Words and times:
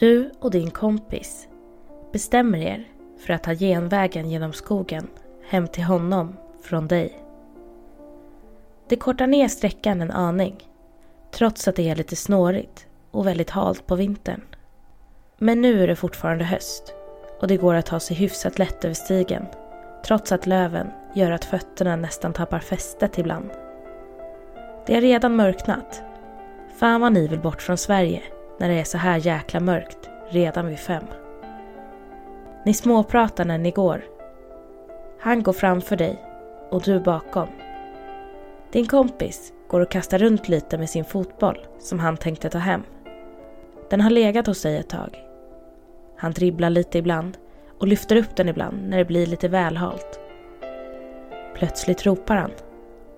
Du 0.00 0.30
och 0.40 0.50
din 0.50 0.70
kompis 0.70 1.48
bestämmer 2.12 2.58
er 2.58 2.88
för 3.18 3.32
att 3.32 3.42
ta 3.42 3.54
genvägen 3.54 4.30
genom 4.30 4.52
skogen 4.52 5.08
hem 5.48 5.68
till 5.68 5.84
honom 5.84 6.36
från 6.62 6.88
dig. 6.88 7.24
Det 8.88 8.96
kortar 8.96 9.26
ner 9.26 9.48
sträckan 9.48 10.00
en 10.00 10.10
aning 10.10 10.56
trots 11.30 11.68
att 11.68 11.76
det 11.76 11.88
är 11.88 11.96
lite 11.96 12.16
snårigt 12.16 12.86
och 13.10 13.26
väldigt 13.26 13.50
halt 13.50 13.86
på 13.86 13.94
vintern. 13.94 14.40
Men 15.38 15.60
nu 15.60 15.82
är 15.82 15.86
det 15.86 15.96
fortfarande 15.96 16.44
höst 16.44 16.94
och 17.40 17.48
det 17.48 17.56
går 17.56 17.74
att 17.74 17.86
ta 17.86 18.00
sig 18.00 18.16
hyfsat 18.16 18.58
lätt 18.58 18.84
över 18.84 18.94
stigen 18.94 19.46
trots 20.06 20.32
att 20.32 20.46
löven 20.46 20.90
gör 21.14 21.30
att 21.30 21.44
fötterna 21.44 21.96
nästan 21.96 22.32
tappar 22.32 22.60
fästet 22.60 23.18
ibland. 23.18 23.50
Det 24.86 24.96
är 24.96 25.00
redan 25.00 25.36
mörknat. 25.36 26.02
Fan 26.76 27.00
vad 27.00 27.12
ni 27.12 27.28
vill 27.28 27.40
bort 27.40 27.62
från 27.62 27.76
Sverige 27.76 28.22
när 28.58 28.68
det 28.68 28.80
är 28.80 28.84
så 28.84 28.98
här 28.98 29.16
jäkla 29.16 29.60
mörkt 29.60 30.10
redan 30.28 30.66
vid 30.66 30.78
fem. 30.78 31.04
Ni 32.64 32.74
småpratar 32.74 33.44
när 33.44 33.58
ni 33.58 33.70
går. 33.70 34.04
Han 35.20 35.42
går 35.42 35.52
framför 35.52 35.96
dig 35.96 36.24
och 36.70 36.82
du 36.82 37.00
bakom. 37.00 37.48
Din 38.72 38.86
kompis 38.86 39.52
går 39.68 39.80
och 39.80 39.90
kastar 39.90 40.18
runt 40.18 40.48
lite 40.48 40.78
med 40.78 40.90
sin 40.90 41.04
fotboll 41.04 41.66
som 41.78 41.98
han 41.98 42.16
tänkte 42.16 42.50
ta 42.50 42.58
hem. 42.58 42.82
Den 43.90 44.00
har 44.00 44.10
legat 44.10 44.46
hos 44.46 44.62
dig 44.62 44.76
ett 44.76 44.88
tag. 44.88 45.24
Han 46.16 46.32
dribblar 46.32 46.70
lite 46.70 46.98
ibland 46.98 47.38
och 47.78 47.88
lyfter 47.88 48.16
upp 48.16 48.36
den 48.36 48.48
ibland 48.48 48.88
när 48.88 48.98
det 48.98 49.04
blir 49.04 49.26
lite 49.26 49.48
välhalt. 49.48 50.20
Plötsligt 51.54 52.06
ropar 52.06 52.36
han. 52.36 52.50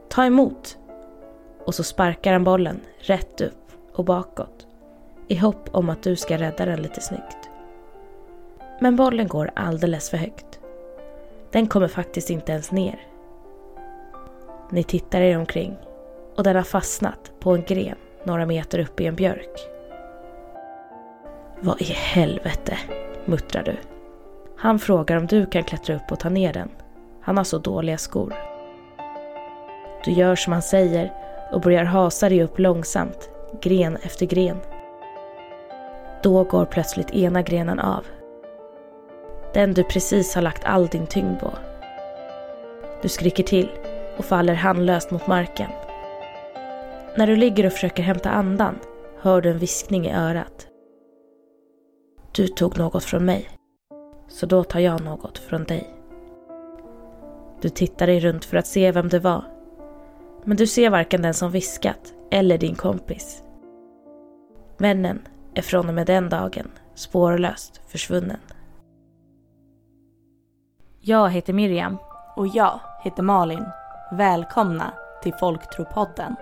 Ta 0.08 0.24
emot! 0.24 0.78
Och 1.66 1.74
så 1.74 1.82
sparkar 1.82 2.32
han 2.32 2.44
bollen 2.44 2.80
rätt 2.98 3.40
upp 3.40 3.72
och 3.92 4.04
bakåt 4.04 4.66
i 5.30 5.36
hopp 5.36 5.68
om 5.72 5.90
att 5.90 6.02
du 6.02 6.16
ska 6.16 6.38
rädda 6.38 6.64
den 6.66 6.82
lite 6.82 7.00
snyggt. 7.00 7.50
Men 8.80 8.96
bollen 8.96 9.28
går 9.28 9.50
alldeles 9.56 10.10
för 10.10 10.16
högt. 10.16 10.60
Den 11.50 11.66
kommer 11.66 11.88
faktiskt 11.88 12.30
inte 12.30 12.52
ens 12.52 12.72
ner. 12.72 13.00
Ni 14.70 14.82
tittar 14.82 15.20
er 15.20 15.38
omkring 15.38 15.76
och 16.36 16.42
den 16.42 16.56
har 16.56 16.62
fastnat 16.62 17.32
på 17.40 17.50
en 17.50 17.62
gren 17.62 17.96
några 18.24 18.46
meter 18.46 18.78
upp 18.78 19.00
i 19.00 19.06
en 19.06 19.14
björk. 19.14 19.58
Vad 21.60 21.80
i 21.80 21.84
helvete, 21.84 22.78
muttrar 23.24 23.62
du. 23.62 23.76
Han 24.56 24.78
frågar 24.78 25.16
om 25.16 25.26
du 25.26 25.46
kan 25.46 25.64
klättra 25.64 25.96
upp 25.96 26.12
och 26.12 26.20
ta 26.20 26.28
ner 26.28 26.52
den. 26.52 26.68
Han 27.20 27.36
har 27.36 27.44
så 27.44 27.58
dåliga 27.58 27.98
skor. 27.98 28.34
Du 30.04 30.10
gör 30.10 30.36
som 30.36 30.52
han 30.52 30.62
säger 30.62 31.12
och 31.52 31.60
börjar 31.60 31.84
hasa 31.84 32.28
dig 32.28 32.42
upp 32.42 32.58
långsamt, 32.58 33.30
gren 33.62 33.96
efter 33.96 34.26
gren. 34.26 34.56
Då 36.22 36.44
går 36.44 36.64
plötsligt 36.64 37.14
ena 37.14 37.42
grenen 37.42 37.78
av. 37.78 38.06
Den 39.54 39.74
du 39.74 39.84
precis 39.84 40.34
har 40.34 40.42
lagt 40.42 40.64
all 40.64 40.86
din 40.86 41.06
tyngd 41.06 41.40
på. 41.40 41.50
Du 43.02 43.08
skriker 43.08 43.42
till 43.42 43.70
och 44.18 44.24
faller 44.24 44.54
handlöst 44.54 45.10
mot 45.10 45.26
marken. 45.26 45.70
När 47.16 47.26
du 47.26 47.36
ligger 47.36 47.66
och 47.66 47.72
försöker 47.72 48.02
hämta 48.02 48.30
andan 48.30 48.78
hör 49.20 49.40
du 49.40 49.50
en 49.50 49.58
viskning 49.58 50.06
i 50.06 50.14
örat. 50.14 50.66
Du 52.32 52.48
tog 52.48 52.78
något 52.78 53.04
från 53.04 53.24
mig, 53.24 53.48
så 54.28 54.46
då 54.46 54.64
tar 54.64 54.80
jag 54.80 55.00
något 55.00 55.38
från 55.38 55.64
dig. 55.64 55.90
Du 57.60 57.68
tittar 57.68 58.06
dig 58.06 58.20
runt 58.20 58.44
för 58.44 58.56
att 58.56 58.66
se 58.66 58.92
vem 58.92 59.08
det 59.08 59.18
var. 59.18 59.44
Men 60.44 60.56
du 60.56 60.66
ser 60.66 60.90
varken 60.90 61.22
den 61.22 61.34
som 61.34 61.50
viskat 61.50 62.14
eller 62.30 62.58
din 62.58 62.74
kompis. 62.74 63.42
Vännen 64.78 65.28
är 65.54 65.62
från 65.62 65.88
och 65.88 65.94
med 65.94 66.06
den 66.06 66.28
dagen 66.28 66.70
spårlöst 66.94 67.80
försvunnen. 67.88 68.40
Jag 71.00 71.30
heter 71.30 71.52
Miriam. 71.52 71.96
Och 72.36 72.46
jag 72.46 72.80
heter 73.04 73.22
Malin. 73.22 73.64
Välkomna 74.12 74.92
till 75.22 75.34
Folktropodden. 75.34 76.36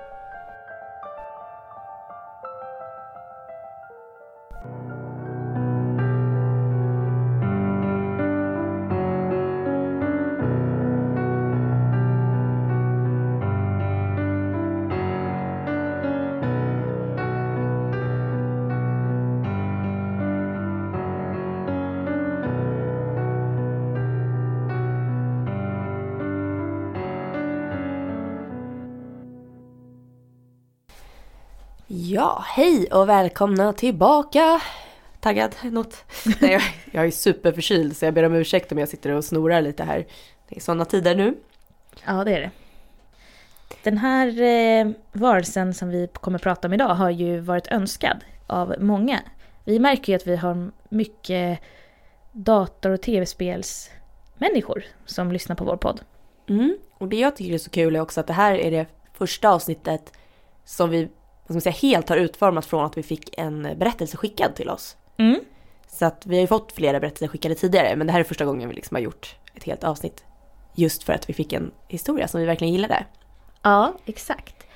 Hej 32.48 32.86
och 32.86 33.08
välkomna 33.08 33.72
tillbaka! 33.72 34.60
Taggad? 35.20 35.56
Något? 35.62 36.04
Nej, 36.40 36.52
jag, 36.52 36.62
jag 36.92 37.06
är 37.06 37.10
superförkyld 37.10 37.96
så 37.96 38.04
jag 38.04 38.14
ber 38.14 38.22
om 38.22 38.34
ursäkt 38.34 38.72
om 38.72 38.78
jag 38.78 38.88
sitter 38.88 39.10
och 39.10 39.24
snorar 39.24 39.60
lite 39.60 39.84
här. 39.84 40.06
Det 40.48 40.56
är 40.56 40.60
sådana 40.60 40.84
tider 40.84 41.14
nu. 41.14 41.36
Ja, 42.06 42.24
det 42.24 42.32
är 42.36 42.40
det. 42.40 42.50
Den 43.82 43.98
här 43.98 44.40
eh, 44.40 44.92
varelsen 45.12 45.74
som 45.74 45.88
vi 45.88 46.08
kommer 46.12 46.38
prata 46.38 46.68
om 46.68 46.74
idag 46.74 46.94
har 46.94 47.10
ju 47.10 47.40
varit 47.40 47.66
önskad 47.68 48.24
av 48.46 48.74
många. 48.80 49.20
Vi 49.64 49.78
märker 49.78 50.12
ju 50.12 50.16
att 50.16 50.26
vi 50.26 50.36
har 50.36 50.70
mycket 50.88 51.60
dator 52.32 52.90
och 52.90 53.02
tv-spelsmänniskor 53.02 54.84
som 55.06 55.32
lyssnar 55.32 55.56
på 55.56 55.64
vår 55.64 55.76
podd. 55.76 56.00
Mm. 56.48 56.78
Och 56.98 57.08
det 57.08 57.16
jag 57.16 57.36
tycker 57.36 57.54
är 57.54 57.58
så 57.58 57.70
kul 57.70 57.96
är 57.96 58.00
också 58.00 58.20
att 58.20 58.26
det 58.26 58.32
här 58.32 58.54
är 58.54 58.70
det 58.70 58.86
första 59.12 59.50
avsnittet 59.50 60.12
som 60.64 60.90
vi 60.90 61.08
vad 61.48 61.62
ska 61.62 61.68
man 61.68 61.74
säga, 61.74 61.92
helt 61.92 62.08
har 62.08 62.16
utformat 62.16 62.66
från 62.66 62.84
att 62.84 62.98
vi 62.98 63.02
fick 63.02 63.38
en 63.38 63.62
berättelse 63.62 64.16
skickad 64.16 64.54
till 64.54 64.70
oss. 64.70 64.96
Mm. 65.16 65.40
Så 65.88 66.04
att 66.04 66.26
vi 66.26 66.36
har 66.36 66.40
ju 66.40 66.46
fått 66.46 66.72
flera 66.72 67.00
berättelser 67.00 67.28
skickade 67.28 67.54
tidigare 67.54 67.96
men 67.96 68.06
det 68.06 68.12
här 68.12 68.20
är 68.20 68.24
första 68.24 68.44
gången 68.44 68.68
vi 68.68 68.74
liksom 68.74 68.94
har 68.94 69.02
gjort 69.02 69.36
ett 69.54 69.64
helt 69.64 69.84
avsnitt. 69.84 70.24
Just 70.74 71.02
för 71.02 71.12
att 71.12 71.28
vi 71.28 71.34
fick 71.34 71.52
en 71.52 71.70
historia 71.88 72.28
som 72.28 72.40
vi 72.40 72.46
verkligen 72.46 72.72
gillade. 72.72 73.04
Ja, 73.62 73.94
exakt. 74.06 74.66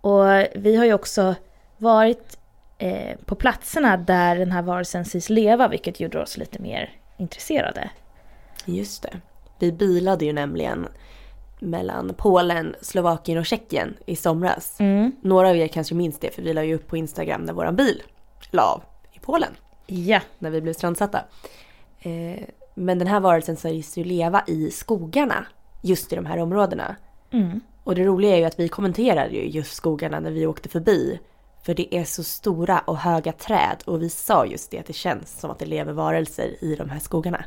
Och 0.00 0.24
vi 0.54 0.76
har 0.76 0.84
ju 0.84 0.92
också 0.94 1.34
varit 1.76 2.38
eh, 2.78 3.16
på 3.24 3.34
platserna 3.34 3.96
där 3.96 4.36
den 4.36 4.52
här 4.52 4.62
varelsen 4.62 5.04
sägs 5.04 5.30
leva 5.30 5.68
vilket 5.68 6.00
gjorde 6.00 6.22
oss 6.22 6.36
lite 6.36 6.62
mer 6.62 6.90
intresserade. 7.16 7.90
Just 8.64 9.02
det. 9.02 9.20
Vi 9.58 9.72
bilade 9.72 10.24
ju 10.24 10.32
nämligen 10.32 10.88
mellan 11.60 12.14
Polen, 12.16 12.74
Slovakien 12.80 13.38
och 13.38 13.46
Tjeckien 13.46 13.96
i 14.06 14.16
somras. 14.16 14.80
Mm. 14.80 15.12
Några 15.20 15.48
av 15.48 15.56
er 15.56 15.68
kanske 15.68 15.94
minns 15.94 16.18
det 16.18 16.34
för 16.34 16.42
vi 16.42 16.54
la 16.54 16.64
ju 16.64 16.74
upp 16.74 16.86
på 16.86 16.96
Instagram 16.96 17.42
när 17.42 17.52
våran 17.52 17.76
bil 17.76 18.02
la 18.50 18.62
av 18.62 18.82
i 19.12 19.18
Polen. 19.18 19.56
Ja. 19.86 20.20
När 20.38 20.50
vi 20.50 20.60
blev 20.60 20.72
strandsatta. 20.72 21.24
Eh, 22.00 22.44
men 22.74 22.98
den 22.98 23.08
här 23.08 23.20
varelsen 23.20 23.56
sägs 23.56 23.98
ju 23.98 24.04
leva 24.04 24.44
i 24.46 24.70
skogarna 24.70 25.46
just 25.82 26.12
i 26.12 26.16
de 26.16 26.26
här 26.26 26.38
områdena. 26.38 26.96
Mm. 27.30 27.60
Och 27.84 27.94
det 27.94 28.04
roliga 28.04 28.34
är 28.34 28.38
ju 28.38 28.44
att 28.44 28.60
vi 28.60 28.68
kommenterade 28.68 29.34
ju 29.34 29.48
just 29.48 29.74
skogarna 29.74 30.20
när 30.20 30.30
vi 30.30 30.46
åkte 30.46 30.68
förbi. 30.68 31.20
För 31.62 31.74
det 31.74 31.94
är 31.94 32.04
så 32.04 32.24
stora 32.24 32.78
och 32.78 32.96
höga 32.96 33.32
träd 33.32 33.82
och 33.84 34.02
vi 34.02 34.10
sa 34.10 34.46
just 34.46 34.70
det 34.70 34.78
att 34.78 34.86
det 34.86 34.92
känns 34.92 35.40
som 35.40 35.50
att 35.50 35.58
det 35.58 35.66
lever 35.66 35.92
varelser 35.92 36.64
i 36.64 36.74
de 36.74 36.90
här 36.90 36.98
skogarna. 36.98 37.44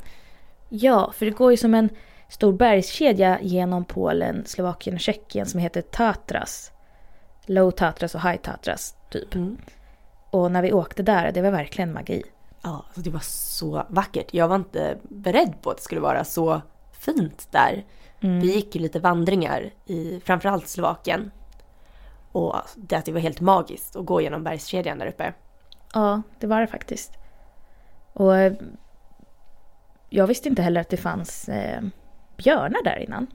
Ja, 0.69 1.11
för 1.15 1.25
det 1.25 1.31
går 1.31 1.51
ju 1.51 1.57
som 1.57 1.73
en 1.73 1.89
stor 2.31 2.53
bergskedja 2.53 3.39
genom 3.41 3.85
Polen, 3.85 4.45
Slovakien 4.45 4.95
och 4.95 4.99
Tjeckien 4.99 5.45
som 5.45 5.59
heter 5.59 5.81
Tatras. 5.81 6.71
Low 7.45 7.71
Tatras 7.71 8.15
och 8.15 8.21
High 8.21 8.41
Tatras 8.41 8.95
typ. 9.09 9.35
Mm. 9.35 9.57
Och 10.29 10.51
när 10.51 10.61
vi 10.61 10.73
åkte 10.73 11.03
där, 11.03 11.31
det 11.31 11.41
var 11.41 11.51
verkligen 11.51 11.93
magi. 11.93 12.23
Ja, 12.61 12.83
alltså 12.87 13.01
det 13.01 13.09
var 13.09 13.19
så 13.23 13.83
vackert. 13.89 14.33
Jag 14.33 14.47
var 14.47 14.55
inte 14.55 14.97
beredd 15.03 15.53
på 15.61 15.69
att 15.69 15.77
det 15.77 15.83
skulle 15.83 16.01
vara 16.01 16.23
så 16.23 16.61
fint 16.91 17.47
där. 17.51 17.85
Mm. 18.21 18.39
Vi 18.39 18.55
gick 18.55 18.75
ju 18.75 18.81
lite 18.81 18.99
vandringar 18.99 19.69
i 19.85 20.19
framförallt 20.25 20.67
Slovakien. 20.67 21.31
Och 22.31 22.55
det, 22.75 23.05
det 23.05 23.11
var 23.11 23.19
helt 23.19 23.41
magiskt 23.41 23.95
att 23.95 24.05
gå 24.05 24.21
genom 24.21 24.43
bergskedjan 24.43 24.99
där 24.99 25.07
uppe. 25.07 25.33
Ja, 25.93 26.21
det 26.39 26.47
var 26.47 26.61
det 26.61 26.67
faktiskt. 26.67 27.11
Och 28.13 28.37
eh, 28.37 28.53
jag 30.09 30.27
visste 30.27 30.49
inte 30.49 30.61
heller 30.61 30.81
att 30.81 30.89
det 30.89 30.97
fanns 30.97 31.49
eh, 31.49 31.81
björnar 32.43 32.83
där 32.83 32.99
innan. 32.99 33.27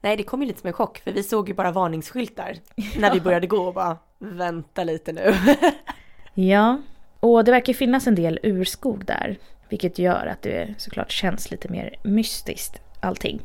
Nej, 0.00 0.16
det 0.16 0.22
kom 0.22 0.42
ju 0.42 0.46
lite 0.48 0.60
som 0.60 0.66
en 0.66 0.72
chock 0.72 0.98
för 0.98 1.12
vi 1.12 1.22
såg 1.22 1.48
ju 1.48 1.54
bara 1.54 1.70
varningsskyltar 1.70 2.54
när 2.98 3.14
vi 3.14 3.20
började 3.20 3.46
gå 3.46 3.58
och 3.66 3.74
bara 3.74 3.96
vänta 4.18 4.84
lite 4.84 5.12
nu. 5.12 5.34
Ja, 6.34 6.80
och 7.20 7.44
det 7.44 7.50
verkar 7.50 7.72
finnas 7.72 8.06
en 8.06 8.14
del 8.14 8.38
urskog 8.42 9.04
där. 9.04 9.36
Vilket 9.68 9.98
gör 9.98 10.26
att 10.26 10.42
det 10.42 10.74
såklart 10.78 11.10
känns 11.10 11.50
lite 11.50 11.68
mer 11.68 11.94
mystiskt 12.02 12.80
allting. 13.00 13.40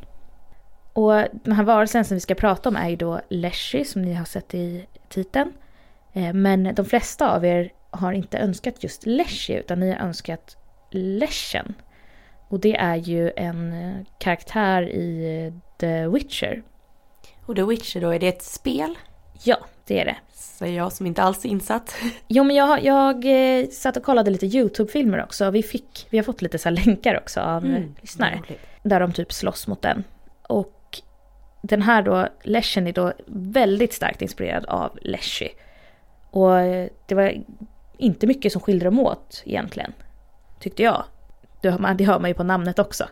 Och 0.92 1.12
den 1.32 1.52
här 1.52 1.64
varelsen 1.64 2.04
som 2.04 2.14
vi 2.14 2.20
ska 2.20 2.34
prata 2.34 2.68
om 2.68 2.76
är 2.76 2.88
ju 2.88 2.96
då 2.96 3.20
Leshy 3.28 3.84
som 3.84 4.02
ni 4.02 4.14
har 4.14 4.24
sett 4.24 4.54
i 4.54 4.86
titeln. 5.08 5.52
Eh, 6.12 6.32
Men 6.32 6.74
de 6.74 6.84
flesta 6.86 7.30
av 7.36 7.44
er 7.44 7.72
har 7.90 8.12
inte 8.12 8.38
önskat 8.38 8.82
just 8.84 9.06
Leshy 9.06 9.54
utan 9.54 9.80
ni 9.80 9.90
har 9.92 9.98
önskat 9.98 10.56
Leshen. 10.90 11.74
Och 12.54 12.60
det 12.60 12.76
är 12.76 12.96
ju 12.96 13.32
en 13.36 13.72
eh, 13.72 14.06
karaktär 14.18 14.82
i 14.82 15.44
eh, 15.46 15.52
The 15.78 16.06
Witcher. 16.06 16.62
Och 17.46 17.56
The 17.56 17.62
Witcher 17.62 18.00
då, 18.00 18.10
är 18.10 18.18
det 18.18 18.28
ett 18.28 18.42
spel? 18.42 18.94
Ja, 19.42 19.56
det 19.86 20.00
är 20.00 20.04
det. 20.04 20.16
Säger 20.32 20.76
jag 20.76 20.92
som 20.92 21.06
inte 21.06 21.22
alls 21.22 21.44
är 21.44 21.48
insatt. 21.48 21.94
Jo 22.28 22.44
men 22.44 22.56
jag, 22.56 22.84
jag 22.84 23.24
eh, 23.24 23.68
satt 23.68 23.96
och 23.96 24.02
kollade 24.02 24.30
lite 24.30 24.46
YouTube-filmer 24.46 25.22
också. 25.22 25.50
Vi, 25.50 25.62
fick, 25.62 26.06
vi 26.10 26.18
har 26.18 26.24
fått 26.24 26.42
lite 26.42 26.58
så 26.58 26.70
länkar 26.70 27.18
också 27.18 27.40
av 27.40 27.64
mm, 27.64 27.94
lyssnare. 28.00 28.42
Där 28.82 29.00
de 29.00 29.12
typ 29.12 29.32
slåss 29.32 29.66
mot 29.66 29.82
den. 29.82 30.04
Och 30.42 31.00
den 31.62 31.82
här 31.82 32.02
då, 32.02 32.28
Leshen 32.42 32.86
är 32.86 32.92
då 32.92 33.12
väldigt 33.26 33.92
starkt 33.92 34.22
inspirerad 34.22 34.64
av 34.66 34.98
Leshy. 35.02 35.48
Och 36.30 36.56
det 37.06 37.14
var 37.14 37.44
inte 37.98 38.26
mycket 38.26 38.52
som 38.52 38.60
skiljer 38.60 38.84
dem 38.84 39.00
åt 39.00 39.42
egentligen. 39.44 39.92
Tyckte 40.60 40.82
jag. 40.82 41.04
Det 41.64 41.70
hör 41.70 41.78
man, 41.78 41.96
det 41.96 42.04
hör 42.04 42.20
man 42.20 42.30
ju 42.30 42.34
på 42.34 42.42
namnet 42.42 42.78
också. 42.78 43.08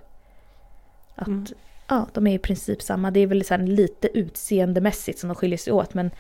Att 1.15 1.27
mm. 1.27 1.47
ja, 1.89 2.07
de 2.13 2.27
är 2.27 2.35
i 2.35 2.39
princip 2.39 2.83
samma. 2.83 3.11
Det 3.11 3.21
är 3.21 3.27
väl 3.27 3.45
så 3.45 3.57
lite 3.57 4.19
utseendemässigt 4.19 5.19
som 5.19 5.29
de 5.29 5.35
skiljer 5.35 5.59
sig 5.59 5.73
åt. 5.73 5.95
Men 5.95 6.11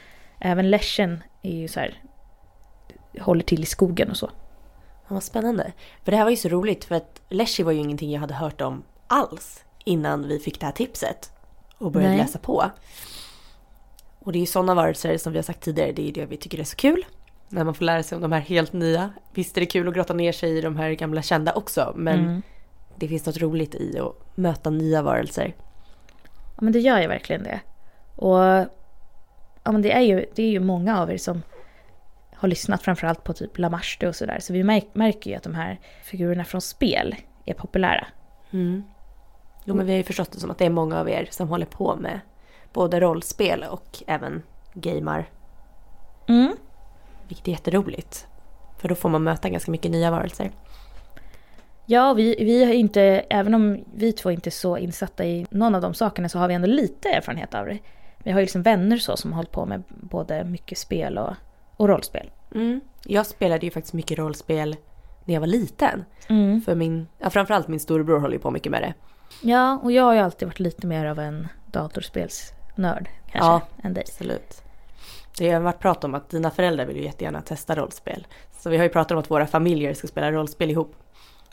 även 0.40 0.70
Leshen 0.70 1.22
är 1.42 1.56
ju 1.56 1.68
så 1.68 1.80
här, 1.80 2.02
håller 3.20 3.42
till 3.42 3.62
i 3.62 3.66
skogen 3.66 4.10
och 4.10 4.16
så. 4.16 4.30
Ja, 5.08 5.14
vad 5.14 5.22
spännande. 5.22 5.72
För 6.04 6.10
det 6.10 6.16
här 6.16 6.24
var 6.24 6.30
ju 6.30 6.36
så 6.36 6.48
roligt 6.48 6.84
för 6.84 6.94
att 6.94 7.20
Leshy 7.28 7.62
var 7.62 7.72
ju 7.72 7.78
ingenting 7.78 8.12
jag 8.12 8.20
hade 8.20 8.34
hört 8.34 8.60
om 8.60 8.82
alls 9.06 9.64
innan 9.84 10.28
vi 10.28 10.38
fick 10.38 10.60
det 10.60 10.66
här 10.66 10.72
tipset 10.72 11.32
och 11.78 11.92
började 11.92 12.14
Nej. 12.14 12.22
läsa 12.22 12.38
på. 12.38 12.70
Och 14.18 14.32
det 14.32 14.38
är 14.38 14.40
ju 14.40 14.46
sådana 14.46 14.74
varelser 14.74 15.18
som 15.18 15.32
vi 15.32 15.38
har 15.38 15.42
sagt 15.42 15.60
tidigare, 15.60 15.92
det 15.92 16.08
är 16.08 16.12
det 16.12 16.26
vi 16.26 16.36
tycker 16.36 16.60
är 16.60 16.64
så 16.64 16.76
kul. 16.76 17.04
När 17.52 17.64
man 17.64 17.74
får 17.74 17.84
lära 17.84 18.02
sig 18.02 18.16
om 18.16 18.22
de 18.22 18.32
här 18.32 18.40
helt 18.40 18.72
nya. 18.72 19.10
Visst 19.34 19.56
är 19.56 19.60
det 19.60 19.66
kul 19.66 19.88
att 19.88 19.94
grotta 19.94 20.14
ner 20.14 20.32
sig 20.32 20.58
i 20.58 20.60
de 20.60 20.76
här 20.76 20.90
gamla 20.90 21.22
kända 21.22 21.52
också, 21.52 21.92
men 21.96 22.18
mm. 22.18 22.42
det 22.96 23.08
finns 23.08 23.26
något 23.26 23.38
roligt 23.38 23.74
i 23.74 23.98
att 23.98 24.36
möta 24.36 24.70
nya 24.70 25.02
varelser. 25.02 25.54
Ja 26.56 26.58
men 26.62 26.72
det 26.72 26.80
gör 26.80 27.00
ju 27.00 27.06
verkligen 27.06 27.42
det. 27.42 27.60
Och 28.16 28.38
ja, 29.64 29.72
men 29.72 29.82
det, 29.82 29.92
är 29.92 30.00
ju, 30.00 30.26
det 30.34 30.42
är 30.42 30.50
ju 30.50 30.60
många 30.60 31.00
av 31.00 31.10
er 31.10 31.16
som 31.16 31.42
har 32.34 32.48
lyssnat 32.48 32.82
framförallt 32.82 33.24
på 33.24 33.32
typ 33.32 33.58
Lamarste 33.58 34.08
och 34.08 34.16
sådär. 34.16 34.38
Så 34.40 34.52
vi 34.52 34.64
märker 34.92 35.30
ju 35.30 35.36
att 35.36 35.42
de 35.42 35.54
här 35.54 35.80
figurerna 36.04 36.44
från 36.44 36.60
spel 36.60 37.14
är 37.44 37.54
populära. 37.54 38.06
Mm. 38.50 38.84
Jo 39.64 39.74
men 39.74 39.86
vi 39.86 39.92
har 39.92 39.96
ju 39.96 40.04
förstått 40.04 40.32
det 40.32 40.40
som 40.40 40.50
att 40.50 40.58
det 40.58 40.66
är 40.66 40.70
många 40.70 41.00
av 41.00 41.08
er 41.08 41.28
som 41.30 41.48
håller 41.48 41.66
på 41.66 41.96
med 41.96 42.20
både 42.72 43.00
rollspel 43.00 43.64
och 43.70 44.02
även 44.06 44.42
gamar. 44.74 45.30
Mm. 46.28 46.56
Vilket 47.32 47.48
är 47.48 47.52
jätteroligt. 47.52 48.26
För 48.78 48.88
då 48.88 48.94
får 48.94 49.08
man 49.08 49.22
möta 49.22 49.48
ganska 49.48 49.70
mycket 49.70 49.90
nya 49.90 50.10
varelser. 50.10 50.50
Ja, 51.86 52.12
vi, 52.12 52.36
vi 52.38 52.64
har 52.64 52.72
inte, 52.72 53.02
även 53.30 53.54
om 53.54 53.84
vi 53.94 54.12
två 54.12 54.30
inte 54.30 54.48
är 54.48 54.50
så 54.50 54.76
insatta 54.76 55.24
i 55.24 55.46
någon 55.50 55.74
av 55.74 55.80
de 55.80 55.94
sakerna 55.94 56.28
så 56.28 56.38
har 56.38 56.48
vi 56.48 56.54
ändå 56.54 56.66
lite 56.66 57.08
erfarenhet 57.08 57.54
av 57.54 57.66
det. 57.66 57.78
Vi 58.18 58.30
har 58.30 58.40
ju 58.40 58.44
liksom 58.44 58.62
vänner 58.62 58.96
så 58.96 59.16
som 59.16 59.32
har 59.32 59.36
hållit 59.36 59.50
på 59.52 59.66
med 59.66 59.82
både 59.88 60.44
mycket 60.44 60.78
spel 60.78 61.18
och, 61.18 61.34
och 61.76 61.88
rollspel. 61.88 62.30
Mm. 62.54 62.80
Jag 63.04 63.26
spelade 63.26 63.66
ju 63.66 63.70
faktiskt 63.70 63.94
mycket 63.94 64.18
rollspel 64.18 64.76
när 65.24 65.34
jag 65.34 65.40
var 65.40 65.46
liten. 65.46 66.04
Mm. 66.28 66.60
För 66.60 66.74
min, 66.74 67.06
ja, 67.18 67.30
framförallt 67.30 67.68
min 67.68 67.80
storebror 67.80 68.20
håller 68.20 68.34
ju 68.34 68.40
på 68.40 68.50
mycket 68.50 68.72
med 68.72 68.82
det. 68.82 68.94
Ja, 69.48 69.80
och 69.82 69.92
jag 69.92 70.02
har 70.02 70.14
ju 70.14 70.20
alltid 70.20 70.48
varit 70.48 70.60
lite 70.60 70.86
mer 70.86 71.06
av 71.06 71.18
en 71.18 71.48
datorspelsnörd 71.66 73.08
kanske 73.30 73.50
ja, 73.50 73.62
än 73.82 73.94
dig. 73.94 74.04
absolut. 74.06 74.61
Det 75.38 75.50
har 75.50 75.60
varit 75.60 75.78
prat 75.78 76.04
om 76.04 76.14
att 76.14 76.28
dina 76.28 76.50
föräldrar 76.50 76.86
vill 76.86 76.96
ju 76.96 77.02
jättegärna 77.02 77.42
testa 77.42 77.74
rollspel. 77.74 78.26
Så 78.58 78.70
vi 78.70 78.76
har 78.76 78.84
ju 78.84 78.90
pratat 78.90 79.12
om 79.12 79.18
att 79.18 79.30
våra 79.30 79.46
familjer 79.46 79.94
ska 79.94 80.06
spela 80.06 80.32
rollspel 80.32 80.70
ihop. 80.70 80.96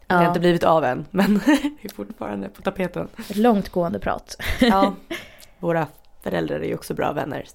Det 0.08 0.16
har 0.16 0.28
inte 0.28 0.40
blivit 0.40 0.64
av 0.64 0.84
än, 0.84 1.06
men 1.12 1.34
det 1.46 1.88
är 1.88 1.94
fortfarande 1.96 2.50
på 2.50 2.62
tapeten. 2.62 3.08
Långtgående 3.36 4.00
prat. 4.00 4.36
ja, 4.60 4.94
våra 5.60 5.88
föräldrar 6.24 6.60
är 6.60 6.68
ju 6.68 6.76
också 6.76 6.94
bra 6.94 7.12
vänner. 7.12 7.46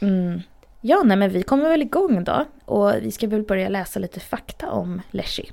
Mm. 0.00 0.40
Ja, 0.80 1.02
nej 1.04 1.16
men 1.16 1.30
vi 1.30 1.42
kommer 1.42 1.68
väl 1.68 1.82
igång 1.82 2.24
då. 2.24 2.44
Och 2.64 2.94
vi 3.00 3.12
ska 3.12 3.26
väl 3.26 3.42
börja 3.42 3.68
läsa 3.68 4.00
lite 4.00 4.20
fakta 4.20 4.70
om 4.70 5.00
Leshy. 5.10 5.44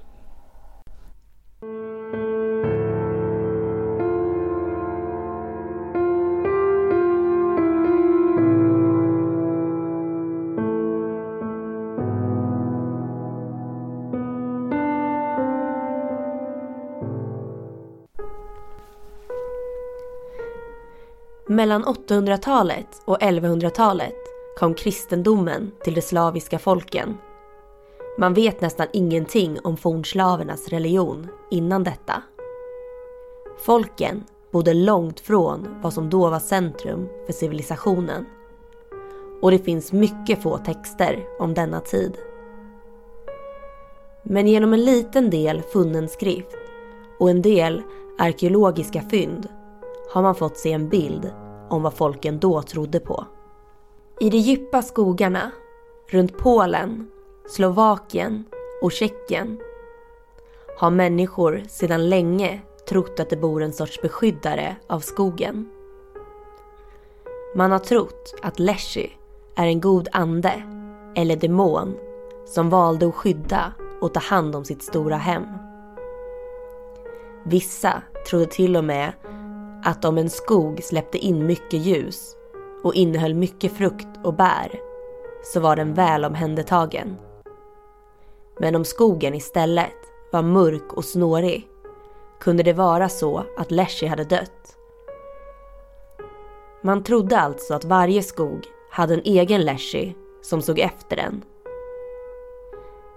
Mellan 21.51 21.85
800-talet 21.85 23.01
och 23.05 23.17
1100-talet 23.17 24.15
kom 24.59 24.73
kristendomen 24.73 25.71
till 25.83 25.93
de 25.93 26.01
slaviska 26.01 26.59
folken. 26.59 27.17
Man 28.17 28.33
vet 28.33 28.61
nästan 28.61 28.87
ingenting 28.93 29.59
om 29.63 29.77
fornslavernas 29.77 30.67
religion 30.67 31.27
innan 31.51 31.83
detta. 31.83 32.23
Folken 33.65 34.23
bodde 34.51 34.73
långt 34.73 35.19
från 35.19 35.81
vad 35.81 35.93
som 35.93 36.09
då 36.09 36.29
var 36.29 36.39
centrum 36.39 37.09
för 37.25 37.33
civilisationen. 37.33 38.25
Och 39.41 39.51
det 39.51 39.59
finns 39.59 39.91
mycket 39.91 40.43
få 40.43 40.57
texter 40.57 41.25
om 41.39 41.53
denna 41.53 41.79
tid. 41.79 42.17
Men 44.23 44.47
genom 44.47 44.73
en 44.73 44.85
liten 44.85 45.29
del 45.29 45.61
funnen 45.61 46.09
skrift 46.09 46.57
och 47.19 47.29
en 47.29 47.41
del 47.41 47.81
arkeologiska 48.17 49.01
fynd 49.01 49.47
har 50.09 50.21
man 50.21 50.35
fått 50.35 50.57
se 50.57 50.71
en 50.71 50.89
bild 50.89 51.33
om 51.69 51.83
vad 51.83 51.93
folken 51.93 52.39
då 52.39 52.61
trodde 52.61 52.99
på. 52.99 53.25
I 54.19 54.29
de 54.29 54.37
djupa 54.37 54.81
skogarna 54.81 55.51
runt 56.07 56.37
Polen, 56.37 57.07
Slovakien 57.47 58.45
och 58.81 58.91
Tjeckien 58.91 59.59
har 60.77 60.91
människor 60.91 61.63
sedan 61.67 62.09
länge 62.09 62.61
trott 62.89 63.19
att 63.19 63.29
det 63.29 63.37
bor 63.37 63.63
en 63.63 63.73
sorts 63.73 64.01
beskyddare 64.01 64.75
av 64.87 64.99
skogen. 64.99 65.69
Man 67.55 67.71
har 67.71 67.79
trott 67.79 68.35
att 68.41 68.59
Leshy 68.59 69.09
är 69.55 69.65
en 69.65 69.81
god 69.81 70.07
ande 70.11 70.63
eller 71.15 71.35
demon 71.35 71.95
som 72.45 72.69
valde 72.69 73.07
att 73.07 73.15
skydda 73.15 73.73
och 74.01 74.13
ta 74.13 74.19
hand 74.19 74.55
om 74.55 74.65
sitt 74.65 74.83
stora 74.83 75.15
hem. 75.15 75.43
Vissa 77.43 78.01
trodde 78.29 78.45
till 78.45 78.77
och 78.77 78.83
med 78.83 79.13
att 79.83 80.05
om 80.05 80.17
en 80.17 80.29
skog 80.29 80.83
släppte 80.83 81.17
in 81.17 81.45
mycket 81.45 81.79
ljus 81.79 82.35
och 82.83 82.95
innehöll 82.95 83.33
mycket 83.33 83.73
frukt 83.73 84.07
och 84.23 84.33
bär 84.33 84.79
så 85.43 85.59
var 85.59 85.75
den 85.75 85.93
väl 85.93 86.25
omhändertagen. 86.25 87.15
Men 88.59 88.75
om 88.75 88.85
skogen 88.85 89.35
istället 89.35 89.95
var 90.31 90.41
mörk 90.41 90.93
och 90.93 91.05
snårig 91.05 91.67
kunde 92.39 92.63
det 92.63 92.73
vara 92.73 93.09
så 93.09 93.43
att 93.57 93.71
Leshy 93.71 94.07
hade 94.07 94.23
dött. 94.23 94.75
Man 96.81 97.03
trodde 97.03 97.39
alltså 97.39 97.73
att 97.73 97.85
varje 97.85 98.23
skog 98.23 98.65
hade 98.91 99.13
en 99.13 99.21
egen 99.23 99.61
Leshy 99.61 100.13
som 100.41 100.61
såg 100.61 100.79
efter 100.79 101.15
den. 101.15 101.43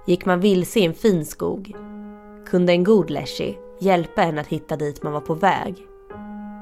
Gick 0.06 0.24
man 0.24 0.40
vilse 0.40 0.80
i 0.80 0.84
en 0.84 0.94
fin 0.94 1.26
skog 1.26 1.76
kunde 2.46 2.72
en 2.72 2.84
god 2.84 3.10
Leshy 3.10 3.54
hjälpa 3.78 4.22
en 4.22 4.38
att 4.38 4.46
hitta 4.46 4.76
dit 4.76 5.02
man 5.02 5.12
var 5.12 5.20
på 5.20 5.34
väg 5.34 5.86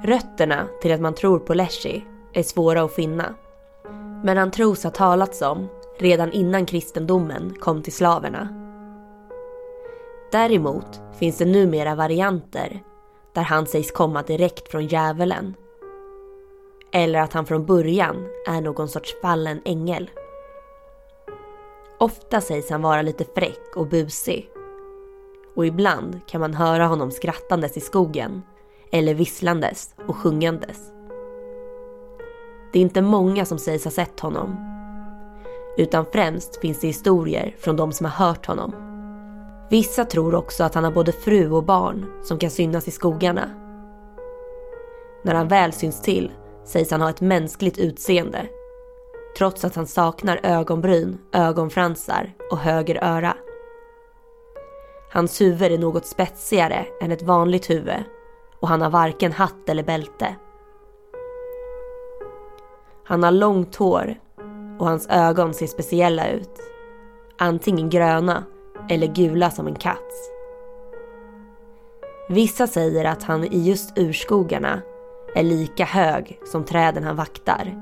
Rötterna 0.02 0.68
till 0.80 0.92
att 0.92 1.00
man 1.00 1.14
tror 1.14 1.38
på 1.38 1.54
Leshy 1.54 2.00
är 2.32 2.42
svåra 2.42 2.82
att 2.82 2.94
finna. 2.94 3.34
Men 4.24 4.36
han 4.36 4.50
tros 4.50 4.84
ha 4.84 4.90
talats 4.90 5.42
om 5.42 5.68
redan 5.98 6.32
innan 6.32 6.66
kristendomen 6.66 7.54
kom 7.60 7.82
till 7.82 7.92
slaverna. 7.92 8.48
Däremot 10.32 11.00
finns 11.18 11.38
det 11.38 11.44
numera 11.44 11.94
varianter 11.94 12.82
där 13.34 13.42
han 13.42 13.66
sägs 13.66 13.90
komma 13.90 14.22
direkt 14.22 14.68
från 14.68 14.86
djävulen. 14.86 15.54
Eller 16.92 17.20
att 17.20 17.32
han 17.32 17.46
från 17.46 17.66
början 17.66 18.16
är 18.48 18.60
någon 18.60 18.88
sorts 18.88 19.20
fallen 19.22 19.60
ängel. 19.64 20.10
Ofta 21.98 22.40
sägs 22.40 22.70
han 22.70 22.82
vara 22.82 23.02
lite 23.02 23.24
fräck 23.24 23.76
och 23.76 23.86
busig. 23.86 24.50
Och 25.56 25.66
ibland 25.66 26.20
kan 26.26 26.40
man 26.40 26.54
höra 26.54 26.86
honom 26.86 27.10
skrattandes 27.10 27.76
i 27.76 27.80
skogen 27.80 28.42
eller 28.92 29.14
visslandes 29.14 29.94
och 30.06 30.16
sjungandes. 30.16 30.92
Det 32.72 32.78
är 32.78 32.82
inte 32.82 33.02
många 33.02 33.44
som 33.44 33.58
sägs 33.58 33.84
ha 33.84 33.90
sett 33.90 34.20
honom. 34.20 34.56
Utan 35.76 36.06
främst 36.12 36.60
finns 36.60 36.80
det 36.80 36.86
historier 36.86 37.56
från 37.58 37.76
de 37.76 37.92
som 37.92 38.06
har 38.06 38.26
hört 38.26 38.46
honom. 38.46 38.74
Vissa 39.70 40.04
tror 40.04 40.34
också 40.34 40.64
att 40.64 40.74
han 40.74 40.84
har 40.84 40.92
både 40.92 41.12
fru 41.12 41.50
och 41.50 41.64
barn 41.64 42.06
som 42.24 42.38
kan 42.38 42.50
synas 42.50 42.88
i 42.88 42.90
skogarna. 42.90 43.50
När 45.22 45.34
han 45.34 45.48
väl 45.48 45.72
syns 45.72 46.02
till 46.02 46.32
sägs 46.64 46.90
han 46.90 47.00
ha 47.00 47.10
ett 47.10 47.20
mänskligt 47.20 47.78
utseende. 47.78 48.46
Trots 49.38 49.64
att 49.64 49.74
han 49.74 49.86
saknar 49.86 50.40
ögonbryn, 50.42 51.18
ögonfransar 51.32 52.32
och 52.50 52.58
höger 52.58 53.04
öra. 53.04 53.36
Hans 55.12 55.40
huvud 55.40 55.72
är 55.72 55.78
något 55.78 56.06
spetsigare 56.06 56.86
än 57.00 57.12
ett 57.12 57.22
vanligt 57.22 57.70
huvud 57.70 58.04
och 58.60 58.68
han 58.68 58.82
har 58.82 58.90
varken 58.90 59.32
hatt 59.32 59.68
eller 59.68 59.82
bälte. 59.82 60.36
Han 63.04 63.22
har 63.22 63.30
långt 63.30 63.76
hår 63.76 64.14
och 64.78 64.86
hans 64.86 65.08
ögon 65.10 65.54
ser 65.54 65.66
speciella 65.66 66.28
ut. 66.28 66.60
Antingen 67.38 67.90
gröna 67.90 68.44
eller 68.88 69.06
gula 69.06 69.50
som 69.50 69.66
en 69.66 69.74
katts. 69.74 70.30
Vissa 72.28 72.66
säger 72.66 73.04
att 73.04 73.22
han 73.22 73.44
i 73.44 73.58
just 73.58 73.98
urskogarna 73.98 74.82
är 75.34 75.42
lika 75.42 75.84
hög 75.84 76.40
som 76.44 76.64
träden 76.64 77.04
han 77.04 77.16
vaktar. 77.16 77.76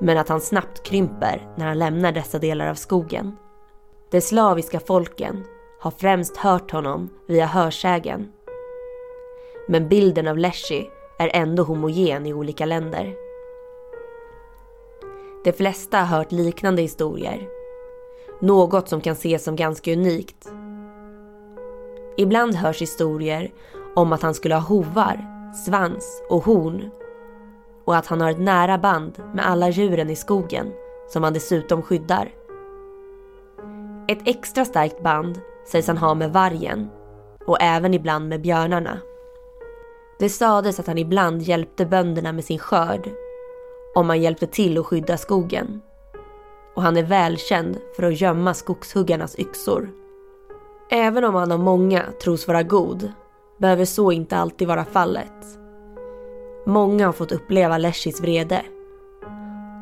Men 0.00 0.18
att 0.18 0.28
han 0.28 0.40
snabbt 0.40 0.82
krymper 0.82 1.48
när 1.56 1.66
han 1.66 1.78
lämnar 1.78 2.12
dessa 2.12 2.38
delar 2.38 2.66
av 2.66 2.74
skogen. 2.74 3.36
De 4.10 4.20
slaviska 4.20 4.80
folken 4.80 5.44
har 5.80 5.90
främst 5.90 6.36
hört 6.36 6.70
honom 6.70 7.08
via 7.28 7.46
hörsägen. 7.46 8.32
Men 9.70 9.88
bilden 9.88 10.28
av 10.28 10.38
Leshy 10.38 10.86
är 11.18 11.30
ändå 11.32 11.62
homogen 11.62 12.26
i 12.26 12.34
olika 12.34 12.66
länder. 12.66 13.14
De 15.44 15.52
flesta 15.52 15.98
har 15.98 16.18
hört 16.18 16.32
liknande 16.32 16.82
historier. 16.82 17.48
Något 18.40 18.88
som 18.88 19.00
kan 19.00 19.12
ses 19.12 19.44
som 19.44 19.56
ganska 19.56 19.92
unikt. 19.92 20.52
Ibland 22.16 22.54
hörs 22.54 22.82
historier 22.82 23.52
om 23.94 24.12
att 24.12 24.22
han 24.22 24.34
skulle 24.34 24.54
ha 24.54 24.62
hovar, 24.62 25.24
svans 25.66 26.22
och 26.28 26.44
horn 26.44 26.90
och 27.84 27.96
att 27.96 28.06
han 28.06 28.20
har 28.20 28.30
ett 28.30 28.40
nära 28.40 28.78
band 28.78 29.22
med 29.34 29.46
alla 29.46 29.68
djuren 29.68 30.10
i 30.10 30.16
skogen 30.16 30.72
som 31.08 31.24
han 31.24 31.32
dessutom 31.32 31.82
skyddar. 31.82 32.28
Ett 34.08 34.28
extra 34.28 34.64
starkt 34.64 35.02
band 35.02 35.40
sägs 35.66 35.86
han 35.86 35.98
ha 35.98 36.14
med 36.14 36.32
vargen 36.32 36.88
och 37.46 37.60
även 37.60 37.94
ibland 37.94 38.28
med 38.28 38.40
björnarna. 38.40 38.98
Det 40.20 40.28
sades 40.28 40.80
att 40.80 40.86
han 40.86 40.98
ibland 40.98 41.42
hjälpte 41.42 41.86
bönderna 41.86 42.32
med 42.32 42.44
sin 42.44 42.58
skörd 42.58 43.10
om 43.94 44.08
han 44.08 44.22
hjälpte 44.22 44.46
till 44.46 44.78
att 44.78 44.86
skydda 44.86 45.16
skogen. 45.16 45.80
Och 46.74 46.82
han 46.82 46.96
är 46.96 47.02
välkänd 47.02 47.78
för 47.96 48.02
att 48.02 48.20
gömma 48.20 48.54
skogshuggarnas 48.54 49.38
yxor. 49.38 49.90
Även 50.90 51.24
om 51.24 51.34
han 51.34 51.52
av 51.52 51.58
många 51.58 52.04
tros 52.22 52.48
vara 52.48 52.62
god 52.62 53.12
behöver 53.58 53.84
så 53.84 54.12
inte 54.12 54.36
alltid 54.36 54.68
vara 54.68 54.84
fallet. 54.84 55.58
Många 56.66 57.06
har 57.06 57.12
fått 57.12 57.32
uppleva 57.32 57.78
Leshis 57.78 58.20
vrede. 58.20 58.62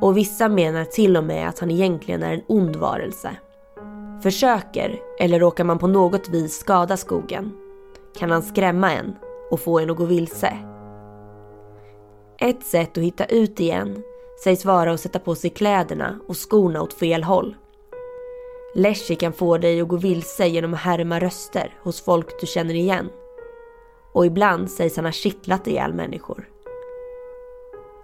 Och 0.00 0.16
vissa 0.16 0.48
menar 0.48 0.84
till 0.84 1.16
och 1.16 1.24
med 1.24 1.48
att 1.48 1.58
han 1.58 1.70
egentligen 1.70 2.22
är 2.22 2.34
en 2.34 2.42
ond 2.46 2.76
varelse. 2.76 3.30
Försöker, 4.22 5.00
eller 5.20 5.40
råkar 5.40 5.64
man 5.64 5.78
på 5.78 5.86
något 5.86 6.28
vis 6.28 6.58
skada 6.58 6.96
skogen, 6.96 7.52
kan 8.18 8.30
han 8.30 8.42
skrämma 8.42 8.92
en 8.92 9.14
och 9.50 9.60
få 9.60 9.78
en 9.78 9.90
att 9.90 9.96
gå 9.96 10.04
vilse. 10.04 10.58
Ett 12.40 12.62
sätt 12.62 12.98
att 12.98 13.04
hitta 13.04 13.24
ut 13.24 13.60
igen 13.60 14.02
sägs 14.44 14.64
vara 14.64 14.92
att 14.92 15.00
sätta 15.00 15.18
på 15.18 15.34
sig 15.34 15.50
kläderna 15.50 16.20
och 16.28 16.36
skorna 16.36 16.82
åt 16.82 16.92
fel 16.92 17.24
håll. 17.24 17.56
Leshy 18.74 19.14
kan 19.14 19.32
få 19.32 19.58
dig 19.58 19.80
att 19.80 19.88
gå 19.88 19.96
vilse 19.96 20.46
genom 20.46 20.74
att 20.74 20.80
härma 20.80 21.20
röster 21.20 21.78
hos 21.82 22.00
folk 22.00 22.40
du 22.40 22.46
känner 22.46 22.74
igen. 22.74 23.10
Och 24.12 24.26
ibland 24.26 24.70
sägs 24.70 24.96
han 24.96 25.04
ha 25.04 25.12
kittlat 25.12 25.66
ihjäl 25.66 25.94
människor. 25.94 26.48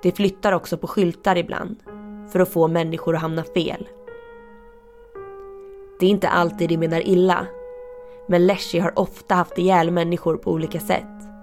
Det 0.03 0.13
flyttar 0.13 0.53
också 0.53 0.79
på 0.79 0.87
skyltar 0.87 1.37
ibland 1.37 1.77
för 2.33 2.41
att 2.41 2.53
få 2.53 2.69
människor 2.69 3.15
att 3.15 3.23
hamna 3.23 3.45
fel. 3.45 3.89
Det 6.01 6.07
är 6.07 6.11
inte 6.11 6.29
alltid 6.29 6.69
de 6.69 6.77
menar 6.77 7.09
illa, 7.09 7.47
men 8.29 8.47
Leshy 8.47 8.79
har 8.79 8.99
ofta 8.99 9.35
haft 9.35 9.59
ihjäl 9.59 9.91
människor 9.91 10.37
på 10.37 10.51
olika 10.51 10.81
sätt. 10.81 11.34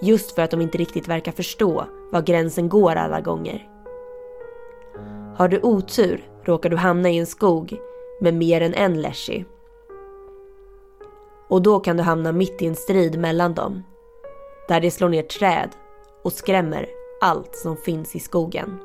Just 0.00 0.32
för 0.32 0.42
att 0.42 0.50
de 0.50 0.60
inte 0.60 0.78
riktigt 0.78 1.08
verkar 1.08 1.32
förstå 1.32 1.86
var 2.12 2.22
gränsen 2.22 2.68
går 2.68 2.94
alla 2.96 3.20
gånger. 3.20 3.68
Har 5.36 5.48
du 5.48 5.60
otur 5.60 6.24
råkar 6.44 6.70
du 6.70 6.76
hamna 6.76 7.10
i 7.10 7.18
en 7.18 7.26
skog 7.26 7.78
med 8.20 8.34
mer 8.34 8.60
än 8.60 8.74
en 8.74 9.02
Leshy. 9.02 9.44
Och 11.48 11.62
då 11.62 11.80
kan 11.80 11.96
du 11.96 12.02
hamna 12.02 12.32
mitt 12.32 12.62
i 12.62 12.66
en 12.66 12.76
strid 12.76 13.18
mellan 13.18 13.54
dem. 13.54 13.82
Där 14.68 14.80
de 14.80 14.90
slår 14.90 15.08
ner 15.08 15.22
träd 15.22 15.70
och 16.22 16.32
skrämmer 16.32 16.88
allt 17.20 17.56
som 17.56 17.76
finns 17.76 18.16
i 18.16 18.20
skogen. 18.20 18.78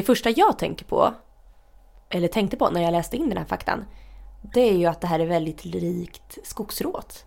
Det 0.00 0.04
första 0.04 0.30
jag 0.30 0.58
tänker 0.58 0.84
på, 0.84 1.14
eller 2.10 2.28
tänkte 2.28 2.56
på 2.56 2.70
när 2.70 2.82
jag 2.82 2.92
läste 2.92 3.16
in 3.16 3.28
den 3.28 3.38
här 3.38 3.44
faktan, 3.44 3.84
det 4.54 4.60
är 4.60 4.76
ju 4.76 4.86
att 4.86 5.00
det 5.00 5.06
här 5.06 5.20
är 5.20 5.26
väldigt 5.26 5.64
likt 5.64 6.38
skogsråt. 6.44 7.24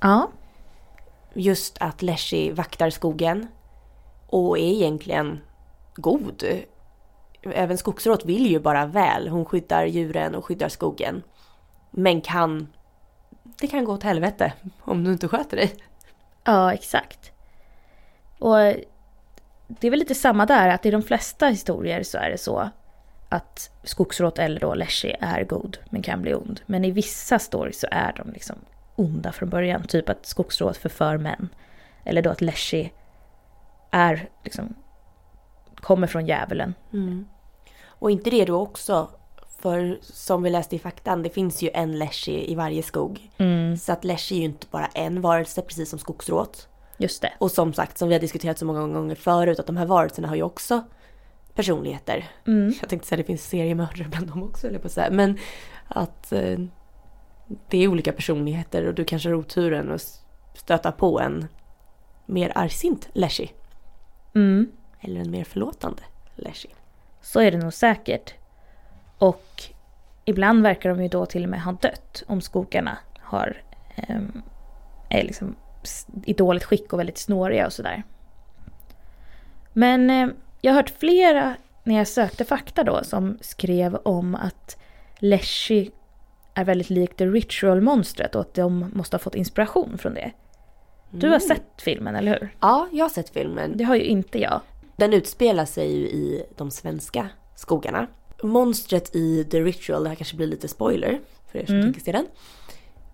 Ja. 0.00 0.30
Just 1.32 1.78
att 1.80 2.02
Leshy 2.02 2.52
vaktar 2.52 2.90
skogen 2.90 3.46
och 4.26 4.58
är 4.58 4.62
egentligen 4.62 5.40
god. 5.94 6.44
Även 7.42 7.78
skogsråt 7.78 8.24
vill 8.24 8.46
ju 8.46 8.60
bara 8.60 8.86
väl. 8.86 9.28
Hon 9.28 9.44
skyddar 9.44 9.84
djuren 9.86 10.34
och 10.34 10.44
skyddar 10.44 10.68
skogen. 10.68 11.22
Men 11.90 12.20
kan... 12.20 12.68
Det 13.42 13.66
kan 13.66 13.84
gå 13.84 13.92
åt 13.92 14.02
helvete 14.02 14.52
om 14.80 15.04
du 15.04 15.12
inte 15.12 15.28
sköter 15.28 15.56
dig. 15.56 15.74
Ja, 16.44 16.72
exakt. 16.72 17.32
Och 18.38 18.74
det 19.66 19.86
är 19.86 19.90
väl 19.90 19.98
lite 19.98 20.14
samma 20.14 20.46
där, 20.46 20.68
att 20.68 20.86
i 20.86 20.90
de 20.90 21.02
flesta 21.02 21.48
historier 21.48 22.02
så 22.02 22.18
är 22.18 22.30
det 22.30 22.38
så 22.38 22.70
att 23.28 23.70
skogsråt 23.82 24.38
eller 24.38 24.60
då 24.60 24.74
Leshy 24.74 25.12
är 25.20 25.44
god 25.44 25.78
men 25.90 26.02
kan 26.02 26.22
bli 26.22 26.34
ond. 26.34 26.60
Men 26.66 26.84
i 26.84 26.90
vissa 26.90 27.38
stories 27.38 27.80
så 27.80 27.86
är 27.90 28.12
de 28.16 28.32
liksom 28.32 28.56
onda 28.96 29.32
från 29.32 29.48
början. 29.48 29.82
Typ 29.82 30.08
att 30.08 30.26
skogsråt 30.26 30.76
förför 30.76 31.18
män. 31.18 31.48
Eller 32.04 32.22
då 32.22 32.30
att 32.30 32.40
Leshy 32.40 32.88
är 33.90 34.28
liksom 34.44 34.74
kommer 35.76 36.06
från 36.06 36.26
djävulen. 36.26 36.74
Mm. 36.92 37.26
Och 37.86 38.10
inte 38.10 38.30
det 38.30 38.44
då 38.44 38.60
också, 38.60 39.08
för 39.58 39.98
som 40.02 40.42
vi 40.42 40.50
läste 40.50 40.76
i 40.76 40.78
faktan, 40.78 41.22
det 41.22 41.30
finns 41.30 41.62
ju 41.62 41.70
en 41.74 41.98
Leshy 41.98 42.44
i 42.50 42.54
varje 42.54 42.82
skog. 42.82 43.30
Mm. 43.38 43.76
Så 43.76 43.92
att 43.92 44.04
Leshy 44.04 44.34
är 44.34 44.38
ju 44.38 44.44
inte 44.44 44.66
bara 44.70 44.86
en 44.86 45.20
varelse, 45.20 45.62
precis 45.62 45.90
som 45.90 45.98
skogsråt. 45.98 46.68
Just 46.98 47.22
det. 47.22 47.32
Och 47.38 47.50
som 47.50 47.72
sagt, 47.72 47.98
som 47.98 48.08
vi 48.08 48.14
har 48.14 48.20
diskuterat 48.20 48.58
så 48.58 48.66
många 48.66 48.80
gånger 48.80 49.14
förut, 49.14 49.58
att 49.58 49.66
de 49.66 49.76
här 49.76 49.86
varelserna 49.86 50.28
har 50.28 50.36
ju 50.36 50.42
också 50.42 50.84
personligheter. 51.54 52.28
Mm. 52.46 52.74
Jag 52.80 52.88
tänkte 52.88 53.08
säga 53.08 53.16
det 53.16 53.24
finns 53.24 53.48
seriemördare 53.48 54.08
bland 54.08 54.26
dem 54.26 54.42
också, 54.42 54.66
eller 54.66 54.78
på 54.78 54.88
så 54.88 55.00
här. 55.00 55.10
Men 55.10 55.38
att 55.88 56.32
eh, 56.32 56.58
det 57.68 57.78
är 57.78 57.88
olika 57.88 58.12
personligheter 58.12 58.86
och 58.86 58.94
du 58.94 59.04
kanske 59.04 59.28
har 59.28 59.34
oturen 59.34 59.92
att 59.92 60.24
stöta 60.54 60.92
på 60.92 61.20
en 61.20 61.48
mer 62.26 62.52
argsint 62.54 63.08
Leshy. 63.12 63.48
Mm. 64.34 64.72
Eller 65.00 65.20
en 65.20 65.30
mer 65.30 65.44
förlåtande 65.44 66.02
Leshy. 66.34 66.68
Så 67.20 67.40
är 67.40 67.50
det 67.50 67.58
nog 67.58 67.72
säkert. 67.72 68.34
Och 69.18 69.62
ibland 70.24 70.62
verkar 70.62 70.90
de 70.90 71.02
ju 71.02 71.08
då 71.08 71.26
till 71.26 71.44
och 71.44 71.50
med 71.50 71.62
ha 71.62 71.72
dött 71.72 72.22
om 72.26 72.40
skogarna 72.40 72.98
har, 73.20 73.62
ehm, 73.96 74.42
är 75.08 75.22
liksom 75.22 75.56
i 76.24 76.32
dåligt 76.32 76.64
skick 76.64 76.92
och 76.92 76.98
väldigt 76.98 77.18
snåriga 77.18 77.66
och 77.66 77.72
sådär. 77.72 78.02
Men 79.72 80.10
eh, 80.10 80.28
jag 80.60 80.72
har 80.72 80.76
hört 80.76 80.92
flera 80.98 81.54
när 81.84 81.94
jag 81.98 82.08
sökte 82.08 82.44
fakta 82.44 82.84
då 82.84 83.04
som 83.04 83.38
skrev 83.40 83.94
om 83.96 84.34
att 84.34 84.76
Leshy 85.18 85.90
är 86.54 86.64
väldigt 86.64 86.90
likt 86.90 87.16
The 87.16 87.26
Ritual-monstret 87.26 88.34
och 88.34 88.40
att 88.40 88.54
de 88.54 88.90
måste 88.94 89.14
ha 89.14 89.18
fått 89.18 89.34
inspiration 89.34 89.98
från 89.98 90.14
det. 90.14 90.32
Du 91.10 91.28
har 91.28 91.38
sett 91.38 91.82
filmen, 91.82 92.16
eller 92.16 92.30
hur? 92.40 92.56
Ja, 92.60 92.88
jag 92.92 93.04
har 93.04 93.10
sett 93.10 93.30
filmen. 93.30 93.76
Det 93.76 93.84
har 93.84 93.94
ju 93.96 94.02
inte 94.04 94.38
jag. 94.38 94.60
Den 94.96 95.12
utspelar 95.12 95.64
sig 95.64 95.92
ju 95.96 96.06
i 96.06 96.44
de 96.56 96.70
svenska 96.70 97.28
skogarna. 97.56 98.06
Monstret 98.42 99.14
i 99.16 99.44
The 99.44 99.60
Ritual, 99.60 100.02
det 100.02 100.08
här 100.08 100.16
kanske 100.16 100.36
blir 100.36 100.46
lite 100.46 100.68
spoiler 100.68 101.20
för 101.52 101.58
er 101.58 101.66
som 101.66 101.74
Mm. 101.74 101.86
tänker 101.86 102.00
se 102.00 102.12
den. 102.12 102.26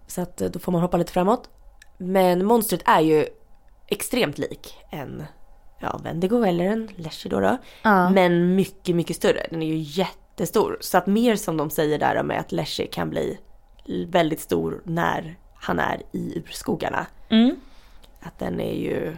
Så 0.07 0.21
att 0.21 0.41
eh, 0.41 0.49
då 0.51 0.59
får 0.59 0.73
man 0.73 0.81
hoppa 0.81 0.97
lite 0.97 1.13
framåt. 1.13 1.51
Men 2.03 2.47
monstret 2.47 2.83
är 2.85 3.01
ju 3.01 3.27
extremt 3.87 4.39
lik 4.39 4.79
en 4.91 5.25
ja, 5.79 6.01
Wendigo 6.05 6.45
eller 6.45 6.65
en 6.65 6.89
Leshy 6.97 7.29
då. 7.29 7.41
då. 7.41 7.57
Ja. 7.83 8.11
Men 8.11 8.55
mycket, 8.55 8.97
mycket 8.97 9.17
större. 9.17 9.47
Den 9.51 9.63
är 9.63 9.67
ju 9.67 9.77
jättestor. 9.77 10.79
Så 10.81 10.99
att 10.99 11.07
mer 11.07 11.37
som 11.37 11.57
de 11.57 11.71
säger 11.71 11.99
där 11.99 12.23
med 12.23 12.41
att 12.41 12.53
Leshy 12.53 12.87
kan 12.87 13.11
bli 13.11 13.39
väldigt 14.09 14.41
stor 14.41 14.83
när 14.85 15.39
han 15.55 15.79
är 15.79 16.03
i 16.13 16.39
urskogarna. 16.39 17.07
Mm. 17.29 17.57
Att 18.21 18.39
den 18.39 18.61
är 18.61 18.75
ju 18.75 19.17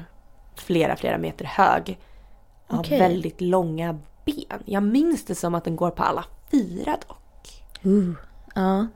flera, 0.57 0.97
flera 0.97 1.19
meter 1.19 1.45
hög. 1.45 1.99
Har 2.67 2.79
Okej. 2.79 2.99
väldigt 2.99 3.41
långa 3.41 3.99
ben. 4.25 4.63
Jag 4.65 4.83
minns 4.83 5.25
det 5.25 5.35
som 5.35 5.55
att 5.55 5.65
den 5.65 5.77
går 5.77 5.91
på 5.91 6.03
alla 6.03 6.25
fyra 6.51 6.97
dock. 7.09 7.65
Uh. 7.87 8.15
Ja. 8.55 8.87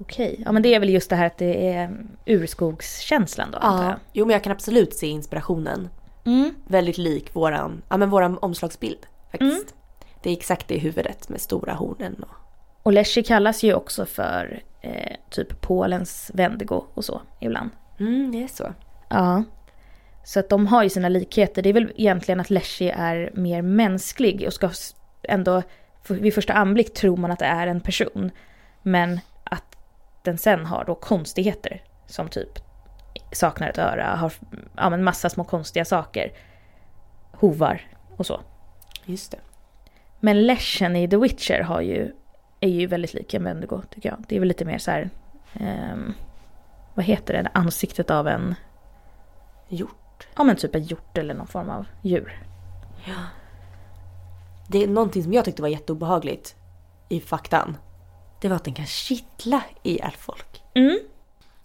Okej, 0.00 0.42
ja 0.44 0.52
men 0.52 0.62
det 0.62 0.74
är 0.74 0.80
väl 0.80 0.88
just 0.90 1.10
det 1.10 1.16
här 1.16 1.26
att 1.26 1.38
det 1.38 1.72
är 1.74 1.90
urskogskänslan 2.26 3.50
då 3.50 3.58
antar 3.58 3.84
Ja. 3.84 3.90
jag. 3.90 3.98
Jo 4.12 4.26
men 4.26 4.32
jag 4.32 4.42
kan 4.44 4.52
absolut 4.52 4.94
se 4.94 5.06
inspirationen. 5.06 5.88
Mm. 6.26 6.54
Väldigt 6.66 6.98
lik 6.98 7.34
våran, 7.34 7.82
ja 7.88 7.96
men 7.96 8.10
våran 8.10 8.38
omslagsbild 8.38 9.06
faktiskt. 9.30 9.74
Det 10.22 10.30
är 10.30 10.32
exakt 10.36 10.68
det 10.68 10.74
i 10.74 10.78
huvudet 10.78 11.28
med 11.28 11.40
stora 11.40 11.72
hornen 11.72 12.22
och... 12.22 12.34
Och 12.82 12.92
Leschi 12.92 13.22
kallas 13.22 13.62
ju 13.62 13.74
också 13.74 14.06
för 14.06 14.62
eh, 14.80 15.16
typ 15.30 15.60
Polens 15.60 16.30
Wendigo 16.34 16.84
och 16.94 17.04
så 17.04 17.20
ibland. 17.40 17.70
Mm, 18.00 18.32
det 18.32 18.42
är 18.42 18.48
så. 18.48 18.72
Ja. 19.08 19.44
Så 20.24 20.40
att 20.40 20.48
de 20.48 20.66
har 20.66 20.82
ju 20.82 20.88
sina 20.88 21.08
likheter. 21.08 21.62
Det 21.62 21.68
är 21.68 21.72
väl 21.72 21.92
egentligen 21.96 22.40
att 22.40 22.50
Leschi 22.50 22.90
är 22.90 23.30
mer 23.34 23.62
mänsklig 23.62 24.44
och 24.46 24.52
ska 24.52 24.70
ändå, 25.22 25.62
vid 26.08 26.34
första 26.34 26.52
anblick 26.52 26.94
tror 26.94 27.16
man 27.16 27.30
att 27.30 27.38
det 27.38 27.44
är 27.46 27.66
en 27.66 27.80
person. 27.80 28.30
Men 28.82 29.20
den 30.22 30.38
sen 30.38 30.66
har 30.66 30.84
då 30.84 30.94
konstigheter 30.94 31.82
som 32.06 32.28
typ 32.28 32.58
saknar 33.32 33.68
ett 33.68 33.78
öra, 33.78 34.16
har 34.16 34.32
ja, 34.76 34.90
men 34.90 35.04
massa 35.04 35.30
små 35.30 35.44
konstiga 35.44 35.84
saker. 35.84 36.32
Hovar 37.32 37.80
och 38.16 38.26
så. 38.26 38.40
Just 39.04 39.30
det. 39.30 39.38
Men 40.20 40.46
Leshen 40.46 40.96
i 40.96 41.08
The 41.08 41.16
Witcher 41.16 41.60
har 41.60 41.80
ju, 41.80 42.12
är 42.60 42.68
ju 42.68 42.86
väldigt 42.86 43.14
lik 43.14 43.34
en 43.34 43.44
Wendigo 43.44 43.82
tycker 43.90 44.08
jag. 44.08 44.24
Det 44.28 44.36
är 44.36 44.40
väl 44.40 44.48
lite 44.48 44.64
mer 44.64 44.78
så 44.78 44.90
här, 44.90 45.10
ehm, 45.54 46.14
vad 46.94 47.04
heter 47.04 47.34
det, 47.34 47.50
ansiktet 47.54 48.10
av 48.10 48.28
en, 48.28 48.54
Gjort. 49.68 50.28
ja 50.36 50.44
men 50.44 50.56
typ 50.56 50.74
en 50.74 50.82
hjort 50.82 51.18
eller 51.18 51.34
någon 51.34 51.46
form 51.46 51.70
av 51.70 51.86
djur. 52.02 52.42
Det 54.68 54.82
är 54.82 54.88
någonting 54.88 55.22
som 55.22 55.32
jag 55.32 55.44
tyckte 55.44 55.62
var 55.62 55.68
jätteobehagligt 55.68 56.56
i 57.08 57.20
faktan. 57.20 57.76
Det 58.40 58.48
var 58.48 58.56
att 58.56 58.64
den 58.64 58.74
kan 58.74 58.86
kittla 58.86 59.62
ihjäl 59.82 60.12
folk. 60.18 60.62
Mm. 60.74 60.98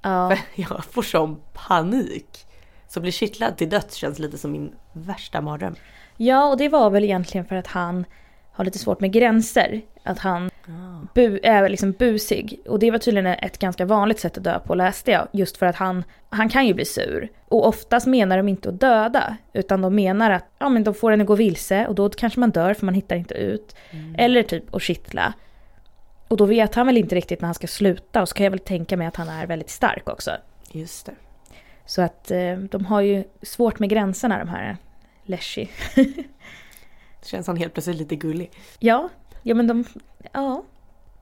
Ja, 0.02 0.38
Jag 0.56 0.86
får 0.86 1.02
sån 1.02 1.42
panik. 1.54 2.46
Så 2.88 3.00
bli 3.02 3.12
kittlad 3.12 3.58
till 3.58 3.70
döds 3.70 3.96
känns 3.96 4.20
lite 4.20 4.38
som 4.38 4.52
min 4.52 4.76
värsta 4.94 5.42
mardröm. 5.42 5.76
ja, 6.18 6.46
och 6.46 6.58
det 6.58 6.70
var 6.70 6.90
väl 6.90 7.04
egentligen 7.04 7.46
för 7.46 7.56
att 7.56 7.68
han 7.68 8.06
har 8.52 8.66
lite 8.66 8.80
svårt 8.80 9.00
med 9.00 9.12
gränser. 9.12 9.82
Att 10.04 10.20
han 10.20 10.50
bu, 11.14 11.40
är 11.44 11.70
liksom 11.70 11.92
busig. 11.92 12.62
Och 12.68 12.80
det 12.80 12.92
var 12.92 12.98
tydligen 12.98 13.28
ett 13.28 13.58
ganska 13.58 13.86
vanligt 13.86 14.20
sätt 14.20 14.38
att 14.38 14.44
dö 14.44 14.60
på 14.60 14.76
läste 14.76 15.12
jag. 15.12 15.28
Just 15.32 15.58
för 15.58 15.66
att 15.66 15.76
han, 15.76 16.04
han 16.30 16.50
kan 16.50 16.68
ju 16.68 16.74
bli 16.74 16.86
sur. 16.86 17.30
Och 17.48 17.68
oftast 17.68 18.08
menar 18.08 18.38
de 18.38 18.48
inte 18.50 18.70
att 18.70 18.80
döda. 18.80 19.38
Utan 19.54 19.82
de 19.82 19.96
menar 19.96 20.32
att 20.32 20.46
ja, 20.60 20.70
men 20.70 20.84
de 20.84 20.94
får 20.94 21.12
en 21.12 21.22
att 21.22 21.28
gå 21.28 21.36
vilse 21.36 21.88
och 21.88 21.96
då 21.96 22.10
kanske 22.10 22.40
man 22.40 22.52
dör 22.52 22.74
för 22.74 22.86
man 22.86 22.96
hittar 22.96 23.16
inte 23.16 23.34
ut. 23.34 23.76
Eller 24.18 24.44
typ 24.44 24.76
att 24.76 24.82
kittla. 24.82 25.34
Och 26.34 26.38
då 26.38 26.46
vet 26.46 26.76
han 26.76 26.86
väl 26.86 26.98
inte 26.98 27.16
riktigt 27.16 27.42
när 27.42 27.48
han 27.48 27.56
ska 27.56 27.68
sluta. 27.68 28.22
Och 28.22 28.30
så 28.30 28.36
kan 28.36 28.44
jag 28.44 28.52
väl 28.52 28.60
tänka 28.60 28.98
mig 28.98 29.08
att 29.08 29.16
han 29.16 29.30
är 29.30 29.48
väldigt 29.48 29.70
stark 29.70 30.10
också. 30.10 30.32
Just 30.72 31.06
det. 31.06 31.16
Så 31.86 32.02
att 32.02 32.32
eh, 32.32 32.56
de 32.58 32.86
har 32.86 33.02
ju 33.02 33.24
svårt 33.42 33.80
med 33.80 33.90
gränserna 33.90 34.40
de 34.40 34.50
här 34.50 34.78
Leschi. 35.24 35.70
Känns 37.24 37.48
han 37.48 37.58
helt 37.58 37.74
plötsligt 37.74 37.98
lite 37.98 38.16
gullig. 38.16 38.52
Ja, 38.80 39.10
ja 39.42 39.56
men 39.56 39.68
de, 39.68 39.86
ja. 40.32 40.64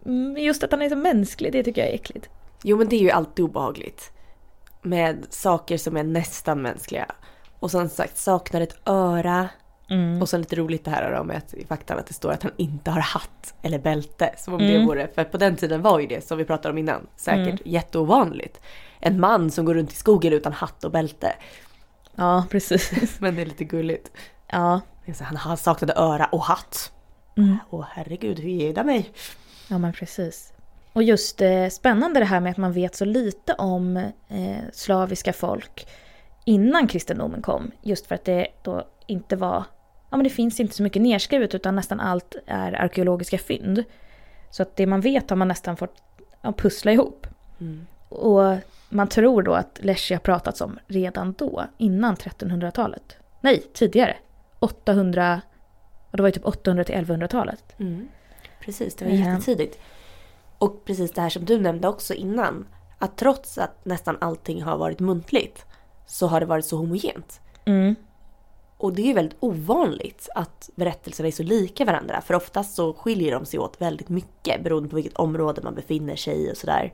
Mm, 0.06 0.38
Just 0.38 0.64
att 0.64 0.72
han 0.72 0.82
är 0.82 0.90
så 0.90 0.96
mänsklig, 0.96 1.52
det 1.52 1.64
tycker 1.64 1.82
jag 1.82 1.90
är 1.90 1.96
äckligt. 1.96 2.30
Jo 2.64 2.78
men 2.78 2.90
det 2.90 2.96
är 2.96 3.02
ju 3.02 3.12
alltid 3.12 3.46
obehagligt. 3.46 4.12
Med 4.82 5.26
saker 5.30 5.78
som 5.78 5.98
är 5.98 6.04
nästan 6.04 6.62
mänskliga. 6.62 7.12
Och 7.60 7.72
som 7.72 7.90
sagt 7.90 8.18
saknar 8.18 8.62
ett 8.62 8.80
öra. 8.86 9.50
Mm. 9.92 10.22
Och 10.22 10.30
så 10.30 10.38
lite 10.38 10.56
roligt 10.56 10.86
det 10.86 10.92
här 10.92 11.18
då 11.18 11.24
med 11.24 11.38
att 11.38 11.54
i 11.54 11.66
faktan 11.66 12.00
att 12.00 12.08
det 12.08 12.14
står 12.14 12.32
att 12.32 12.44
han 12.44 12.52
inte 12.58 12.92
har 12.92 13.00
hatt 13.02 13.54
eller 13.62 13.80
bälte. 13.80 14.34
Som 14.38 14.54
om 14.54 14.60
Mm. 14.60 14.74
det 14.74 14.86
vore, 14.86 15.08
för 15.16 15.24
på 15.24 15.38
den 15.38 15.56
tiden 15.56 15.82
var 15.82 16.00
ju 16.00 16.08
det 16.08 16.28
som 16.28 16.38
vi 16.38 16.46
pratade 16.46 16.72
om 16.72 16.78
innan 16.78 17.08
säkert 17.16 17.62
jätteovanligt. 17.66 18.62
En 19.00 19.20
man 19.20 19.52
som 19.52 19.66
går 19.66 19.74
runt 19.74 19.92
i 19.92 19.96
skogen 19.96 20.34
utan 20.34 20.54
hatt 20.54 20.84
och 20.84 20.92
bälte. 20.92 21.34
Ja, 22.16 22.46
precis. 22.50 22.92
Men 23.20 23.36
det 23.36 23.42
är 23.42 23.46
lite 23.46 23.64
gulligt. 23.64 24.12
Ja. 24.48 24.82
Han 25.20 25.36
han 25.38 25.58
saknade 25.58 25.94
öra 25.94 26.26
och 26.26 26.44
hatt. 26.44 26.92
Mm. 27.38 27.58
Åh 27.70 27.86
herregud, 27.90 28.40
hur 28.40 28.50
ger 28.50 28.74
det 28.74 28.84
mig? 28.84 29.12
Ja, 29.70 29.78
men 29.78 29.94
precis. 29.94 30.54
Och 30.94 31.04
just 31.04 31.42
eh, 31.42 31.68
spännande 31.68 32.20
det 32.20 32.26
här 32.26 32.40
med 32.40 32.52
att 32.52 32.58
man 32.58 32.74
vet 32.74 32.96
så 32.96 33.06
lite 33.06 33.54
om 33.54 33.98
eh, 33.98 34.58
slaviska 34.74 35.34
folk 35.34 35.88
innan 36.46 36.88
kristendomen 36.88 37.42
kom. 37.42 37.72
Just 37.82 38.08
för 38.08 38.16
att 38.16 38.26
det 38.26 38.48
då 38.64 38.84
inte 39.08 39.36
var, 39.36 39.64
ja 40.12 40.18
men 40.18 40.24
det 40.24 40.30
finns 40.30 40.60
inte 40.60 40.76
så 40.76 40.84
mycket 40.84 41.02
nedskrivet 41.02 41.56
utan 41.56 41.76
nästan 41.76 42.00
allt 42.00 42.36
är 42.46 42.74
arkeologiska 42.74 43.38
fynd. 43.38 43.84
Så 44.50 44.62
att 44.64 44.76
det 44.76 44.86
man 44.88 45.02
vet 45.02 45.30
har 45.30 45.38
man 45.38 45.48
nästan 45.48 45.78
fått 45.78 46.04
ja, 46.42 46.54
pussla 46.54 46.92
ihop. 46.92 47.28
Mm. 47.60 47.88
Och 48.10 48.56
man 48.90 49.08
tror 49.08 49.42
då 49.44 49.54
att 49.54 49.80
Leschi 49.82 50.14
har 50.14 50.20
pratats 50.20 50.62
om 50.62 50.80
redan 50.88 51.34
då, 51.38 51.66
innan 51.78 52.16
1300-talet. 52.16 53.18
Nej, 53.42 53.64
tidigare. 53.74 54.16
800, 54.60 55.42
och 56.12 56.18
det 56.18 56.24
var 56.24 56.28
ju 56.28 56.34
typ 56.34 56.46
800 56.46 56.84
till 56.84 56.96
1100-talet. 56.96 57.80
Mm. 57.80 58.08
Precis, 58.62 58.96
det 58.96 59.06
var 59.06 59.12
Eh. 59.12 59.20
jättetidigt. 59.20 59.80
Och 60.58 60.86
precis 60.86 61.12
det 61.12 61.22
här 61.22 61.30
som 61.30 61.46
du 61.46 61.60
nämnde 61.60 61.88
också 61.88 62.14
innan. 62.14 62.68
Att 62.98 63.18
trots 63.18 63.58
att 63.58 63.86
nästan 63.86 64.18
allting 64.22 64.62
har 64.64 64.78
varit 64.78 65.00
muntligt 65.00 65.66
så 66.06 66.28
har 66.28 66.40
det 66.40 66.46
varit 66.46 66.66
så 66.66 66.78
homogent. 66.78 67.40
Mm. 67.66 67.96
Och 68.82 68.94
det 68.94 69.12
är 69.12 69.14
väldigt 69.14 69.38
ovanligt 69.40 70.30
att 70.36 70.70
berättelserna 70.76 71.28
är 71.28 71.32
så 71.32 71.44
lika 71.44 71.86
varandra. 71.86 72.22
För 72.22 72.34
oftast 72.34 72.76
så 72.76 72.94
skiljer 72.94 73.32
de 73.32 73.46
sig 73.46 73.60
åt 73.60 73.82
väldigt 73.82 74.10
mycket 74.10 74.64
beroende 74.64 74.90
på 74.90 74.96
vilket 74.96 75.14
område 75.14 75.62
man 75.62 75.76
befinner 75.76 76.16
sig 76.16 76.34
i 76.34 76.52
och 76.52 76.58
sådär. 76.58 76.94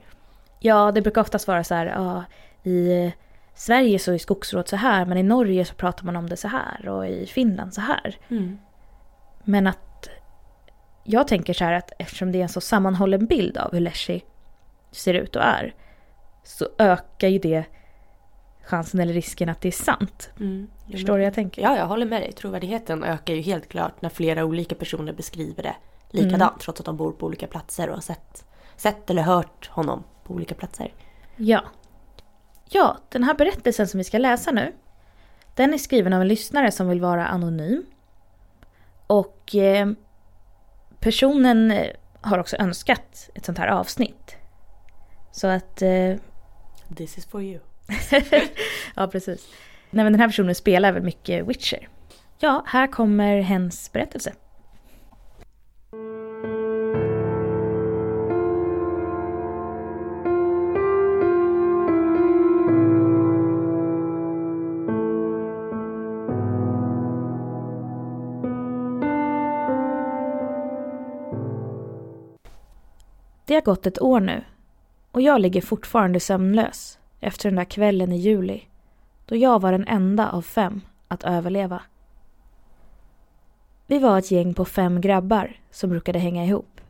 Ja, 0.60 0.92
det 0.92 1.02
brukar 1.02 1.22
oftast 1.22 1.48
vara 1.48 1.64
så 1.64 1.76
här, 1.76 1.86
ja, 1.86 2.24
i 2.70 3.12
Sverige 3.56 4.00
så 4.00 4.12
är 4.12 4.18
skogsråd 4.18 4.68
så 4.68 4.76
här, 4.76 5.06
men 5.06 5.18
i 5.18 5.24
Norge 5.24 5.66
så 5.66 5.74
pratar 5.74 6.06
man 6.06 6.16
om 6.16 6.30
det 6.30 6.38
så 6.38 6.48
här 6.48 6.90
och 6.90 7.08
i 7.08 7.26
Finland 7.26 7.74
så 7.74 7.82
här. 7.82 8.18
Men 9.44 9.68
att 9.68 10.10
jag 11.04 11.28
tänker 11.28 11.54
så 11.54 11.64
här 11.64 11.74
att 11.74 11.92
eftersom 12.00 12.32
det 12.32 12.38
är 12.38 12.44
en 12.44 12.50
så 12.50 12.62
sammanhållen 12.62 13.26
bild 13.26 13.58
av 13.58 13.72
hur 13.72 13.80
Leschi 13.80 14.24
ser 14.92 15.14
ut 15.14 15.36
och 15.36 15.44
är 15.44 15.76
så 16.44 16.68
ökar 16.78 17.28
ju 17.28 17.40
det 17.40 17.64
chansen 18.68 19.00
eller 19.00 19.14
risken 19.14 19.50
att 19.50 19.62
det 19.62 19.68
är 19.68 19.72
sant. 19.72 20.30
Mm. 20.40 20.68
Förstår 20.92 21.14
du 21.14 21.20
vad 21.20 21.26
jag 21.26 21.34
tänker? 21.34 21.62
Ja, 21.62 21.78
jag 21.78 21.86
håller 21.86 22.06
med 22.06 22.22
dig. 22.22 22.32
Trovärdigheten 22.32 23.04
ökar 23.04 23.34
ju 23.34 23.42
helt 23.42 23.70
klart 23.70 24.02
när 24.02 24.10
flera 24.10 24.46
olika 24.46 24.76
personer 24.76 25.14
beskriver 25.14 25.64
det 25.64 25.76
likadant. 26.10 26.60
Trots 26.60 26.80
att 26.80 26.86
de 26.86 26.98
bor 26.98 27.12
på 27.12 27.26
olika 27.26 27.48
platser 27.48 27.88
och 27.88 27.96
har 27.96 28.02
sett, 28.02 28.46
sett 28.76 29.10
eller 29.10 29.22
hört 29.22 29.70
honom 29.70 30.04
på 30.24 30.34
olika 30.34 30.56
platser. 30.56 30.94
Ja. 31.36 31.64
Ja, 32.70 32.98
den 33.10 33.24
här 33.24 33.34
berättelsen 33.34 33.88
som 33.88 33.98
vi 33.98 34.04
ska 34.04 34.18
läsa 34.18 34.52
nu, 34.52 34.74
den 35.56 35.74
är 35.74 35.78
skriven 35.78 36.14
av 36.14 36.22
en 36.22 36.28
lyssnare 36.28 36.72
som 36.72 36.90
vill 36.90 37.02
vara 37.02 37.28
anonym. 37.28 37.86
Och 39.08 39.56
eh, 39.56 39.88
personen 41.00 41.72
eh, 41.72 41.88
har 42.22 42.40
också 42.40 42.56
önskat 42.60 43.30
ett 43.36 43.46
sånt 43.46 43.58
här 43.58 43.68
avsnitt. 43.68 44.36
Så 45.32 45.48
att, 45.48 45.82
eh, 45.82 46.16
This 46.96 47.18
is 47.18 47.26
for 47.26 47.44
you. 47.44 47.60
ja 48.96 49.08
precis. 49.08 49.48
Nej 49.90 50.04
men 50.04 50.14
den 50.14 50.20
här 50.20 50.28
personen 50.28 50.56
spelar 50.56 50.92
väl 50.92 51.04
mycket 51.04 51.48
Witcher. 51.48 51.88
Ja, 52.40 52.64
här 52.68 52.88
kommer 52.88 53.42
hens 53.42 53.92
berättelse. 53.92 54.34
Det 73.46 73.54
har 73.54 73.62
gått 73.62 73.86
ett 73.86 74.02
år 74.02 74.20
nu 74.20 74.44
och 75.12 75.22
jag 75.22 75.42
ligger 75.42 75.62
fortfarande 75.62 76.20
sömnlös 76.20 77.00
efter 77.20 77.50
den 77.50 77.56
där 77.56 77.66
kvällen 77.66 78.12
i 78.12 78.18
juli 78.18 78.64
då 79.26 79.36
jag 79.36 79.62
var 79.62 79.72
den 79.72 79.88
enda 79.88 80.30
av 80.30 80.42
fem 80.42 80.82
att 81.08 81.24
överleva. 81.24 81.82
Vi 83.88 84.00
var 84.00 84.20
ett 84.20 84.32
gäng 84.32 84.54
på 84.54 84.66
fem 84.66 85.02
grabbar 85.02 85.60
som 85.72 85.90
brukade 85.90 86.20
hänga 86.20 86.46
ihop. 86.46 86.82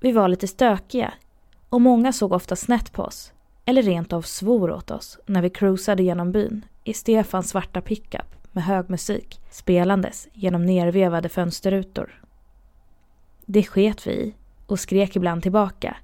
Vi 0.00 0.12
var 0.12 0.28
lite 0.28 0.48
stökiga 0.48 1.14
och 1.68 1.80
många 1.80 2.12
såg 2.12 2.32
ofta 2.32 2.56
snett 2.56 2.92
på 2.92 3.02
oss 3.02 3.32
eller 3.64 3.82
rent 3.82 4.12
av 4.12 4.22
svor 4.22 4.70
åt 4.70 4.90
oss 4.90 5.18
när 5.26 5.42
vi 5.42 5.50
cruisade 5.50 6.02
genom 6.02 6.32
byn 6.32 6.64
i 6.84 6.94
Stefans 6.94 7.48
svarta 7.48 7.80
pickup 7.80 8.52
med 8.52 8.64
hög 8.64 8.90
musik 8.90 9.40
spelandes 9.50 10.28
genom 10.32 10.66
nervevade 10.66 11.28
fönsterrutor. 11.28 12.22
Det 13.46 13.62
sket 13.62 14.06
vi 14.06 14.12
i 14.12 14.34
och 14.66 14.80
skrek 14.80 15.16
ibland 15.16 15.42
tillbaka. 15.42 15.96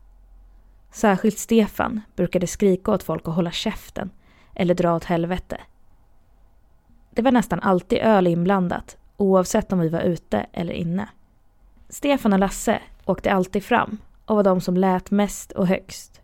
Särskilt 0.90 1.38
Stefan 1.38 2.01
brukade 2.16 2.46
skrika 2.46 2.92
åt 2.92 3.03
folk 3.03 3.29
att 3.29 3.35
hålla 3.35 3.51
käften 3.51 4.11
eller 4.55 4.74
dra 4.74 4.94
åt 4.96 5.05
helvete. 5.05 5.61
Det 7.11 7.22
var 7.22 7.33
nästan 7.33 7.61
alltid 7.61 7.98
öl 7.98 8.27
inblandat 8.27 8.96
oavsett 9.16 9.72
om 9.72 9.79
vi 9.79 9.88
var 9.88 10.01
ute 10.01 10.46
eller 10.53 10.72
inne. 10.72 11.09
Stefan 11.88 12.33
och 12.33 12.38
Lasse 12.38 12.83
åkte 13.05 13.33
alltid 13.33 13.64
fram 13.64 13.98
och 14.24 14.37
var 14.37 14.42
de 14.42 14.61
som 14.61 14.77
lät 14.77 15.11
mest 15.11 15.53
och 15.53 15.66
högst. 15.66 16.20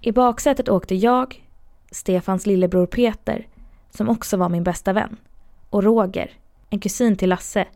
I 0.00 0.12
baksätet 0.12 0.68
åkte 0.68 0.94
jag, 0.94 1.44
Stefans 1.90 2.46
lillebror 2.46 2.86
Peter, 2.86 3.48
som 3.90 4.08
också 4.08 4.36
var 4.36 4.48
min 4.48 4.64
bästa 4.64 4.92
vän, 4.92 5.16
och 5.70 5.82
Roger, 5.82 6.30
en 6.70 6.80
kusin 6.80 7.16
till 7.16 7.28
Lasse. 7.28 7.66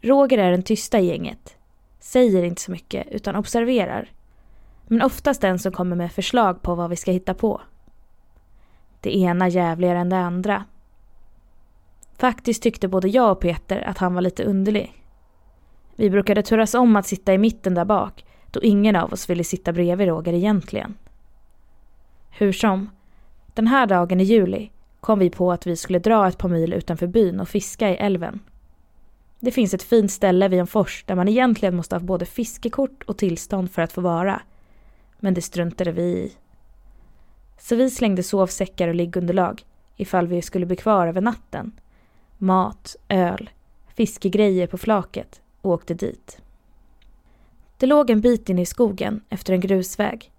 Roger 0.00 0.38
är 0.38 0.50
den 0.50 0.62
tysta 0.62 1.00
i 1.00 1.06
gänget. 1.06 1.56
Säger 2.00 2.42
inte 2.42 2.62
så 2.62 2.70
mycket 2.70 3.06
utan 3.10 3.36
observerar. 3.36 4.10
Men 4.92 5.02
oftast 5.02 5.40
den 5.40 5.58
som 5.58 5.72
kommer 5.72 5.96
med 5.96 6.12
förslag 6.12 6.62
på 6.62 6.74
vad 6.74 6.90
vi 6.90 6.96
ska 6.96 7.10
hitta 7.10 7.34
på. 7.34 7.60
Det 9.00 9.16
ena 9.16 9.48
jävligare 9.48 9.98
än 9.98 10.08
det 10.08 10.18
andra. 10.18 10.64
Faktiskt 12.18 12.62
tyckte 12.62 12.88
både 12.88 13.08
jag 13.08 13.32
och 13.32 13.40
Peter 13.40 13.88
att 13.88 13.98
han 13.98 14.14
var 14.14 14.22
lite 14.22 14.44
underlig. 14.44 15.04
Vi 15.96 16.10
brukade 16.10 16.42
turas 16.42 16.74
om 16.74 16.96
att 16.96 17.06
sitta 17.06 17.34
i 17.34 17.38
mitten 17.38 17.74
där 17.74 17.84
bak 17.84 18.24
då 18.50 18.62
ingen 18.62 18.96
av 18.96 19.12
oss 19.12 19.30
ville 19.30 19.44
sitta 19.44 19.72
bredvid 19.72 20.08
Roger 20.08 20.32
egentligen. 20.32 20.94
Hur 22.30 22.52
som, 22.52 22.90
den 23.54 23.66
här 23.66 23.86
dagen 23.86 24.20
i 24.20 24.24
juli 24.24 24.70
kom 25.00 25.18
vi 25.18 25.30
på 25.30 25.52
att 25.52 25.66
vi 25.66 25.76
skulle 25.76 25.98
dra 25.98 26.28
ett 26.28 26.38
par 26.38 26.48
mil 26.48 26.72
utanför 26.72 27.06
byn 27.06 27.40
och 27.40 27.48
fiska 27.48 27.90
i 27.90 27.96
älven. 27.96 28.40
Det 29.40 29.50
finns 29.50 29.74
ett 29.74 29.82
fint 29.82 30.12
ställe 30.12 30.48
vid 30.48 30.60
en 30.60 30.66
fors 30.66 31.04
där 31.06 31.14
man 31.14 31.28
egentligen 31.28 31.76
måste 31.76 31.94
ha 31.94 32.00
både 32.00 32.26
fiskekort 32.26 33.02
och 33.02 33.18
tillstånd 33.18 33.70
för 33.70 33.82
att 33.82 33.92
få 33.92 34.00
vara. 34.00 34.42
Men 35.20 35.34
det 35.34 35.42
struntade 35.42 35.92
vi 35.92 36.02
i. 36.02 36.32
Så 37.58 37.76
vi 37.76 37.90
slängde 37.90 38.22
sovsäckar 38.22 38.88
och 38.88 38.94
liggunderlag 38.94 39.64
ifall 39.96 40.26
vi 40.26 40.42
skulle 40.42 40.66
bli 40.66 40.76
kvar 40.76 41.06
över 41.06 41.20
natten. 41.20 41.80
Mat, 42.38 42.96
öl, 43.08 43.50
fiskegrejer 43.94 44.66
på 44.66 44.78
flaket 44.78 45.40
och 45.60 45.70
åkte 45.70 45.94
dit. 45.94 46.40
Det 47.76 47.86
låg 47.86 48.10
en 48.10 48.20
bit 48.20 48.48
in 48.48 48.58
i 48.58 48.66
skogen 48.66 49.24
efter 49.28 49.52
en 49.52 49.60
grusväg. 49.60 50.32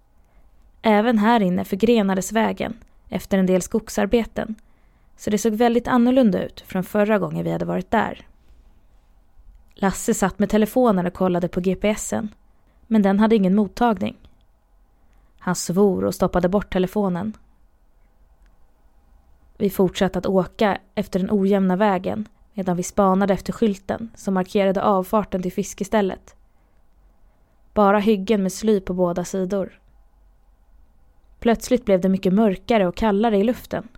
Även 0.82 1.18
här 1.18 1.40
inne 1.40 1.64
förgrenades 1.64 2.32
vägen 2.32 2.76
efter 3.08 3.38
en 3.38 3.46
del 3.46 3.62
skogsarbeten 3.62 4.54
så 5.16 5.30
det 5.30 5.38
såg 5.38 5.52
väldigt 5.52 5.88
annorlunda 5.88 6.44
ut 6.44 6.60
från 6.60 6.84
förra 6.84 7.18
gången 7.18 7.44
vi 7.44 7.52
hade 7.52 7.64
varit 7.64 7.90
där. 7.90 8.26
Lasse 9.74 10.14
satt 10.14 10.38
med 10.38 10.50
telefonen 10.50 11.06
och 11.06 11.14
kollade 11.14 11.48
på 11.48 11.60
GPSen 11.60 12.34
men 12.86 13.02
den 13.02 13.20
hade 13.20 13.36
ingen 13.36 13.54
mottagning. 13.54 14.16
Han 15.44 15.54
svor 15.54 16.04
och 16.04 16.14
stoppade 16.14 16.48
bort 16.48 16.72
telefonen. 16.72 17.36
Vi 19.58 19.70
fortsatte 19.70 20.18
att 20.18 20.26
åka 20.26 20.78
efter 20.94 21.20
den 21.20 21.30
ojämna 21.30 21.76
vägen 21.76 22.28
medan 22.54 22.76
vi 22.76 22.82
spanade 22.82 23.34
efter 23.34 23.52
skylten 23.52 24.10
som 24.14 24.34
markerade 24.34 24.82
avfarten 24.82 25.42
till 25.42 25.52
fiskestället. 25.52 26.36
Bara 27.74 27.98
hyggen 27.98 28.42
med 28.42 28.52
sly 28.52 28.80
på 28.80 28.94
båda 28.94 29.24
sidor. 29.24 29.80
Plötsligt 31.40 31.84
blev 31.84 32.00
det 32.00 32.08
mycket 32.08 32.34
mörkare 32.34 32.86
och 32.86 32.96
kallare 32.96 33.38
i 33.38 33.44
luften. 33.44 33.88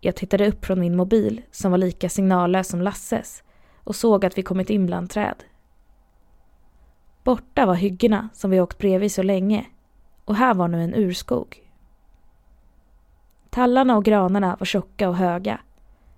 Jag 0.00 0.16
tittade 0.16 0.48
upp 0.48 0.64
från 0.64 0.80
min 0.80 0.96
mobil, 0.96 1.42
som 1.50 1.70
var 1.70 1.78
lika 1.78 2.08
signallös 2.08 2.68
som 2.68 2.82
Lasses, 2.82 3.42
och 3.84 3.96
såg 3.96 4.24
att 4.24 4.38
vi 4.38 4.42
kommit 4.42 4.70
in 4.70 4.86
bland 4.86 5.10
träd. 5.10 5.44
Borta 7.24 7.66
var 7.66 7.74
hyggena 7.74 8.28
som 8.32 8.50
vi 8.50 8.60
åkt 8.60 8.78
bredvid 8.78 9.12
så 9.12 9.22
länge 9.22 9.66
och 10.24 10.36
här 10.36 10.54
var 10.54 10.68
nu 10.68 10.84
en 10.84 10.94
urskog. 10.94 11.70
Tallarna 13.50 13.96
och 13.96 14.04
granarna 14.04 14.56
var 14.60 14.64
tjocka 14.64 15.08
och 15.08 15.16
höga. 15.16 15.60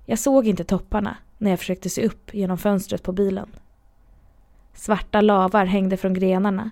Jag 0.07 0.19
såg 0.19 0.47
inte 0.47 0.65
topparna 0.65 1.17
när 1.39 1.51
jag 1.51 1.59
försökte 1.59 1.91
se 1.91 2.07
upp 2.07 2.35
genom 2.35 2.59
fönstret 2.59 3.03
på 3.03 3.13
bilen. 3.13 3.49
Svarta 4.75 5.21
lavar 5.21 5.65
hängde 5.65 5.97
från 5.97 6.15
grenarna 6.15 6.71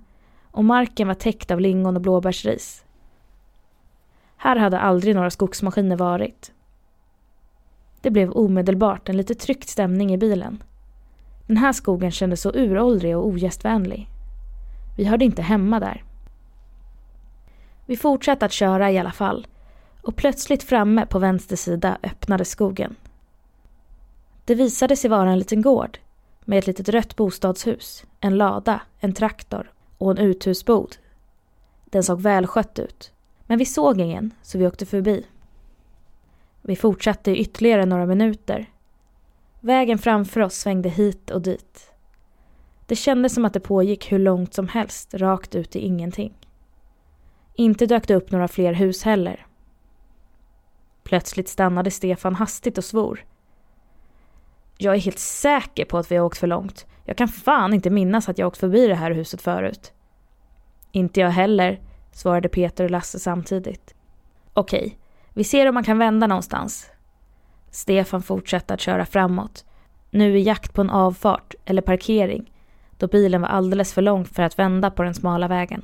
och 0.51 0.65
marken 0.65 1.09
var 1.09 1.15
täckt 1.15 1.51
av 1.51 1.61
lingon 1.61 1.97
och 1.97 2.03
blåbärsris. 2.03 2.85
Här 4.37 4.57
hade 4.57 4.81
aldrig 4.81 5.15
några 5.15 5.31
skogsmaskiner 5.31 5.97
varit. 5.97 6.53
Det 8.01 8.11
blev 8.11 8.31
omedelbart 8.31 9.09
en 9.09 9.17
lite 9.17 9.35
tryckt 9.35 9.69
stämning 9.69 10.13
i 10.13 10.19
bilen. 10.19 10.63
Den 11.47 11.57
här 11.57 11.73
skogen 11.73 12.11
kändes 12.11 12.41
så 12.41 12.51
uråldrig 12.51 13.17
och 13.17 13.27
ogästvänlig. 13.27 14.09
Vi 14.97 15.05
hörde 15.05 15.25
inte 15.25 15.43
hemma 15.43 15.81
där. 15.81 16.05
Vi 17.91 17.97
fortsatte 17.97 18.47
att 18.47 18.53
köra 18.53 18.91
i 18.91 18.99
alla 18.99 19.13
fall 19.13 19.47
och 20.03 20.17
plötsligt 20.17 20.63
framme 20.63 21.07
på 21.07 21.19
vänster 21.19 21.57
sida 21.57 21.99
öppnade 22.03 22.45
skogen. 22.45 22.97
Det 24.45 24.55
visade 24.55 24.97
sig 24.97 25.11
vara 25.11 25.31
en 25.31 25.39
liten 25.39 25.63
gård 25.63 25.99
med 26.45 26.59
ett 26.59 26.67
litet 26.67 26.89
rött 26.89 27.17
bostadshus, 27.17 28.05
en 28.21 28.39
lada, 28.39 28.81
en 29.01 29.13
traktor 29.13 29.73
och 29.99 30.11
en 30.11 30.19
uthusbod. 30.19 30.97
Den 31.85 32.03
såg 32.03 32.21
välskött 32.21 32.79
ut, 32.79 33.13
men 33.47 33.59
vi 33.59 33.65
såg 33.65 34.01
ingen 34.01 34.35
så 34.43 34.59
vi 34.59 34.67
åkte 34.67 34.87
förbi. 34.87 35.27
Vi 36.63 36.77
fortsatte 36.77 37.31
i 37.31 37.41
ytterligare 37.41 37.87
några 37.87 38.07
minuter. 38.07 38.67
Vägen 39.61 39.99
framför 39.99 40.41
oss 40.41 40.55
svängde 40.55 40.89
hit 40.89 41.31
och 41.31 41.43
dit. 41.43 41.93
Det 42.87 42.97
kändes 42.97 43.35
som 43.35 43.45
att 43.45 43.53
det 43.53 43.61
pågick 43.61 44.13
hur 44.13 44.19
långt 44.19 44.55
som 44.55 44.69
helst, 44.69 45.15
rakt 45.15 45.55
ut 45.55 45.77
i 45.77 45.79
ingenting. 45.79 46.35
Inte 47.55 47.87
dök 47.87 48.09
det 48.09 48.15
upp 48.15 48.31
några 48.31 48.49
fler 48.49 48.73
hus 48.73 49.03
heller. 49.03 49.47
Plötsligt 51.03 51.49
stannade 51.49 51.91
Stefan 51.91 52.35
hastigt 52.35 52.79
och 52.79 52.85
svor. 52.85 53.25
Jag 54.79 54.95
är 54.95 54.99
helt 54.99 55.19
säker 55.19 55.85
på 55.85 55.99
att 55.99 56.11
vi 56.11 56.17
har 56.17 56.25
åkt 56.25 56.39
för 56.39 56.47
långt. 56.47 56.87
Jag 57.05 57.17
kan 57.17 57.29
fan 57.29 57.75
inte 57.75 57.91
minnas 57.91 58.29
att 58.29 58.39
jag 58.39 58.49
åkt 58.49 58.59
förbi 58.59 58.87
det 58.87 58.95
här 58.95 59.11
huset 59.11 59.43
förut. 59.43 59.93
Inte 60.93 61.21
jag 61.21 61.31
heller, 61.31 61.81
svarade 62.13 62.49
Peter 62.49 62.85
och 62.85 62.91
Lasse 62.91 63.19
samtidigt. 63.19 63.95
Okej, 64.55 64.99
vi 65.35 65.45
ser 65.45 65.69
om 65.69 65.75
man 65.75 65.85
kan 65.85 65.99
vända 65.99 66.27
någonstans. 66.27 66.91
Stefan 67.71 68.23
fortsatte 68.23 68.75
att 68.75 68.81
köra 68.81 69.07
framåt. 69.07 69.65
Nu 70.11 70.39
i 70.39 70.43
jakt 70.43 70.75
på 70.75 70.81
en 70.81 70.91
avfart 70.91 71.55
eller 71.65 71.83
parkering 71.83 72.53
då 73.01 73.07
bilen 73.07 73.41
var 73.41 73.49
alldeles 73.49 73.93
för 73.93 74.03
lång 74.03 74.25
för 74.25 74.43
att 74.43 74.59
vända 74.59 74.91
på 74.91 75.03
den 75.03 75.15
smala 75.15 75.49
vägen. 75.49 75.83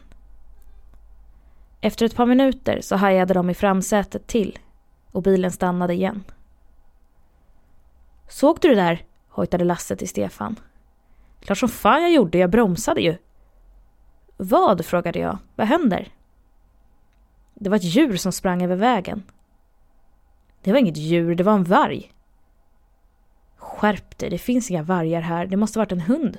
Efter 1.87 2.07
ett 2.07 2.16
par 2.16 2.27
minuter 2.27 2.81
så 2.81 2.96
hajade 2.96 3.35
de 3.35 3.51
i 3.51 3.55
framsätet 3.55 4.27
till 4.27 4.59
och 5.12 5.22
bilen 5.22 5.53
stannade 5.53 5.94
igen. 5.94 6.25
Såg 8.29 8.59
du 8.61 8.68
det 8.68 8.75
där? 8.75 9.05
hojtade 9.29 9.64
Lasse 9.64 9.96
till 9.96 10.09
Stefan. 10.09 10.57
Klart 11.40 11.59
som 11.59 11.68
fan 11.68 12.03
jag 12.03 12.12
gjorde, 12.12 12.38
jag 12.38 12.51
bromsade 12.51 13.01
ju. 13.01 13.16
Vad? 14.37 14.85
frågade 14.85 15.18
jag. 15.18 15.38
Vad 15.57 15.66
händer? 15.66 16.09
Det 17.55 17.70
var 17.70 17.77
ett 17.77 17.94
djur 17.94 18.16
som 18.16 18.33
sprang 18.33 18.62
över 18.62 18.77
vägen. 18.77 19.22
Det 20.62 20.72
var 20.72 20.79
inget 20.79 20.96
djur, 20.96 21.35
det 21.35 21.44
var 21.44 21.55
en 21.55 21.64
varg. 21.64 22.12
Skärp 23.57 24.18
dig, 24.18 24.31
det 24.31 24.38
finns 24.38 24.70
inga 24.70 24.83
vargar 24.83 25.20
här. 25.20 25.46
Det 25.46 25.57
måste 25.57 25.79
varit 25.79 25.92
en 25.92 26.01
hund. 26.01 26.38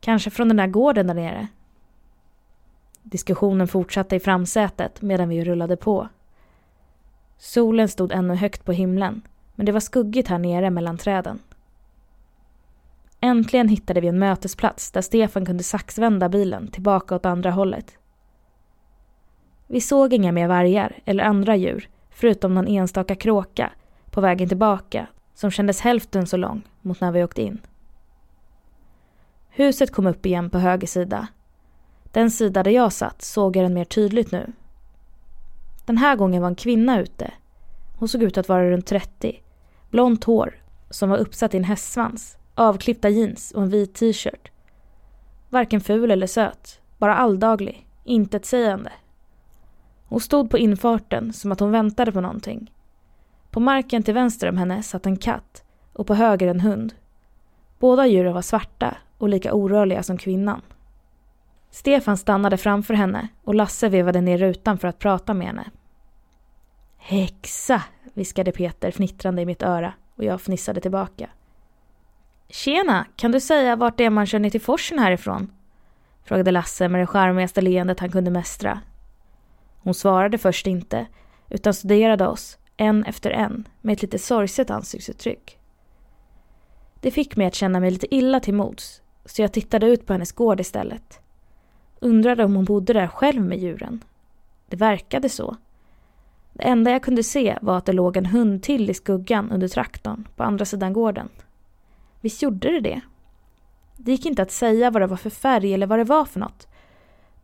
Kanske 0.00 0.30
från 0.30 0.48
den 0.48 0.56
där 0.56 0.66
gården 0.66 1.06
där 1.06 1.14
nere. 1.14 1.48
Diskussionen 3.10 3.68
fortsatte 3.68 4.16
i 4.16 4.20
framsätet 4.20 5.02
medan 5.02 5.28
vi 5.28 5.44
rullade 5.44 5.76
på. 5.76 6.08
Solen 7.38 7.88
stod 7.88 8.12
ännu 8.12 8.34
högt 8.34 8.64
på 8.64 8.72
himlen, 8.72 9.22
men 9.54 9.66
det 9.66 9.72
var 9.72 9.80
skuggigt 9.80 10.28
här 10.28 10.38
nere 10.38 10.70
mellan 10.70 10.98
träden. 10.98 11.38
Äntligen 13.20 13.68
hittade 13.68 14.00
vi 14.00 14.08
en 14.08 14.18
mötesplats 14.18 14.90
där 14.90 15.00
Stefan 15.00 15.46
kunde 15.46 15.62
saxvända 15.62 16.28
bilen 16.28 16.68
tillbaka 16.68 17.14
åt 17.14 17.26
andra 17.26 17.50
hållet. 17.50 17.98
Vi 19.66 19.80
såg 19.80 20.12
inga 20.12 20.32
mer 20.32 20.48
vargar 20.48 20.98
eller 21.04 21.24
andra 21.24 21.56
djur, 21.56 21.88
förutom 22.10 22.54
någon 22.54 22.68
enstaka 22.68 23.14
kråka 23.14 23.72
på 24.10 24.20
vägen 24.20 24.48
tillbaka 24.48 25.06
som 25.34 25.50
kändes 25.50 25.80
hälften 25.80 26.26
så 26.26 26.36
lång 26.36 26.62
mot 26.82 27.00
när 27.00 27.12
vi 27.12 27.24
åkte 27.24 27.42
in. 27.42 27.60
Huset 29.48 29.92
kom 29.92 30.06
upp 30.06 30.26
igen 30.26 30.50
på 30.50 30.58
höger 30.58 30.86
sida. 30.86 31.28
Den 32.16 32.30
sida 32.30 32.62
där 32.62 32.70
jag 32.70 32.92
satt 32.92 33.22
såg 33.22 33.56
jag 33.56 33.64
den 33.64 33.74
mer 33.74 33.84
tydligt 33.84 34.32
nu. 34.32 34.52
Den 35.86 35.96
här 35.96 36.16
gången 36.16 36.42
var 36.42 36.48
en 36.48 36.54
kvinna 36.54 37.00
ute. 37.00 37.32
Hon 37.96 38.08
såg 38.08 38.22
ut 38.22 38.38
att 38.38 38.48
vara 38.48 38.70
runt 38.70 38.86
30. 38.86 39.42
Blont 39.90 40.24
hår 40.24 40.54
som 40.90 41.10
var 41.10 41.18
uppsatt 41.18 41.54
i 41.54 41.56
en 41.56 41.64
hästsvans, 41.64 42.38
avklippta 42.54 43.08
jeans 43.08 43.52
och 43.52 43.62
en 43.62 43.68
vit 43.68 43.94
t-shirt. 43.94 44.50
Varken 45.48 45.80
ful 45.80 46.10
eller 46.10 46.26
söt, 46.26 46.80
bara 46.98 47.16
alldaglig, 47.16 47.86
intetsägande. 48.04 48.92
Hon 50.04 50.20
stod 50.20 50.50
på 50.50 50.58
infarten 50.58 51.32
som 51.32 51.52
att 51.52 51.60
hon 51.60 51.70
väntade 51.70 52.12
på 52.12 52.20
någonting. 52.20 52.72
På 53.50 53.60
marken 53.60 54.02
till 54.02 54.14
vänster 54.14 54.48
om 54.48 54.56
henne 54.56 54.82
satt 54.82 55.06
en 55.06 55.16
katt 55.16 55.64
och 55.92 56.06
på 56.06 56.14
höger 56.14 56.48
en 56.48 56.60
hund. 56.60 56.94
Båda 57.78 58.06
djuren 58.06 58.34
var 58.34 58.42
svarta 58.42 58.96
och 59.18 59.28
lika 59.28 59.54
orörliga 59.54 60.02
som 60.02 60.18
kvinnan. 60.18 60.62
Stefan 61.76 62.16
stannade 62.16 62.56
framför 62.56 62.94
henne 62.94 63.28
och 63.44 63.54
Lasse 63.54 63.88
vevade 63.88 64.20
ner 64.20 64.38
rutan 64.38 64.78
för 64.78 64.88
att 64.88 64.98
prata 64.98 65.34
med 65.34 65.46
henne. 65.46 65.70
Häxa, 66.96 67.82
viskade 68.14 68.52
Peter 68.52 68.88
fnittrande 68.88 69.42
i 69.42 69.46
mitt 69.46 69.62
öra 69.62 69.92
och 70.14 70.24
jag 70.24 70.40
fnissade 70.40 70.80
tillbaka. 70.80 71.30
Tjena, 72.48 73.06
kan 73.16 73.32
du 73.32 73.40
säga 73.40 73.76
vart 73.76 73.96
det 73.98 74.04
är 74.04 74.10
man 74.10 74.26
kör 74.26 74.38
ner 74.38 74.50
till 74.50 74.60
forsen 74.60 74.98
härifrån? 74.98 75.52
frågade 76.24 76.50
Lasse 76.50 76.88
med 76.88 77.00
det 77.00 77.06
charmigaste 77.06 77.60
leendet 77.60 78.00
han 78.00 78.10
kunde 78.10 78.30
mästra. 78.30 78.80
Hon 79.82 79.94
svarade 79.94 80.38
först 80.38 80.66
inte, 80.66 81.06
utan 81.48 81.74
studerade 81.74 82.26
oss, 82.26 82.58
en 82.76 83.04
efter 83.04 83.30
en, 83.30 83.68
med 83.80 83.92
ett 83.92 84.02
lite 84.02 84.18
sorgset 84.18 84.70
ansiktsuttryck. 84.70 85.58
Det 87.00 87.10
fick 87.10 87.36
mig 87.36 87.46
att 87.46 87.54
känna 87.54 87.80
mig 87.80 87.90
lite 87.90 88.14
illa 88.14 88.40
till 88.40 88.54
mods, 88.54 89.02
så 89.24 89.42
jag 89.42 89.52
tittade 89.52 89.86
ut 89.86 90.06
på 90.06 90.12
hennes 90.12 90.32
gård 90.32 90.60
istället. 90.60 91.20
Undrade 92.00 92.44
om 92.44 92.54
hon 92.54 92.64
bodde 92.64 92.92
där 92.92 93.06
själv 93.06 93.42
med 93.42 93.58
djuren. 93.58 94.04
Det 94.66 94.76
verkade 94.76 95.28
så. 95.28 95.56
Det 96.52 96.62
enda 96.62 96.90
jag 96.90 97.02
kunde 97.02 97.22
se 97.22 97.58
var 97.62 97.78
att 97.78 97.84
det 97.86 97.92
låg 97.92 98.16
en 98.16 98.26
hund 98.26 98.62
till 98.62 98.90
i 98.90 98.94
skuggan 98.94 99.50
under 99.50 99.68
traktorn 99.68 100.28
på 100.36 100.42
andra 100.42 100.64
sidan 100.64 100.92
gården. 100.92 101.28
Visst 102.20 102.42
gjorde 102.42 102.72
det 102.72 102.80
det? 102.80 103.00
Det 103.96 104.10
gick 104.10 104.26
inte 104.26 104.42
att 104.42 104.50
säga 104.50 104.90
vad 104.90 105.02
det 105.02 105.06
var 105.06 105.16
för 105.16 105.30
färg 105.30 105.74
eller 105.74 105.86
vad 105.86 105.98
det 105.98 106.04
var 106.04 106.24
för 106.24 106.40
något. 106.40 106.68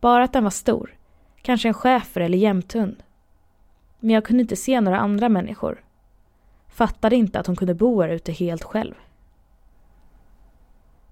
Bara 0.00 0.24
att 0.24 0.32
den 0.32 0.44
var 0.44 0.50
stor. 0.50 0.94
Kanske 1.42 1.68
en 1.68 1.74
schäfer 1.74 2.20
eller 2.20 2.38
jämthund. 2.38 3.02
Men 4.00 4.10
jag 4.10 4.24
kunde 4.24 4.40
inte 4.40 4.56
se 4.56 4.80
några 4.80 4.98
andra 4.98 5.28
människor. 5.28 5.84
Fattade 6.68 7.16
inte 7.16 7.40
att 7.40 7.46
hon 7.46 7.56
kunde 7.56 7.74
bo 7.74 8.02
här 8.02 8.08
ute 8.08 8.32
helt 8.32 8.64
själv. 8.64 8.94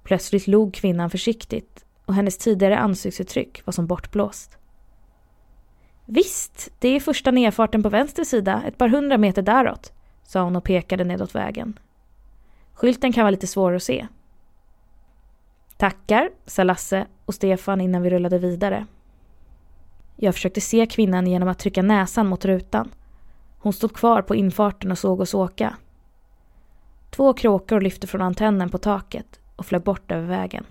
Plötsligt 0.03 0.46
log 0.46 0.74
kvinnan 0.74 1.11
försiktigt 1.11 1.85
och 2.11 2.16
hennes 2.16 2.38
tidigare 2.38 2.79
ansiktsuttryck 2.79 3.66
var 3.66 3.73
som 3.73 3.87
bortblåst. 3.87 4.59
Visst, 6.05 6.73
det 6.79 6.88
är 6.88 7.01
första 7.01 7.31
nedfarten 7.31 7.83
på 7.83 7.88
vänster 7.88 8.25
sida, 8.25 8.62
ett 8.66 8.79
par 8.79 8.88
hundra 8.88 9.18
meter 9.18 9.42
däråt, 9.42 9.92
sa 10.23 10.42
hon 10.42 10.57
och 10.57 10.64
pekade 10.64 11.05
nedåt 11.05 11.35
vägen. 11.35 11.79
Skylten 12.75 13.12
kan 13.12 13.23
vara 13.23 13.31
lite 13.31 13.46
svår 13.46 13.75
att 13.75 13.83
se. 13.83 14.07
Tackar, 15.77 16.31
sa 16.46 16.64
Lasse 16.64 17.07
och 17.25 17.35
Stefan 17.35 17.81
innan 17.81 18.03
vi 18.03 18.11
rullade 18.11 18.38
vidare. 18.38 18.87
Jag 20.16 20.35
försökte 20.35 20.61
se 20.61 20.87
kvinnan 20.87 21.27
genom 21.27 21.49
att 21.49 21.59
trycka 21.59 21.83
näsan 21.83 22.27
mot 22.27 22.44
rutan. 22.44 22.90
Hon 23.59 23.73
stod 23.73 23.92
kvar 23.92 24.23
på 24.23 24.35
infarten 24.35 24.90
och 24.90 24.99
såg 24.99 25.20
oss 25.20 25.35
åka. 25.35 25.77
Två 27.11 27.33
kråkor 27.33 27.81
lyfte 27.81 28.07
från 28.07 28.23
antennen 28.23 28.70
på 28.70 28.79
taket 28.79 29.40
och 29.57 29.66
flög 29.66 29.83
bort 29.83 30.12
över 30.12 30.27
vägen. 30.27 30.64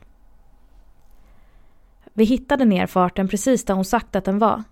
Vi 2.20 2.26
hittade 2.26 2.66
nerfarten 2.66 3.28
precis 3.28 3.66
där 3.66 3.74
hon 3.74 3.86
sagt 3.86 4.16
att 4.16 4.26
den 4.26 4.40
var. 4.40 4.64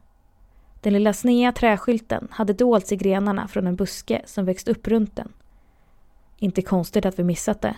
Den 0.82 0.94
lilla 0.94 1.14
snea 1.14 1.52
träskylten 1.52 2.28
hade 2.32 2.54
dolts 2.54 2.92
i 2.92 2.96
grenarna 2.96 3.48
från 3.48 3.68
en 3.68 3.76
buske 3.76 4.22
som 4.26 4.46
växt 4.46 4.68
upp 4.68 4.88
runt 4.88 5.16
den. 5.16 5.34
Inte 6.38 6.62
konstigt 6.62 7.06
att 7.06 7.20
vi 7.20 7.24
missat 7.24 7.62
det. 7.62 7.76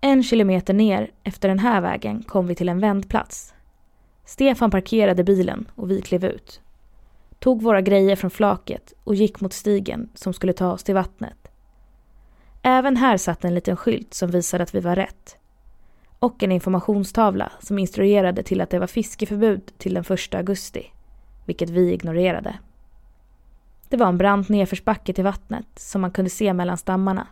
En 0.00 0.22
kilometer 0.22 0.74
ner 0.74 1.10
efter 1.24 1.48
den 1.48 1.58
här 1.58 1.80
vägen 1.80 2.22
kom 2.22 2.46
vi 2.46 2.54
till 2.54 2.68
en 2.68 2.80
vändplats. 2.80 3.54
Stefan 4.24 4.70
parkerade 4.70 5.24
bilen 5.24 5.70
och 5.74 5.90
vi 5.90 6.02
klev 6.02 6.24
ut. 6.24 6.60
Tog 7.38 7.62
våra 7.62 7.80
grejer 7.80 8.16
från 8.16 8.30
flaket 8.30 8.92
och 9.04 9.14
gick 9.14 9.40
mot 9.40 9.52
stigen 9.52 10.08
som 10.14 10.32
skulle 10.32 10.52
ta 10.52 10.72
oss 10.72 10.84
till 10.84 10.94
vattnet. 10.94 11.48
Även 12.62 12.96
här 12.96 13.16
satt 13.16 13.44
en 13.44 13.54
liten 13.54 13.76
skylt 13.76 14.14
som 14.14 14.30
visade 14.30 14.62
att 14.62 14.74
vi 14.74 14.80
var 14.80 14.96
rätt. 14.96 15.38
Och 16.22 16.42
en 16.42 16.52
informationstavla 16.52 17.52
som 17.60 17.78
instruerade 17.78 18.42
till 18.42 18.60
att 18.60 18.70
det 18.70 18.78
var 18.78 18.86
fiskeförbud 18.86 19.72
till 19.78 19.94
den 19.94 20.04
1 20.08 20.34
augusti. 20.34 20.86
Vilket 21.44 21.70
vi 21.70 21.92
ignorerade. 21.92 22.58
Det 23.88 23.96
var 23.96 24.06
en 24.06 24.18
brant 24.18 24.48
nedförsbacke 24.48 25.12
till 25.12 25.24
vattnet 25.24 25.66
som 25.76 26.00
man 26.00 26.10
kunde 26.10 26.30
se 26.30 26.52
mellan 26.52 26.76
stammarna. 26.76 27.26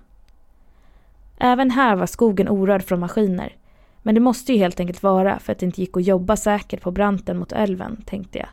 Även 1.39 1.71
här 1.71 1.97
var 1.97 2.07
skogen 2.07 2.49
orörd 2.49 2.83
från 2.83 3.01
maskiner. 3.01 3.57
Men 4.03 4.15
det 4.15 4.21
måste 4.21 4.53
ju 4.53 4.59
helt 4.59 4.81
enkelt 4.81 5.03
vara 5.03 5.39
för 5.39 5.53
att 5.53 5.59
det 5.59 5.67
inte 5.67 5.81
gick 5.81 5.97
att 5.97 6.07
jobba 6.07 6.37
säkert 6.37 6.83
på 6.83 6.91
branten 6.91 7.39
mot 7.39 7.53
älven, 7.53 8.03
tänkte 8.07 8.39
jag. 8.39 8.49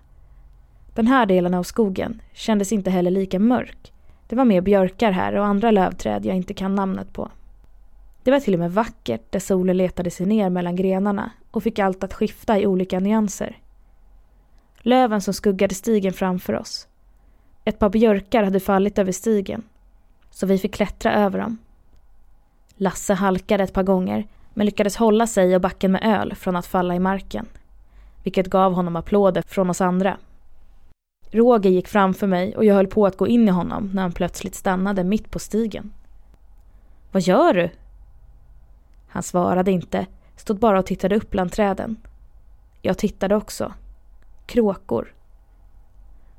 Den 0.96 1.08
här 1.08 1.26
delen 1.26 1.54
av 1.54 1.64
skogen 1.64 2.22
kändes 2.34 2.72
inte 2.72 2.90
heller 2.90 3.12
lika 3.12 3.40
mörk. 3.40 3.94
Det 4.28 4.36
var 4.36 4.46
mer 4.46 4.62
björkar 4.62 5.12
här 5.12 5.36
och 5.36 5.46
andra 5.46 5.72
lövträd 5.72 6.26
jag 6.26 6.36
inte 6.36 6.54
kan 6.54 6.76
namnet 6.76 7.14
på. 7.14 7.30
Det 8.28 8.32
var 8.32 8.40
till 8.40 8.54
och 8.54 8.60
med 8.60 8.74
vackert 8.74 9.32
där 9.32 9.40
solen 9.40 9.78
letade 9.78 10.12
sig 10.12 10.26
ner 10.26 10.50
mellan 10.50 10.76
grenarna 10.76 11.32
och 11.52 11.64
fick 11.64 11.80
allt 11.80 12.04
att 12.04 12.14
skifta 12.14 12.60
i 12.60 12.68
olika 12.68 13.00
nyanser. 13.00 13.58
Löven 14.80 15.22
som 15.22 15.34
skuggade 15.34 15.76
stigen 15.76 16.14
framför 16.14 16.56
oss. 16.56 16.88
Ett 17.66 17.80
par 17.80 17.90
björkar 17.90 18.44
hade 18.44 18.60
fallit 18.60 19.00
över 19.00 19.12
stigen, 19.12 19.64
så 20.30 20.46
vi 20.46 20.58
fick 20.58 20.74
klättra 20.74 21.14
över 21.14 21.40
dem. 21.40 21.58
Lasse 22.76 23.14
halkade 23.14 23.64
ett 23.64 23.74
par 23.74 23.84
gånger 23.84 24.28
men 24.54 24.66
lyckades 24.66 24.96
hålla 24.96 25.28
sig 25.28 25.56
och 25.56 25.62
backen 25.62 25.92
med 25.92 26.02
öl 26.04 26.36
från 26.36 26.56
att 26.56 26.68
falla 26.68 26.96
i 26.96 27.00
marken. 27.00 27.46
Vilket 28.24 28.48
gav 28.48 28.74
honom 28.74 28.96
applåder 28.96 29.44
från 29.48 29.70
oss 29.70 29.82
andra. 29.82 30.18
Roger 31.32 31.70
gick 31.70 31.88
framför 31.88 32.28
mig 32.28 32.56
och 32.56 32.66
jag 32.66 32.76
höll 32.76 32.88
på 32.88 33.06
att 33.06 33.18
gå 33.18 33.28
in 33.28 33.48
i 33.48 33.52
honom 33.52 33.92
när 33.94 34.02
han 34.02 34.12
plötsligt 34.12 34.56
stannade 34.56 35.04
mitt 35.04 35.32
på 35.32 35.40
stigen. 35.40 35.94
Vad 37.12 37.22
gör 37.22 37.54
du? 37.54 37.70
Han 39.18 39.24
svarade 39.24 39.72
inte, 39.72 40.06
stod 40.36 40.60
bara 40.60 40.80
och 40.80 40.86
tittade 40.86 41.16
upp 41.16 41.32
bland 41.32 41.52
träden. 41.52 41.98
Jag 42.82 42.98
tittade 42.98 43.36
också. 43.36 43.74
Kråkor. 44.46 45.14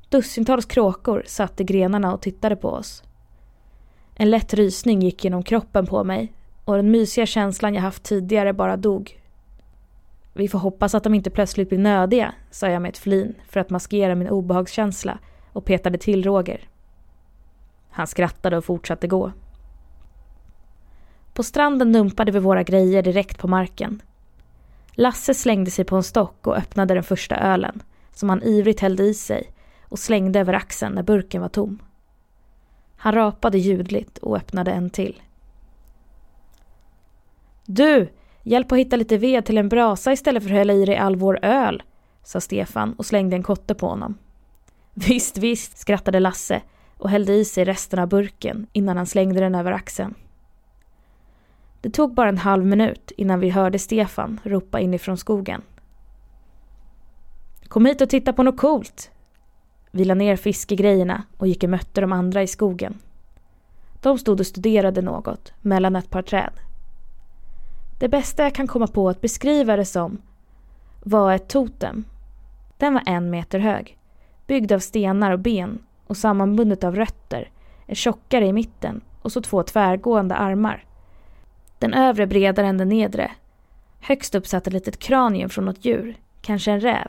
Dussintals 0.09 0.65
kråkor 0.65 1.23
satt 1.27 1.59
i 1.59 1.63
grenarna 1.63 2.13
och 2.13 2.21
tittade 2.21 2.55
på 2.55 2.69
oss. 2.69 3.03
En 4.15 4.29
lätt 4.29 4.53
rysning 4.53 5.01
gick 5.01 5.23
genom 5.23 5.43
kroppen 5.43 5.85
på 5.85 6.03
mig 6.03 6.33
och 6.65 6.75
den 6.75 6.91
mysiga 6.91 7.25
känslan 7.25 7.73
jag 7.73 7.81
haft 7.81 8.03
tidigare 8.03 8.53
bara 8.53 8.77
dog. 8.77 9.21
Vi 10.33 10.47
får 10.47 10.59
hoppas 10.59 10.95
att 10.95 11.03
de 11.03 11.13
inte 11.13 11.29
plötsligt 11.29 11.69
blir 11.69 11.79
nödiga, 11.79 12.33
sa 12.51 12.69
jag 12.69 12.81
med 12.81 12.89
ett 12.89 12.97
flin 12.97 13.35
för 13.49 13.59
att 13.59 13.69
maskera 13.69 14.15
min 14.15 14.29
obehagskänsla 14.29 15.19
och 15.53 15.65
petade 15.65 15.97
till 15.97 16.23
Roger. 16.23 16.69
Han 17.89 18.07
skrattade 18.07 18.57
och 18.57 18.65
fortsatte 18.65 19.07
gå. 19.07 19.31
På 21.39 21.43
stranden 21.43 21.93
dumpade 21.93 22.31
vi 22.31 22.39
våra 22.39 22.63
grejer 22.63 23.03
direkt 23.03 23.37
på 23.37 23.47
marken. 23.47 24.01
Lasse 24.91 25.33
slängde 25.33 25.71
sig 25.71 25.85
på 25.85 25.95
en 25.95 26.03
stock 26.03 26.47
och 26.47 26.57
öppnade 26.57 26.93
den 26.93 27.03
första 27.03 27.35
ölen, 27.35 27.83
som 28.11 28.29
han 28.29 28.43
ivrigt 28.43 28.79
hällde 28.79 29.03
i 29.03 29.13
sig 29.13 29.51
och 29.83 29.99
slängde 29.99 30.39
över 30.39 30.53
axeln 30.53 30.95
när 30.95 31.03
burken 31.03 31.41
var 31.41 31.49
tom. 31.49 31.79
Han 32.97 33.13
rapade 33.13 33.57
ljudligt 33.57 34.17
och 34.17 34.35
öppnade 34.37 34.71
en 34.71 34.89
till. 34.89 35.21
Du, 37.65 38.09
hjälp 38.43 38.71
att 38.71 38.77
hitta 38.77 38.95
lite 38.95 39.17
ved 39.17 39.45
till 39.45 39.57
en 39.57 39.69
brasa 39.69 40.11
istället 40.11 40.43
för 40.43 40.49
att 40.49 40.57
hälla 40.57 40.73
i 40.73 40.85
dig 40.85 40.97
all 40.97 41.15
vår 41.15 41.39
öl, 41.45 41.83
sa 42.23 42.41
Stefan 42.41 42.93
och 42.93 43.05
slängde 43.05 43.35
en 43.35 43.43
kotte 43.43 43.75
på 43.75 43.87
honom. 43.87 44.17
Visst, 44.93 45.37
visst, 45.37 45.77
skrattade 45.77 46.19
Lasse 46.19 46.61
och 46.97 47.09
hällde 47.09 47.33
i 47.33 47.45
sig 47.45 47.65
resten 47.65 47.99
av 47.99 48.07
burken 48.07 48.67
innan 48.73 48.97
han 48.97 49.05
slängde 49.05 49.39
den 49.39 49.55
över 49.55 49.71
axeln. 49.71 50.15
Det 51.81 51.89
tog 51.89 52.13
bara 52.13 52.29
en 52.29 52.37
halv 52.37 52.65
minut 52.65 53.11
innan 53.17 53.39
vi 53.39 53.49
hörde 53.49 53.79
Stefan 53.79 54.39
ropa 54.43 54.79
inifrån 54.79 55.17
skogen. 55.17 55.61
Kom 57.67 57.85
hit 57.85 58.01
och 58.01 58.09
titta 58.09 58.33
på 58.33 58.43
något 58.43 58.57
coolt, 58.57 59.11
vi 59.91 60.05
la 60.05 60.13
ner 60.13 60.35
fiskegrejerna 60.35 61.23
och 61.37 61.47
gick 61.47 61.63
och 61.63 61.69
mötte 61.69 62.01
de 62.01 62.11
andra 62.11 62.43
i 62.43 62.47
skogen. 62.47 62.97
De 64.01 64.17
stod 64.17 64.39
och 64.39 64.47
studerade 64.47 65.01
något 65.01 65.53
mellan 65.61 65.95
ett 65.95 66.09
par 66.09 66.21
träd. 66.21 66.53
Det 67.99 68.09
bästa 68.09 68.43
jag 68.43 68.55
kan 68.55 68.67
komma 68.67 68.87
på 68.87 69.09
att 69.09 69.21
beskriva 69.21 69.75
det 69.75 69.85
som 69.85 70.21
var 71.03 71.33
ett 71.33 71.49
totem. 71.49 72.03
Den 72.77 72.93
var 72.93 73.03
en 73.05 73.29
meter 73.29 73.59
hög, 73.59 73.97
byggd 74.47 74.71
av 74.71 74.79
stenar 74.79 75.31
och 75.31 75.39
ben 75.39 75.79
och 76.07 76.17
sammanbundet 76.17 76.83
av 76.83 76.95
rötter, 76.95 77.51
är 77.87 77.95
tjockare 77.95 78.47
i 78.47 78.53
mitten 78.53 79.01
och 79.21 79.31
så 79.31 79.41
två 79.41 79.63
tvärgående 79.63 80.35
armar. 80.35 80.85
Den 81.79 81.93
övre 81.93 82.27
bredare 82.27 82.67
än 82.67 82.77
den 82.77 82.89
nedre. 82.89 83.31
Högst 83.99 84.35
upp 84.35 84.47
satt 84.47 84.67
ett 84.67 84.73
litet 84.73 84.99
kranium 84.99 85.49
från 85.49 85.65
något 85.65 85.85
djur, 85.85 86.17
kanske 86.41 86.71
en 86.71 86.81
räv. 86.81 87.07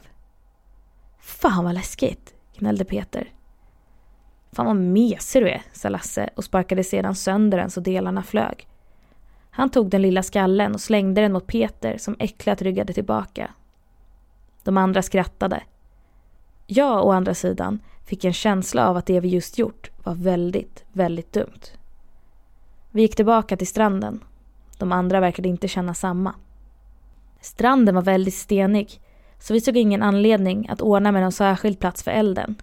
Fan 1.18 1.64
vad 1.64 1.74
läskigt! 1.74 2.34
gnällde 2.58 2.84
Peter. 2.84 3.32
Fan 4.52 4.66
vad 4.66 4.76
mesig 4.76 5.42
du 5.42 5.48
är, 5.48 5.62
sa 5.72 5.88
Lasse 5.88 6.30
och 6.36 6.44
sparkade 6.44 6.84
sedan 6.84 7.14
sönder 7.14 7.58
den 7.58 7.70
så 7.70 7.80
delarna 7.80 8.22
flög. 8.22 8.66
Han 9.50 9.70
tog 9.70 9.90
den 9.90 10.02
lilla 10.02 10.22
skallen 10.22 10.74
och 10.74 10.80
slängde 10.80 11.20
den 11.20 11.32
mot 11.32 11.46
Peter 11.46 11.98
som 11.98 12.16
äcklat 12.18 12.62
ryggade 12.62 12.92
tillbaka. 12.92 13.50
De 14.62 14.76
andra 14.76 15.02
skrattade. 15.02 15.62
Jag 16.66 17.06
å 17.06 17.10
andra 17.12 17.34
sidan 17.34 17.80
fick 18.06 18.24
en 18.24 18.32
känsla 18.32 18.88
av 18.88 18.96
att 18.96 19.06
det 19.06 19.20
vi 19.20 19.28
just 19.28 19.58
gjort 19.58 19.90
var 20.04 20.14
väldigt, 20.14 20.84
väldigt 20.92 21.32
dumt. 21.32 21.60
Vi 22.90 23.02
gick 23.02 23.16
tillbaka 23.16 23.56
till 23.56 23.66
stranden. 23.66 24.24
De 24.80 24.92
andra 24.92 25.20
verkade 25.20 25.48
inte 25.48 25.68
känna 25.68 25.94
samma. 25.94 26.34
Stranden 27.40 27.94
var 27.94 28.02
väldigt 28.02 28.34
stenig 28.34 29.00
så 29.38 29.54
vi 29.54 29.60
såg 29.60 29.76
ingen 29.76 30.02
anledning 30.02 30.68
att 30.68 30.80
ordna 30.80 31.12
med 31.12 31.22
någon 31.22 31.32
särskild 31.32 31.78
plats 31.78 32.02
för 32.02 32.10
elden. 32.10 32.62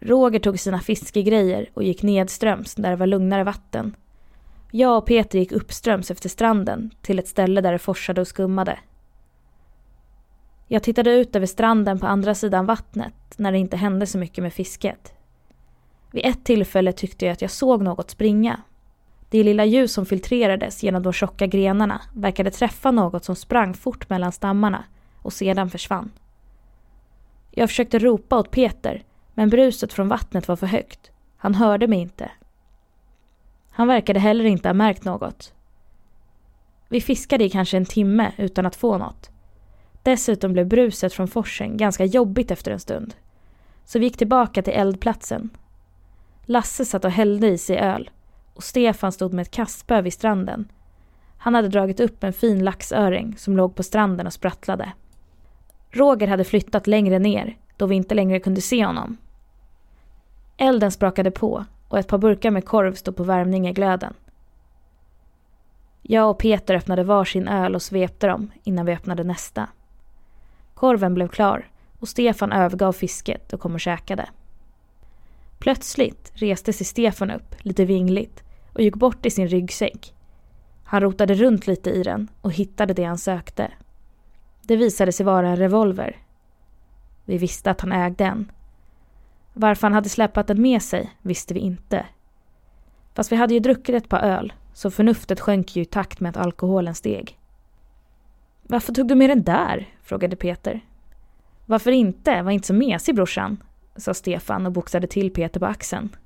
Roger 0.00 0.38
tog 0.38 0.60
sina 0.60 0.80
fiskegrejer 0.80 1.70
och 1.74 1.82
gick 1.82 2.02
nedströms 2.02 2.74
där 2.74 2.90
det 2.90 2.96
var 2.96 3.06
lugnare 3.06 3.44
vatten. 3.44 3.96
Jag 4.70 4.98
och 4.98 5.06
Peter 5.06 5.38
gick 5.38 5.52
uppströms 5.52 6.10
efter 6.10 6.28
stranden 6.28 6.90
till 7.00 7.18
ett 7.18 7.28
ställe 7.28 7.60
där 7.60 7.72
det 7.72 7.78
forsade 7.78 8.20
och 8.20 8.28
skummade. 8.28 8.78
Jag 10.68 10.82
tittade 10.82 11.10
ut 11.10 11.36
över 11.36 11.46
stranden 11.46 11.98
på 11.98 12.06
andra 12.06 12.34
sidan 12.34 12.66
vattnet 12.66 13.14
när 13.36 13.52
det 13.52 13.58
inte 13.58 13.76
hände 13.76 14.06
så 14.06 14.18
mycket 14.18 14.42
med 14.42 14.52
fisket. 14.52 15.14
Vid 16.10 16.26
ett 16.26 16.44
tillfälle 16.44 16.92
tyckte 16.92 17.24
jag 17.24 17.32
att 17.32 17.42
jag 17.42 17.50
såg 17.50 17.82
något 17.82 18.10
springa. 18.10 18.60
Det 19.32 19.42
lilla 19.42 19.64
ljus 19.64 19.92
som 19.92 20.06
filtrerades 20.06 20.82
genom 20.82 21.02
de 21.02 21.12
tjocka 21.12 21.46
grenarna 21.46 22.02
verkade 22.14 22.50
träffa 22.50 22.90
något 22.90 23.24
som 23.24 23.36
sprang 23.36 23.74
fort 23.74 24.10
mellan 24.10 24.32
stammarna 24.32 24.84
och 25.22 25.32
sedan 25.32 25.70
försvann. 25.70 26.10
Jag 27.50 27.68
försökte 27.68 27.98
ropa 27.98 28.38
åt 28.38 28.50
Peter, 28.50 29.04
men 29.34 29.50
bruset 29.50 29.92
från 29.92 30.08
vattnet 30.08 30.48
var 30.48 30.56
för 30.56 30.66
högt. 30.66 31.10
Han 31.36 31.54
hörde 31.54 31.88
mig 31.88 31.98
inte. 31.98 32.30
Han 33.70 33.88
verkade 33.88 34.20
heller 34.20 34.44
inte 34.44 34.68
ha 34.68 34.74
märkt 34.74 35.04
något. 35.04 35.54
Vi 36.88 37.00
fiskade 37.00 37.44
i 37.44 37.50
kanske 37.50 37.76
en 37.76 37.84
timme 37.84 38.32
utan 38.36 38.66
att 38.66 38.76
få 38.76 38.98
något. 38.98 39.30
Dessutom 40.02 40.52
blev 40.52 40.66
bruset 40.66 41.12
från 41.12 41.28
forsen 41.28 41.76
ganska 41.76 42.04
jobbigt 42.04 42.50
efter 42.50 42.70
en 42.70 42.80
stund. 42.80 43.14
Så 43.84 43.98
vi 43.98 44.04
gick 44.04 44.16
tillbaka 44.16 44.62
till 44.62 44.72
eldplatsen. 44.72 45.50
Lasse 46.44 46.84
satt 46.84 47.04
och 47.04 47.10
hällde 47.10 47.48
i 47.48 47.58
sig 47.58 47.78
öl 47.78 48.10
och 48.54 48.64
Stefan 48.64 49.12
stod 49.12 49.32
med 49.32 49.42
ett 49.42 49.50
kastspö 49.50 50.00
vid 50.00 50.12
stranden. 50.12 50.68
Han 51.36 51.54
hade 51.54 51.68
dragit 51.68 52.00
upp 52.00 52.24
en 52.24 52.32
fin 52.32 52.64
laxöring 52.64 53.36
som 53.38 53.56
låg 53.56 53.74
på 53.74 53.82
stranden 53.82 54.26
och 54.26 54.32
sprattlade. 54.32 54.92
Roger 55.90 56.26
hade 56.28 56.44
flyttat 56.44 56.86
längre 56.86 57.18
ner 57.18 57.56
då 57.76 57.86
vi 57.86 57.94
inte 57.94 58.14
längre 58.14 58.40
kunde 58.40 58.60
se 58.60 58.84
honom. 58.84 59.16
Elden 60.56 60.90
sprakade 60.90 61.30
på 61.30 61.64
och 61.88 61.98
ett 61.98 62.08
par 62.08 62.18
burkar 62.18 62.50
med 62.50 62.64
korv 62.64 62.94
stod 62.94 63.16
på 63.16 63.24
värmning 63.24 63.68
i 63.68 63.72
glöden. 63.72 64.14
Jag 66.02 66.30
och 66.30 66.38
Peter 66.38 66.74
öppnade 66.74 67.04
varsin 67.04 67.48
öl 67.48 67.74
och 67.74 67.82
svepte 67.82 68.26
dem 68.26 68.50
innan 68.62 68.86
vi 68.86 68.92
öppnade 68.92 69.24
nästa. 69.24 69.68
Korven 70.74 71.14
blev 71.14 71.28
klar 71.28 71.68
och 71.98 72.08
Stefan 72.08 72.52
övergav 72.52 72.92
fisket 72.92 73.52
och 73.52 73.60
kom 73.60 73.74
och 73.74 73.80
käkade. 73.80 74.28
Plötsligt 75.62 76.32
reste 76.34 76.72
sig 76.72 76.86
Stefan 76.86 77.30
upp, 77.30 77.54
lite 77.58 77.84
vingligt, 77.84 78.42
och 78.72 78.80
gick 78.80 78.96
bort 78.96 79.26
i 79.26 79.30
sin 79.30 79.48
ryggsäck. 79.48 80.14
Han 80.84 81.00
rotade 81.00 81.34
runt 81.34 81.66
lite 81.66 81.90
i 81.90 82.02
den 82.02 82.28
och 82.40 82.52
hittade 82.52 82.94
det 82.94 83.04
han 83.04 83.18
sökte. 83.18 83.72
Det 84.62 84.76
visade 84.76 85.12
sig 85.12 85.26
vara 85.26 85.48
en 85.48 85.56
revolver. 85.56 86.16
Vi 87.24 87.38
visste 87.38 87.70
att 87.70 87.80
han 87.80 87.92
ägde 87.92 88.24
en. 88.24 88.52
Varför 89.52 89.86
han 89.86 89.94
hade 89.94 90.08
släpat 90.08 90.46
den 90.46 90.62
med 90.62 90.82
sig 90.82 91.10
visste 91.22 91.54
vi 91.54 91.60
inte. 91.60 92.06
Fast 93.14 93.32
vi 93.32 93.36
hade 93.36 93.54
ju 93.54 93.60
druckit 93.60 93.94
ett 93.94 94.08
par 94.08 94.20
öl, 94.20 94.52
så 94.72 94.90
förnuftet 94.90 95.40
sjönk 95.40 95.76
ju 95.76 95.82
i 95.82 95.86
takt 95.86 96.20
med 96.20 96.30
att 96.30 96.44
alkoholen 96.44 96.94
steg. 96.94 97.38
Varför 98.62 98.92
tog 98.92 99.08
du 99.08 99.14
med 99.14 99.30
den 99.30 99.42
där? 99.42 99.88
frågade 100.02 100.36
Peter. 100.36 100.80
Varför 101.66 101.90
inte? 101.90 102.42
Var 102.42 102.50
inte 102.50 102.66
så 102.66 102.74
mesig 102.74 103.14
brorsan, 103.14 103.56
sa 103.96 104.14
Stefan 104.14 104.66
och 104.66 104.72
boxade 104.72 105.06
till 105.06 105.32
Peter 105.32 105.60
på 105.60 105.66
axeln. 105.66 106.16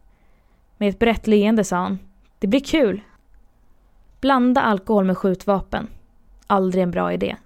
Med 0.77 0.89
ett 0.89 0.99
brett 0.99 1.27
leende 1.27 1.65
sa 1.65 1.77
han. 1.77 1.99
Det 2.39 2.47
blir 2.47 2.61
kul. 2.61 3.01
Blanda 4.21 4.61
alkohol 4.61 5.05
med 5.05 5.19
skjutvapen. 5.19 5.89
Aldrig 6.47 6.83
en 6.83 6.91
bra 6.91 7.13
idé. 7.13 7.37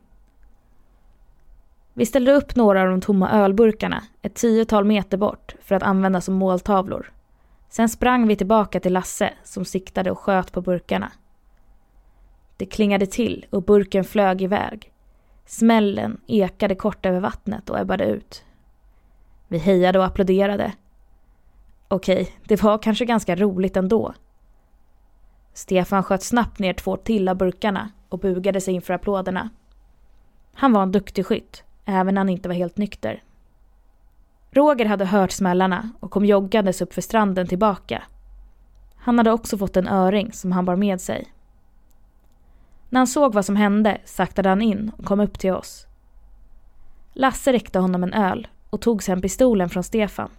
Vi 1.92 2.06
ställde 2.06 2.33
upp 2.33 2.56
några 2.56 2.83
av 2.83 2.88
de 2.88 3.00
tomma 3.00 3.30
ölburkarna 3.30 4.02
ett 4.22 4.35
tiotal 4.35 4.85
meter 4.85 5.16
bort 5.16 5.54
för 5.61 5.74
att 5.74 5.83
använda 5.83 6.20
som 6.20 6.35
måltavlor. 6.35 7.12
Sen 7.68 7.88
sprang 7.88 8.26
vi 8.26 8.37
tillbaka 8.37 8.80
till 8.80 8.92
Lasse 8.92 9.33
som 9.44 9.64
siktade 9.64 10.11
och 10.11 10.18
sköt 10.18 10.52
på 10.52 10.61
burkarna. 10.61 11.12
Det 12.56 12.66
klingade 12.66 13.06
till 13.06 13.46
och 13.50 13.62
burken 13.62 14.04
flög 14.04 14.42
iväg. 14.42 14.92
Smällen 15.46 16.20
ekade 16.26 16.74
kort 16.74 17.06
över 17.06 17.20
vattnet 17.20 17.70
och 17.70 17.78
ebbade 17.78 18.04
ut. 18.04 18.44
Vi 19.50 19.58
hejade 19.58 19.98
och 19.98 20.04
applåderade. 20.04 20.72
Okej, 21.88 22.32
det 22.44 22.62
var 22.62 22.78
kanske 22.78 23.04
ganska 23.04 23.36
roligt 23.36 23.76
ändå. 23.76 24.14
Stefan 25.52 26.02
sköt 26.02 26.22
snabbt 26.22 26.58
ner 26.58 26.72
två 26.72 26.96
till 26.96 27.28
av 27.28 27.36
burkarna 27.36 27.90
och 28.08 28.18
bugade 28.18 28.60
sig 28.60 28.74
inför 28.74 28.94
applåderna. 28.94 29.50
Han 30.54 30.72
var 30.72 30.82
en 30.82 30.92
duktig 30.92 31.26
skytt, 31.26 31.64
även 31.84 32.14
när 32.14 32.20
han 32.20 32.28
inte 32.28 32.48
var 32.48 32.54
helt 32.54 32.76
nykter. 32.76 33.22
Roger 34.50 34.86
hade 34.86 35.04
hört 35.04 35.32
smällarna 35.32 35.90
och 36.00 36.10
kom 36.10 36.24
joggandes 36.24 36.82
upp 36.82 36.94
för 36.94 37.02
stranden 37.02 37.46
tillbaka. 37.46 38.02
Han 38.96 39.18
hade 39.18 39.32
också 39.32 39.58
fått 39.58 39.76
en 39.76 39.88
öring 39.88 40.32
som 40.32 40.52
han 40.52 40.64
bar 40.64 40.76
med 40.76 41.00
sig. 41.00 41.32
När 42.88 43.00
han 43.00 43.06
såg 43.06 43.34
vad 43.34 43.44
som 43.44 43.56
hände 43.56 44.00
saktade 44.04 44.48
han 44.48 44.62
in 44.62 44.92
och 44.98 45.04
kom 45.04 45.20
upp 45.20 45.38
till 45.38 45.52
oss. 45.52 45.86
Lasse 47.12 47.52
räckte 47.52 47.78
honom 47.78 48.02
en 48.02 48.12
öl 48.12 48.48
och 48.70 48.80
tog 48.80 49.02
sen 49.02 49.22
pistolen 49.22 49.68
från 49.68 49.83
Stefan. 49.83 50.30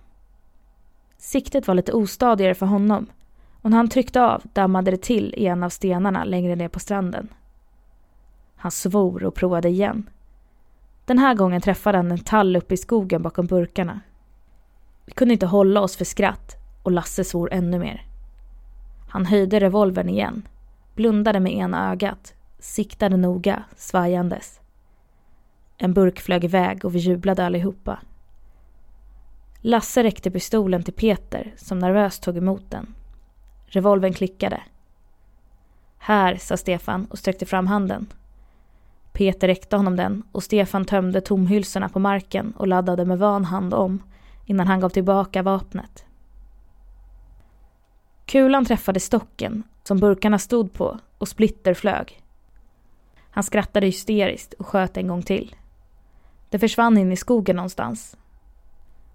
Siktet 1.18 1.68
var 1.68 1.76
lite 1.76 1.94
ostadigare 1.94 2.56
för 2.56 2.66
honom 2.66 3.08
och 3.62 3.70
när 3.70 3.78
han 3.78 3.90
tryckte 3.90 4.22
av 4.22 4.42
dammade 4.54 4.92
det 4.92 5.02
till 5.02 5.34
i 5.38 5.46
en 5.46 5.64
av 5.64 5.70
stenarna 5.70 6.24
längre 6.24 6.56
ner 6.56 6.68
på 6.68 6.80
stranden. 6.80 7.30
Han 8.56 8.72
svor 8.72 9.24
och 9.24 9.36
provade 9.36 9.70
igen. 9.70 10.10
Den 11.06 11.20
här 11.20 11.36
gången 11.36 11.62
träffade 11.62 11.98
han 11.98 12.12
en 12.12 12.20
tall 12.20 12.56
uppe 12.56 12.74
i 12.74 12.78
skogen 12.78 13.22
bakom 13.22 13.46
burkarna. 13.46 14.02
Vi 15.06 15.12
kunde 15.12 15.34
inte 15.34 15.46
hålla 15.46 15.82
oss 15.82 15.96
för 15.96 16.06
skratt 16.06 16.56
och 16.84 16.92
Lasse 16.92 17.24
svor 17.24 17.54
ännu 17.54 17.80
mer. 17.80 18.06
Han 19.10 19.26
höjde 19.26 19.60
revolvern 19.60 20.10
igen, 20.10 20.48
blundade 20.96 21.40
med 21.40 21.54
ena 21.54 21.92
ögat, 21.92 22.34
siktade 22.60 23.18
noga, 23.18 23.64
svajandes. 23.76 24.60
En 25.78 25.94
burk 25.94 26.20
flög 26.20 26.44
iväg 26.44 26.86
och 26.86 26.96
vi 26.96 27.00
jublade 27.00 27.46
allihopa. 27.46 28.00
Lasse 29.64 30.04
räckte 30.04 30.32
pistolen 30.32 30.84
till 30.84 30.94
Peter 30.94 31.54
som 31.58 31.80
nervöst 31.80 32.24
tog 32.24 32.38
emot 32.38 32.72
den. 32.72 32.96
Revolven 33.66 34.14
klickade. 34.14 34.62
Här, 35.98 36.36
sa 36.36 36.58
Stefan 36.58 37.06
och 37.06 37.20
sträckte 37.20 37.46
fram 37.46 37.68
handen. 37.68 38.14
Peter 39.12 39.48
räckte 39.48 39.76
honom 39.76 39.96
den 39.96 40.24
och 40.32 40.44
Stefan 40.44 40.86
tömde 40.86 41.22
tomhylsorna 41.22 41.90
på 41.90 42.00
marken 42.00 42.54
och 42.58 42.68
laddade 42.68 43.06
med 43.06 43.20
van 43.20 43.46
hand 43.46 43.74
om 43.74 44.04
innan 44.46 44.68
han 44.68 44.80
gav 44.80 44.90
tillbaka 44.90 45.44
vapnet. 45.44 46.06
Kulan 48.26 48.66
träffade 48.66 49.00
stocken 49.00 49.64
som 49.84 50.00
burkarna 50.00 50.40
stod 50.40 50.74
på 50.74 51.00
och 51.18 51.28
splitter 51.28 51.74
flög. 51.74 52.22
Han 53.30 53.44
skrattade 53.44 53.86
hysteriskt 53.86 54.54
och 54.54 54.68
sköt 54.68 54.98
en 54.98 55.08
gång 55.08 55.24
till. 55.24 55.56
Det 56.50 56.60
försvann 56.60 56.98
in 56.98 57.12
i 57.12 57.16
skogen 57.16 57.56
någonstans. 57.56 58.18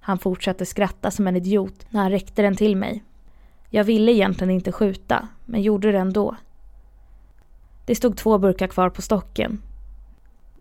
Han 0.07 0.19
fortsatte 0.19 0.67
skratta 0.67 1.11
som 1.11 1.27
en 1.27 1.37
idiot 1.37 1.87
när 1.91 2.01
han 2.03 2.11
räckte 2.11 2.43
den 2.43 2.57
till 2.57 2.77
mig. 2.77 3.05
Jag 3.71 3.85
ville 3.85 4.13
egentligen 4.13 4.51
inte 4.51 4.73
skjuta, 4.73 5.29
men 5.45 5.63
gjorde 5.63 5.93
det 5.93 5.99
ändå. 5.99 6.37
Det 7.87 7.95
stod 7.95 8.17
två 8.17 8.39
burkar 8.39 8.67
kvar 8.67 8.91
på 8.91 9.03
stocken 9.03 9.63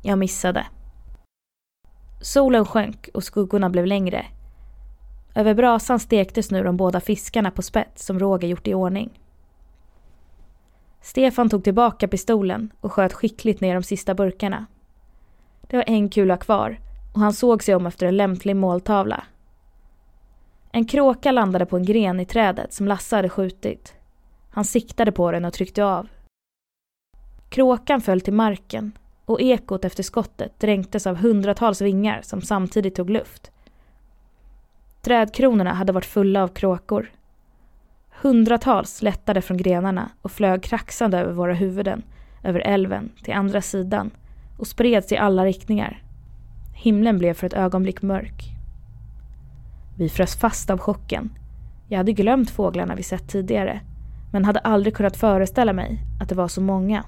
jag 0.02 0.18
missade. 0.18 0.66
Solen 2.22 2.66
sjönk 2.66 3.10
och 3.14 3.24
skuggorna 3.24 3.70
blev 3.70 3.86
längre. 3.86 4.26
Över 5.36 5.54
brasan 5.54 6.00
stektes 6.00 6.52
nu 6.52 6.64
de 6.64 6.78
båda 6.78 7.00
fiskarna 7.00 7.52
på 7.52 7.62
spett 7.62 8.00
som 8.00 8.20
Roger 8.20 8.48
gjort 8.48 8.68
i 8.68 8.74
ordning. 8.74 9.20
Stefan 11.02 11.50
tog 11.50 11.64
tillbaka 11.64 12.08
pistolen 12.08 12.72
och 12.82 12.92
sköt 12.92 13.14
skickligt 13.14 13.62
ner 13.62 13.74
de 13.74 13.84
sista 13.84 14.14
burkarna. 14.14 14.66
Det 15.62 15.78
var 15.78 15.86
en 15.88 16.10
kula 16.10 16.38
kvar 16.38 16.80
och 17.14 17.20
han 17.20 17.34
såg 17.34 17.64
sig 17.64 17.76
om 17.76 17.86
efter 17.86 18.06
en 18.06 18.18
lämplig 18.18 18.56
måltavla. 18.56 19.24
En 20.76 20.86
kråka 20.86 21.32
landade 21.32 21.66
på 21.66 21.78
en 21.78 21.86
gren 21.86 22.20
i 22.20 22.26
trädet 22.26 22.74
som 22.74 22.88
Lasse 22.88 23.16
hade 23.16 23.30
skjutit. 23.30 23.94
Han 24.50 24.66
siktade 24.66 25.12
på 25.12 25.32
den 25.32 25.46
och 25.46 25.54
tryckte 25.54 25.86
av. 25.86 26.08
Kråkan 27.50 28.02
föll 28.02 28.22
till 28.22 28.34
marken 28.34 28.92
och 29.26 29.42
ekot 29.42 29.86
efter 29.86 30.04
skottet 30.04 30.60
dränktes 30.60 31.08
av 31.08 31.16
hundratals 31.16 31.82
vingar 31.82 32.22
som 32.22 32.42
samtidigt 32.42 32.96
tog 32.96 33.10
luft. 33.10 33.52
Trädkronorna 35.02 35.74
hade 35.74 35.94
varit 35.94 36.06
fulla 36.06 36.44
av 36.44 36.48
kråkor. 36.48 37.12
Hundratals 38.10 39.02
lättade 39.02 39.42
från 39.42 39.58
grenarna 39.58 40.10
och 40.22 40.32
flög 40.32 40.64
kraxande 40.64 41.18
över 41.18 41.34
våra 41.34 41.54
huvuden, 41.54 42.04
över 42.44 42.60
älven, 42.60 43.12
till 43.24 43.34
andra 43.34 43.62
sidan 43.62 44.12
och 44.58 44.68
spreds 44.68 45.12
i 45.12 45.18
alla 45.18 45.46
riktningar. 45.46 46.04
Himlen 46.74 47.18
blev 47.18 47.34
för 47.34 47.48
ett 47.48 47.54
ögonblick 47.54 48.02
mörk. 48.02 48.55
Vi 49.98 50.10
frös 50.10 50.36
fast 50.36 50.70
av 50.70 50.80
chocken. 50.80 51.30
Jag 51.88 51.98
hade 51.98 52.14
glömt 52.14 52.50
fåglarna 52.50 52.96
vi 52.96 53.04
sett 53.04 53.28
tidigare 53.28 53.82
men 54.32 54.46
hade 54.46 54.60
aldrig 54.60 54.96
kunnat 54.96 55.18
föreställa 55.18 55.74
mig 55.74 56.06
att 56.20 56.30
det 56.30 56.36
var 56.36 56.48
så 56.48 56.62
många. 56.62 57.04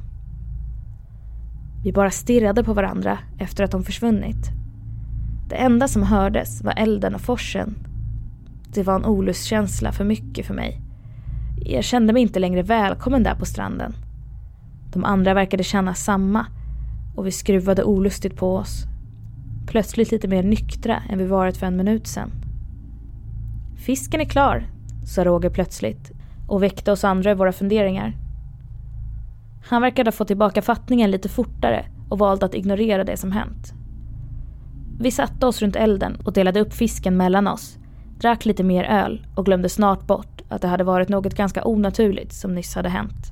Vi 1.84 1.94
bara 1.94 2.12
stirrade 2.12 2.64
på 2.64 2.74
varandra 2.74 3.20
efter 3.38 3.64
att 3.64 3.72
de 3.72 3.84
försvunnit. 3.84 4.52
Det 5.50 5.56
enda 5.56 5.88
som 5.88 6.04
hördes 6.04 6.64
var 6.64 6.74
elden 6.78 7.16
och 7.16 7.22
forsen. 7.22 7.76
Det 8.74 8.84
var 8.84 8.96
en 8.96 9.06
olustkänsla 9.06 9.92
för 9.92 10.04
mycket 10.04 10.46
för 10.46 10.54
mig. 10.54 10.82
Jag 11.66 11.84
kände 11.84 12.14
mig 12.14 12.22
inte 12.22 12.40
längre 12.40 12.62
välkommen 12.62 13.24
där 13.24 13.36
på 13.36 13.46
stranden. 13.46 13.94
De 14.94 15.06
andra 15.06 15.34
verkade 15.34 15.64
känna 15.64 15.94
samma 15.94 16.46
och 17.16 17.28
vi 17.28 17.32
skruvade 17.32 17.84
olustigt 17.84 18.38
på 18.38 18.56
oss. 18.56 18.84
plötsligt 19.68 20.12
lite 20.12 20.28
mer 20.28 20.44
nyktra 20.44 21.04
än 21.10 21.18
vi 21.18 21.26
varit 21.26 21.58
för 21.58 21.66
en 21.66 21.78
minut 21.78 22.08
sedan. 22.08 22.47
Fisken 23.88 24.22
är 24.22 24.26
klar, 24.26 24.64
sa 25.06 25.24
Roger 25.24 25.50
plötsligt 25.50 26.12
och 26.48 26.64
väckte 26.64 26.92
oss 26.92 27.04
andra 27.04 27.32
i 27.32 27.34
våra 27.34 27.52
funderingar. 27.52 28.18
Han 29.66 29.82
verkade 29.82 30.08
ha 30.08 30.12
fått 30.12 30.28
tillbaka 30.28 30.62
fattningen 30.62 31.12
lite 31.12 31.30
fortare 31.30 31.86
och 32.10 32.20
valde 32.20 32.46
att 32.46 32.54
ignorera 32.54 33.04
det 33.04 33.18
som 33.18 33.32
hänt. 33.32 33.74
Vi 35.00 35.12
satte 35.12 35.46
oss 35.46 35.62
runt 35.62 35.76
elden 35.76 36.16
och 36.26 36.34
delade 36.34 36.60
upp 36.60 36.74
fisken 36.74 37.18
mellan 37.18 37.48
oss, 37.48 37.78
drack 38.20 38.46
lite 38.46 38.64
mer 38.64 38.84
öl 38.84 39.26
och 39.36 39.46
glömde 39.46 39.70
snart 39.70 40.08
bort 40.08 40.42
att 40.50 40.62
det 40.62 40.68
hade 40.68 40.84
varit 40.84 41.10
något 41.10 41.34
ganska 41.34 41.68
onaturligt 41.68 42.34
som 42.34 42.56
nyss 42.56 42.76
hade 42.76 42.90
hänt. 42.90 43.32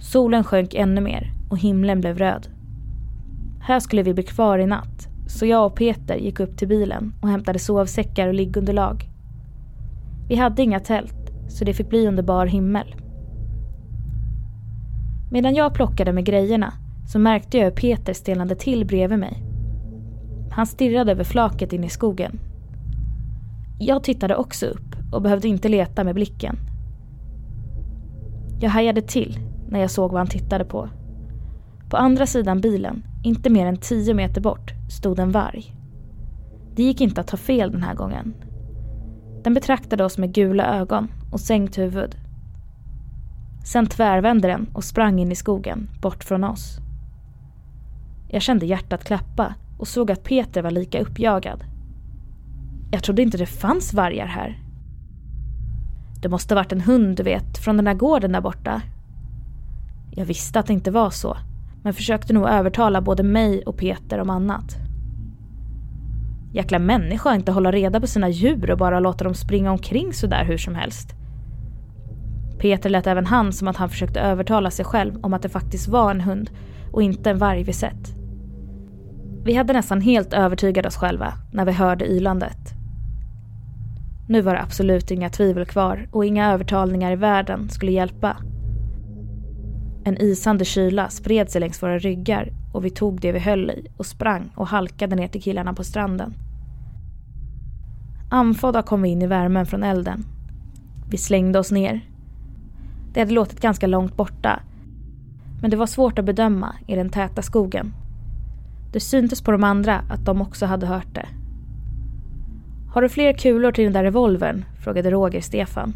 Solen 0.00 0.44
sjönk 0.44 0.74
ännu 0.74 1.00
mer 1.00 1.32
och 1.50 1.58
himlen 1.58 2.00
blev 2.00 2.18
röd. 2.18 2.48
Här 3.60 3.80
skulle 3.80 4.02
vi 4.02 4.14
bli 4.14 4.22
kvar 4.22 4.58
i 4.58 4.66
natt, 4.66 5.08
så 5.26 5.46
jag 5.46 5.66
och 5.66 5.74
Peter 5.74 6.16
gick 6.16 6.40
upp 6.40 6.56
till 6.56 6.68
bilen 6.68 7.14
och 7.22 7.28
hämtade 7.28 7.58
sovsäckar 7.58 8.28
och 8.28 8.34
liggunderlag. 8.34 9.07
Vi 10.28 10.36
hade 10.36 10.62
inga 10.62 10.80
tält, 10.80 11.32
så 11.48 11.64
det 11.64 11.74
fick 11.74 11.88
bli 11.88 12.06
under 12.06 12.22
bar 12.22 12.46
himmel. 12.46 12.94
Medan 15.30 15.54
jag 15.54 15.74
plockade 15.74 16.12
med 16.12 16.24
grejerna 16.24 16.72
så 17.06 17.18
märkte 17.18 17.58
jag 17.58 17.64
hur 17.64 17.70
Peter 17.70 18.12
stelnade 18.12 18.54
till 18.54 18.86
bredvid 18.86 19.18
mig. 19.18 19.42
Han 20.50 20.66
stirrade 20.66 21.12
över 21.12 21.24
flaket 21.24 21.72
in 21.72 21.84
i 21.84 21.88
skogen. 21.88 22.40
Jag 23.78 24.02
tittade 24.02 24.36
också 24.36 24.66
upp 24.66 24.96
och 25.12 25.22
behövde 25.22 25.48
inte 25.48 25.68
leta 25.68 26.04
med 26.04 26.14
blicken. 26.14 26.56
Jag 28.60 28.70
hajade 28.70 29.02
till 29.02 29.38
när 29.68 29.80
jag 29.80 29.90
såg 29.90 30.10
vad 30.10 30.20
han 30.20 30.26
tittade 30.26 30.64
på. 30.64 30.88
På 31.90 31.96
andra 31.96 32.26
sidan 32.26 32.60
bilen, 32.60 33.02
inte 33.24 33.50
mer 33.50 33.66
än 33.66 33.76
tio 33.76 34.14
meter 34.14 34.40
bort, 34.40 34.72
stod 34.90 35.18
en 35.18 35.32
varg. 35.32 35.74
Det 36.74 36.82
gick 36.82 37.00
inte 37.00 37.20
att 37.20 37.28
ta 37.28 37.36
fel 37.36 37.72
den 37.72 37.82
här 37.82 37.94
gången. 37.94 38.34
Den 39.48 39.54
betraktade 39.54 40.04
oss 40.04 40.18
med 40.18 40.32
gula 40.32 40.78
ögon 40.78 41.08
och 41.32 41.40
sänkt 41.40 41.78
huvud. 41.78 42.16
Sen 43.64 43.86
tvärvände 43.86 44.48
den 44.48 44.66
och 44.72 44.84
sprang 44.84 45.18
in 45.18 45.32
i 45.32 45.34
skogen, 45.34 45.88
bort 46.00 46.24
från 46.24 46.44
oss. 46.44 46.78
Jag 48.28 48.42
kände 48.42 48.66
hjärtat 48.66 49.04
klappa 49.04 49.54
och 49.78 49.88
såg 49.88 50.10
att 50.10 50.24
Peter 50.24 50.62
var 50.62 50.70
lika 50.70 51.00
uppjagad. 51.00 51.64
Jag 52.90 53.02
trodde 53.02 53.22
inte 53.22 53.38
det 53.38 53.46
fanns 53.46 53.94
vargar 53.94 54.26
här. 54.26 54.58
Det 56.22 56.28
måste 56.28 56.54
varit 56.54 56.72
en 56.72 56.80
hund, 56.80 57.16
du 57.16 57.22
vet, 57.22 57.58
från 57.58 57.76
den 57.76 57.84
där 57.84 57.94
gården 57.94 58.32
där 58.32 58.40
borta. 58.40 58.82
Jag 60.10 60.24
visste 60.24 60.60
att 60.60 60.66
det 60.66 60.72
inte 60.72 60.90
var 60.90 61.10
så, 61.10 61.36
men 61.82 61.94
försökte 61.94 62.32
nog 62.32 62.48
övertala 62.48 63.00
både 63.00 63.22
mig 63.22 63.62
och 63.62 63.76
Peter 63.76 64.18
om 64.18 64.30
annat. 64.30 64.87
Jäkla 66.52 66.78
människa 66.78 67.34
inte 67.34 67.52
hålla 67.52 67.72
reda 67.72 68.00
på 68.00 68.06
sina 68.06 68.28
djur 68.28 68.70
och 68.70 68.78
bara 68.78 69.00
låta 69.00 69.24
dem 69.24 69.34
springa 69.34 69.72
omkring 69.72 70.12
sådär 70.12 70.44
hur 70.44 70.58
som 70.58 70.74
helst. 70.74 71.14
Peter 72.58 72.90
lät 72.90 73.06
även 73.06 73.26
han 73.26 73.52
som 73.52 73.68
att 73.68 73.76
han 73.76 73.88
försökte 73.88 74.20
övertala 74.20 74.70
sig 74.70 74.84
själv 74.84 75.16
om 75.22 75.34
att 75.34 75.42
det 75.42 75.48
faktiskt 75.48 75.88
var 75.88 76.10
en 76.10 76.20
hund 76.20 76.50
och 76.92 77.02
inte 77.02 77.30
en 77.30 77.38
varg 77.38 77.62
vi 77.62 77.72
sett. 77.72 78.14
Vi 79.44 79.54
hade 79.54 79.72
nästan 79.72 80.00
helt 80.00 80.32
övertygat 80.32 80.86
oss 80.86 80.96
själva 80.96 81.32
när 81.52 81.64
vi 81.64 81.72
hörde 81.72 82.06
ylandet. 82.06 82.74
Nu 84.28 84.40
var 84.40 84.54
det 84.54 84.62
absolut 84.62 85.10
inga 85.10 85.30
tvivel 85.30 85.66
kvar 85.66 86.08
och 86.12 86.24
inga 86.24 86.52
övertalningar 86.52 87.12
i 87.12 87.16
världen 87.16 87.68
skulle 87.68 87.92
hjälpa. 87.92 88.36
En 90.04 90.22
isande 90.22 90.64
kyla 90.64 91.08
spred 91.08 91.50
sig 91.50 91.60
längs 91.60 91.82
våra 91.82 91.98
ryggar 91.98 92.52
och 92.72 92.84
vi 92.84 92.90
tog 92.90 93.20
det 93.20 93.32
vi 93.32 93.38
höll 93.38 93.70
i 93.70 93.86
och 93.96 94.06
sprang 94.06 94.50
och 94.54 94.68
halkade 94.68 95.16
ner 95.16 95.28
till 95.28 95.42
killarna 95.42 95.74
på 95.74 95.84
stranden. 95.84 96.34
Andfådda 98.30 98.82
kom 98.82 99.02
vi 99.02 99.08
in 99.08 99.22
i 99.22 99.26
värmen 99.26 99.66
från 99.66 99.82
elden. 99.82 100.24
Vi 101.10 101.18
slängde 101.18 101.58
oss 101.58 101.72
ner. 101.72 102.00
Det 103.12 103.20
hade 103.20 103.32
låtit 103.32 103.60
ganska 103.60 103.86
långt 103.86 104.16
borta 104.16 104.60
men 105.60 105.70
det 105.70 105.76
var 105.76 105.86
svårt 105.86 106.18
att 106.18 106.24
bedöma 106.24 106.74
i 106.86 106.96
den 106.96 107.10
täta 107.10 107.42
skogen. 107.42 107.94
Det 108.92 109.00
syntes 109.00 109.42
på 109.42 109.52
de 109.52 109.64
andra 109.64 110.02
att 110.10 110.24
de 110.24 110.42
också 110.42 110.66
hade 110.66 110.86
hört 110.86 111.14
det. 111.14 111.28
Har 112.92 113.02
du 113.02 113.08
fler 113.08 113.32
kulor 113.32 113.72
till 113.72 113.84
den 113.84 113.92
där 113.92 114.04
revolvern? 114.04 114.64
frågade 114.80 115.10
Roger 115.10 115.40
Stefan. 115.40 115.92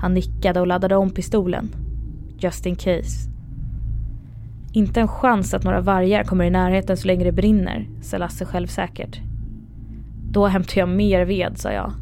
Han 0.00 0.14
nickade 0.14 0.60
och 0.60 0.66
laddade 0.66 0.96
om 0.96 1.10
pistolen. 1.10 1.68
Just 2.38 2.66
in 2.66 2.76
case. 2.76 3.30
Inte 4.72 5.00
en 5.00 5.08
chans 5.08 5.54
att 5.54 5.64
några 5.64 5.80
vargar 5.80 6.24
kommer 6.24 6.44
i 6.44 6.50
närheten 6.50 6.96
så 6.96 7.06
länge 7.06 7.24
det 7.24 7.32
brinner, 7.32 7.86
sa 8.02 8.18
Lasse 8.18 8.44
självsäkert. 8.44 9.20
Då 10.30 10.46
hämtar 10.46 10.78
jag 10.78 10.88
mer 10.88 11.24
ved, 11.24 11.58
sa 11.58 11.72
jag. 11.72 11.92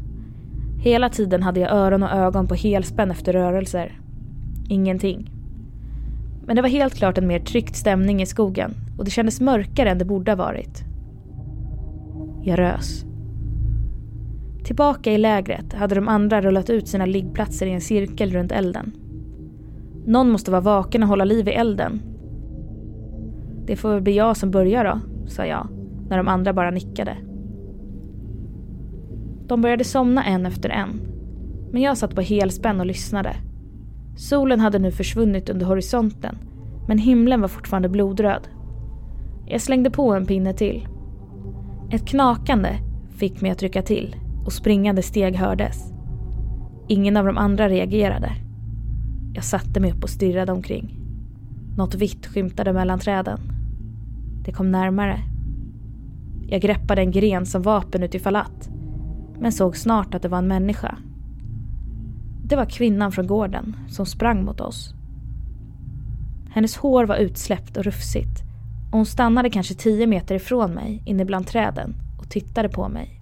Hela 0.79 1.09
tiden 1.09 1.43
hade 1.43 1.59
jag 1.59 1.71
öron 1.71 2.03
och 2.03 2.11
ögon 2.11 2.47
på 2.47 2.55
helspänn 2.55 3.11
efter 3.11 3.33
rörelser. 3.33 3.99
Ingenting. 4.69 5.31
Men 6.45 6.55
det 6.55 6.61
var 6.61 6.69
helt 6.69 6.95
klart 6.95 7.17
en 7.17 7.27
mer 7.27 7.39
tryckt 7.39 7.75
stämning 7.75 8.21
i 8.21 8.25
skogen 8.25 8.73
och 8.97 9.05
det 9.05 9.11
kändes 9.11 9.41
mörkare 9.41 9.89
än 9.89 9.97
det 9.97 10.05
borde 10.05 10.31
ha 10.31 10.35
varit. 10.35 10.83
Jag 12.43 12.59
rös. 12.59 13.05
Tillbaka 14.63 15.11
i 15.11 15.17
lägret 15.17 15.73
hade 15.73 15.95
de 15.95 16.07
andra 16.07 16.41
rullat 16.41 16.69
ut 16.69 16.87
sina 16.87 17.05
liggplatser 17.05 17.65
i 17.65 17.71
en 17.71 17.81
cirkel 17.81 18.31
runt 18.31 18.51
elden. 18.51 18.91
Någon 20.05 20.31
måste 20.31 20.51
vara 20.51 20.61
vaken 20.61 21.03
och 21.03 21.09
hålla 21.09 21.25
liv 21.25 21.47
i 21.47 21.51
elden. 21.51 22.01
Det 23.65 23.75
får 23.75 23.89
väl 23.89 24.01
bli 24.01 24.15
jag 24.15 24.37
som 24.37 24.51
börjar 24.51 24.83
då, 24.83 24.99
sa 25.29 25.45
jag, 25.45 25.67
när 26.09 26.17
de 26.17 26.27
andra 26.27 26.53
bara 26.53 26.71
nickade. 26.71 27.17
De 29.47 29.61
började 29.61 29.83
somna 29.83 30.23
en 30.23 30.45
efter 30.45 30.69
en. 30.69 31.01
Men 31.71 31.81
jag 31.81 31.97
satt 31.97 32.15
på 32.15 32.21
helspänn 32.21 32.79
och 32.79 32.85
lyssnade. 32.85 33.35
Solen 34.17 34.59
hade 34.59 34.79
nu 34.79 34.91
försvunnit 34.91 35.49
under 35.49 35.65
horisonten, 35.65 36.37
men 36.87 36.97
himlen 36.97 37.41
var 37.41 37.47
fortfarande 37.47 37.89
blodröd. 37.89 38.47
Jag 39.47 39.61
slängde 39.61 39.89
på 39.89 40.13
en 40.13 40.25
pinne 40.25 40.53
till. 40.53 40.87
Ett 41.91 42.07
knakande 42.07 42.69
fick 43.15 43.41
mig 43.41 43.51
att 43.51 43.61
rycka 43.61 43.81
till 43.81 44.15
och 44.45 44.53
springande 44.53 45.01
steg 45.01 45.35
hördes. 45.35 45.93
Ingen 46.87 47.17
av 47.17 47.25
de 47.25 47.37
andra 47.37 47.69
reagerade. 47.69 48.44
Jag 49.35 49.43
satte 49.43 49.79
mig 49.79 49.91
upp 49.91 50.03
och 50.03 50.09
stirrade 50.09 50.51
omkring. 50.51 50.97
Något 51.77 51.95
vitt 51.95 52.25
skymtade 52.27 52.73
mellan 52.73 52.99
träden. 52.99 53.39
Det 54.45 54.51
kom 54.51 54.71
närmare. 54.71 55.19
Jag 56.47 56.61
greppade 56.61 57.01
en 57.01 57.11
gren 57.11 57.45
som 57.45 57.61
vapen 57.61 58.03
utifall 58.03 58.35
att, 58.35 58.69
men 59.39 59.51
såg 59.51 59.77
snart 59.77 60.13
att 60.13 60.21
det 60.21 60.27
var 60.27 60.37
en 60.37 60.47
människa. 60.47 60.97
Det 62.43 62.55
var 62.55 62.65
kvinnan 62.65 63.11
från 63.11 63.27
gården 63.27 63.75
som 63.89 64.05
sprang 64.05 64.45
mot 64.45 64.61
oss. 64.61 64.93
Hennes 66.49 66.77
hår 66.77 67.05
var 67.05 67.15
utsläppt 67.15 67.77
och 67.77 67.83
rufsigt 67.83 68.43
och 68.91 68.97
hon 68.97 69.05
stannade 69.05 69.49
kanske 69.49 69.73
tio 69.73 70.07
meter 70.07 70.35
ifrån 70.35 70.71
mig 70.71 71.01
inne 71.05 71.25
bland 71.25 71.47
träden 71.47 71.95
och 72.19 72.29
tittade 72.29 72.69
på 72.69 72.89
mig. 72.89 73.21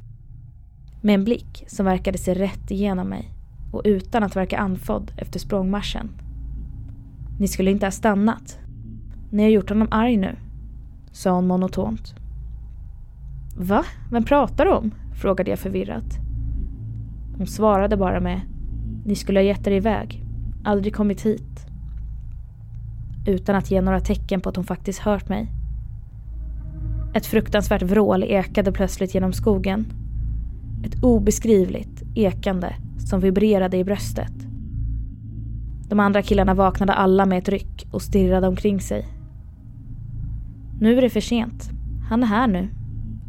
Med 1.01 1.16
en 1.16 1.24
blick 1.24 1.64
som 1.68 1.86
verkade 1.86 2.18
se 2.18 2.34
rätt 2.34 2.72
igenom 2.72 3.07
mig 3.07 3.33
och 3.74 3.82
utan 3.86 4.24
att 4.24 4.36
verka 4.36 4.57
andfådd 4.57 5.11
efter 5.17 5.39
språngmarschen. 5.39 6.09
Ni 7.39 7.47
skulle 7.47 7.71
inte 7.71 7.86
ha 7.86 7.91
stannat. 7.91 8.59
Ni 9.30 9.43
har 9.43 9.49
gjort 9.49 9.69
honom 9.69 9.88
arg 9.91 10.17
nu, 10.17 10.36
sa 11.11 11.32
hon 11.32 11.47
monotont. 11.47 12.15
Va? 13.57 13.84
Vem 14.11 14.24
pratar 14.24 14.65
du 14.65 14.71
om? 14.71 14.91
frågade 15.21 15.49
jag 15.49 15.59
förvirrat. 15.59 16.17
Hon 17.38 17.47
svarade 17.47 17.97
bara 17.97 18.19
med 18.19 18.41
Ni 19.05 19.15
skulle 19.15 19.39
ha 19.39 19.43
gett 19.43 19.67
er 19.67 19.71
iväg. 19.71 20.24
Aldrig 20.63 20.95
kommit 20.95 21.26
hit. 21.26 21.65
Utan 23.28 23.55
att 23.55 23.71
ge 23.71 23.82
några 23.82 23.99
tecken 23.99 24.41
på 24.41 24.49
att 24.49 24.55
hon 24.55 24.65
faktiskt 24.65 24.99
hört 24.99 25.30
mig. 25.30 25.47
Ett 27.13 27.26
fruktansvärt 27.26 27.82
vrål 27.82 28.24
ekade 28.24 28.71
plötsligt 28.71 29.13
genom 29.13 29.34
skogen. 29.34 29.86
Ett 30.86 31.03
obeskrivligt 31.03 32.03
ekande 32.15 32.76
som 33.10 33.20
vibrerade 33.20 33.78
i 33.78 33.84
bröstet. 33.84 34.34
De 35.89 35.99
andra 35.99 36.22
killarna 36.22 36.54
vaknade 36.54 36.93
alla 36.93 37.26
med 37.26 37.38
ett 37.38 37.49
ryck 37.49 37.88
och 37.91 38.01
stirrade 38.01 38.47
omkring 38.47 38.82
sig. 38.82 39.08
Nu 40.80 40.97
är 40.97 41.01
det 41.01 41.10
för 41.10 41.22
sent. 41.22 41.70
Han 42.10 42.24
är 42.24 42.28
här 42.28 42.47
nu, 42.47 42.70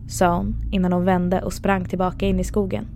sa 0.09 0.37
hon 0.37 0.55
innan 0.70 0.93
hon 0.93 1.05
vände 1.05 1.43
och 1.43 1.53
sprang 1.53 1.85
tillbaka 1.85 2.27
in 2.27 2.41
i 2.41 2.45
skogen. 2.45 2.87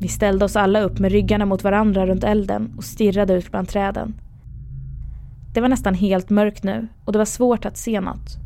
Vi 0.00 0.08
ställde 0.08 0.44
oss 0.44 0.56
alla 0.56 0.80
upp 0.80 0.98
med 0.98 1.12
ryggarna 1.12 1.46
mot 1.46 1.64
varandra 1.64 2.06
runt 2.06 2.24
elden 2.24 2.74
och 2.76 2.84
stirrade 2.84 3.34
ut 3.34 3.50
bland 3.50 3.68
träden. 3.68 4.14
Det 5.54 5.60
var 5.60 5.68
nästan 5.68 5.94
helt 5.94 6.30
mörkt 6.30 6.62
nu 6.62 6.88
och 7.04 7.12
det 7.12 7.18
var 7.18 7.24
svårt 7.24 7.64
att 7.64 7.76
se 7.76 8.00
något. 8.00 8.38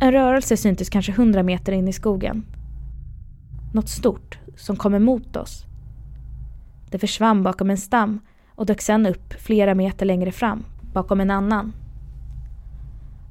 En 0.00 0.12
rörelse 0.12 0.56
syntes 0.56 0.88
kanske 0.88 1.12
hundra 1.12 1.42
meter 1.42 1.72
in 1.72 1.88
i 1.88 1.92
skogen. 1.92 2.44
Något 3.72 3.88
stort 3.88 4.38
som 4.56 4.76
kom 4.76 4.94
emot 4.94 5.36
oss. 5.36 5.64
Det 6.90 6.98
försvann 6.98 7.42
bakom 7.42 7.70
en 7.70 7.76
stam 7.76 8.20
och 8.54 8.66
dök 8.66 8.80
sedan 8.80 9.06
upp 9.06 9.34
flera 9.38 9.74
meter 9.74 10.06
längre 10.06 10.32
fram, 10.32 10.64
bakom 10.92 11.20
en 11.20 11.30
annan. 11.30 11.72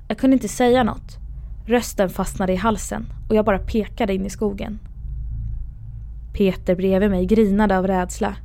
Jag 0.08 0.18
kunde 0.18 0.34
inte 0.34 0.48
säga 0.48 0.84
något. 0.84 1.18
Rösten 1.66 2.10
fastnade 2.10 2.54
i 2.54 2.56
halsen 2.56 3.06
och 3.30 3.36
jag 3.36 3.46
bara 3.46 3.60
pekade 3.60 4.14
in 4.14 4.26
i 4.26 4.30
skogen. 4.30 4.80
Peter 6.34 6.76
bredvid 6.76 7.10
mig 7.10 7.26
grinade 7.26 7.78
av 7.78 7.88
rädsla. 7.88 8.36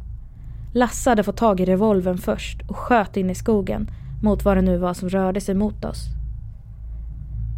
Lasse 0.72 1.10
hade 1.10 1.22
fått 1.22 1.36
tag 1.36 1.60
i 1.60 1.64
revolven 1.64 2.18
först 2.18 2.62
och 2.68 2.76
sköt 2.76 3.16
in 3.16 3.30
i 3.30 3.34
skogen 3.34 3.90
mot 4.22 4.44
vad 4.44 4.56
det 4.56 4.62
nu 4.62 4.76
var 4.76 4.94
som 4.94 5.08
rörde 5.08 5.40
sig 5.40 5.54
mot 5.54 5.84
oss. 5.84 6.06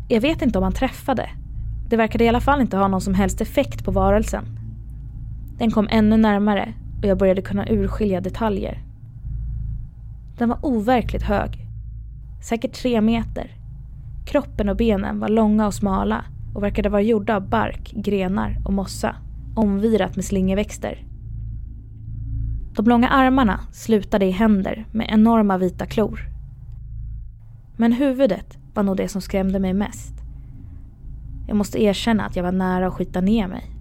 Jag 0.09 0.21
vet 0.21 0.43
inte 0.43 0.59
om 0.59 0.65
han 0.65 0.73
träffade. 0.73 1.31
Det 1.89 1.97
verkade 1.97 2.25
i 2.25 2.29
alla 2.29 2.41
fall 2.41 2.61
inte 2.61 2.77
ha 2.77 2.89
någon 2.89 3.01
som 3.01 3.15
helst 3.15 3.41
effekt 3.41 3.85
på 3.85 3.91
varelsen. 3.91 4.62
Den 5.59 5.71
kom 5.71 5.89
ännu 5.91 6.17
närmare 6.17 6.75
och 6.99 7.09
jag 7.09 7.19
började 7.19 7.43
kunna 7.43 7.67
urskilja 7.69 8.21
detaljer. 8.21 8.83
Den 10.39 10.49
var 10.49 10.59
overkligt 10.63 11.23
hög. 11.23 11.69
Säkert 12.43 12.73
tre 12.73 13.01
meter. 13.01 13.51
Kroppen 14.27 14.69
och 14.69 14.77
benen 14.77 15.21
var 15.21 15.29
långa 15.29 15.67
och 15.67 15.75
smala 15.75 16.25
och 16.55 16.63
verkade 16.63 16.89
vara 16.89 17.03
gjorda 17.03 17.37
av 17.37 17.49
bark, 17.49 17.93
grenar 17.97 18.59
och 18.65 18.73
mossa 18.73 19.17
omvirat 19.55 20.17
med 20.17 20.25
slingerväxter. 20.25 21.05
De 22.75 22.85
långa 22.85 23.09
armarna 23.09 23.61
slutade 23.73 24.27
i 24.27 24.31
händer 24.31 24.87
med 24.93 25.07
enorma 25.11 25.59
vita 25.59 25.87
klor. 25.87 26.21
Men 27.77 27.93
huvudet 27.93 28.59
var 28.75 28.83
nog 28.83 28.97
det 28.97 29.09
som 29.09 29.21
skrämde 29.21 29.59
mig 29.59 29.73
mest. 29.73 30.15
Jag 31.47 31.57
måste 31.57 31.83
erkänna 31.83 32.25
att 32.25 32.37
jag 32.37 32.43
var 32.43 32.53
nära 32.53 32.87
att 32.87 32.95
skita 32.95 33.21
ner 33.21 33.49
mig. 33.49 33.72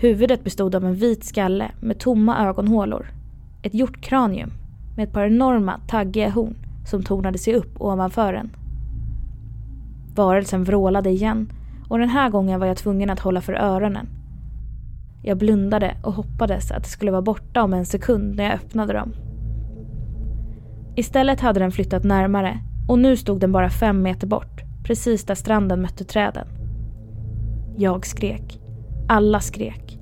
Huvudet 0.00 0.44
bestod 0.44 0.74
av 0.74 0.84
en 0.84 0.94
vit 0.94 1.24
skalle 1.24 1.70
med 1.80 1.98
tomma 1.98 2.48
ögonhålor. 2.48 3.06
Ett 3.62 3.74
hjortkranium 3.74 4.50
med 4.96 5.08
ett 5.08 5.12
par 5.12 5.24
enorma 5.24 5.80
taggiga 5.88 6.30
horn 6.30 6.54
som 6.86 7.02
tornade 7.02 7.38
sig 7.38 7.54
upp 7.54 7.80
ovanför 7.80 8.32
den. 8.32 8.50
Varelsen 10.14 10.64
vrålade 10.64 11.10
igen 11.10 11.52
och 11.88 11.98
den 11.98 12.08
här 12.08 12.30
gången 12.30 12.60
var 12.60 12.66
jag 12.66 12.76
tvungen 12.76 13.10
att 13.10 13.20
hålla 13.20 13.40
för 13.40 13.52
öronen. 13.52 14.08
Jag 15.22 15.38
blundade 15.38 15.96
och 16.02 16.12
hoppades 16.12 16.70
att 16.70 16.82
det 16.82 16.88
skulle 16.88 17.10
vara 17.10 17.22
borta 17.22 17.62
om 17.62 17.74
en 17.74 17.86
sekund 17.86 18.36
när 18.36 18.44
jag 18.44 18.54
öppnade 18.54 18.92
dem. 18.92 19.12
Istället 20.96 21.40
hade 21.40 21.60
den 21.60 21.72
flyttat 21.72 22.04
närmare 22.04 22.58
och 22.88 22.98
nu 22.98 23.16
stod 23.16 23.40
den 23.40 23.52
bara 23.52 23.70
fem 23.70 24.02
meter 24.02 24.26
bort, 24.26 24.62
precis 24.84 25.24
där 25.24 25.34
stranden 25.34 25.82
mötte 25.82 26.04
träden. 26.04 26.46
Jag 27.76 28.06
skrek. 28.06 28.67
Alla 29.10 29.40
skrek. 29.40 29.98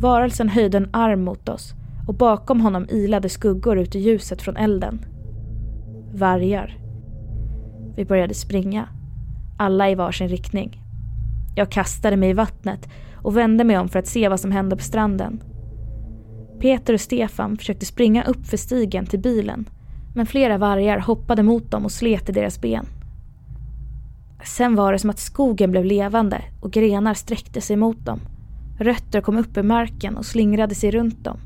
Varelsen 0.00 0.48
höjde 0.48 0.76
en 0.76 0.88
arm 0.92 1.24
mot 1.24 1.48
oss 1.48 1.74
och 2.06 2.14
bakom 2.14 2.60
honom 2.60 2.86
ilade 2.90 3.28
skuggor 3.28 3.78
ut 3.78 3.94
i 3.94 3.98
ljuset 3.98 4.42
från 4.42 4.56
elden. 4.56 5.04
Vargar. 6.14 6.78
Vi 7.96 8.04
började 8.04 8.34
springa. 8.34 8.88
Alla 9.58 9.90
i 9.90 9.94
varsin 9.94 10.28
riktning. 10.28 10.82
Jag 11.56 11.70
kastade 11.70 12.16
mig 12.16 12.30
i 12.30 12.32
vattnet 12.32 12.88
och 13.14 13.36
vände 13.36 13.64
mig 13.64 13.78
om 13.78 13.88
för 13.88 13.98
att 13.98 14.06
se 14.06 14.28
vad 14.28 14.40
som 14.40 14.50
hände 14.50 14.76
på 14.76 14.82
stranden. 14.82 15.42
Peter 16.60 16.94
och 16.94 17.00
Stefan 17.00 17.56
försökte 17.56 17.86
springa 17.86 18.24
upp 18.24 18.46
för 18.46 18.56
stigen 18.56 19.06
till 19.06 19.20
bilen 19.20 19.68
men 20.14 20.26
flera 20.26 20.58
vargar 20.58 20.98
hoppade 20.98 21.42
mot 21.42 21.70
dem 21.70 21.84
och 21.84 21.92
slet 21.92 22.28
i 22.28 22.32
deras 22.32 22.60
ben. 22.60 22.86
Sen 24.44 24.74
var 24.74 24.92
det 24.92 24.98
som 24.98 25.10
att 25.10 25.18
skogen 25.18 25.70
blev 25.70 25.84
levande 25.84 26.42
och 26.60 26.70
grenar 26.70 27.14
sträckte 27.14 27.60
sig 27.60 27.76
mot 27.76 28.06
dem. 28.06 28.20
Rötter 28.78 29.20
kom 29.20 29.38
upp 29.38 29.56
ur 29.56 29.62
marken 29.62 30.16
och 30.16 30.26
slingrade 30.26 30.74
sig 30.74 30.90
runt 30.90 31.24
dem. 31.24 31.38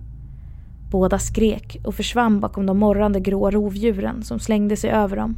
Båda 0.90 1.18
skrek 1.18 1.80
och 1.84 1.94
försvann 1.94 2.40
bakom 2.40 2.66
de 2.66 2.78
morrande 2.78 3.20
grå 3.20 3.50
rovdjuren 3.50 4.22
som 4.22 4.38
slängde 4.38 4.76
sig 4.76 4.90
över 4.90 5.16
dem. 5.16 5.36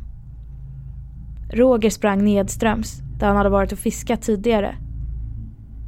Roger 1.52 1.90
sprang 1.90 2.24
nedströms 2.24 3.02
där 3.18 3.26
han 3.26 3.36
hade 3.36 3.48
varit 3.48 3.72
och 3.72 3.78
fiskat 3.78 4.22
tidigare. 4.22 4.74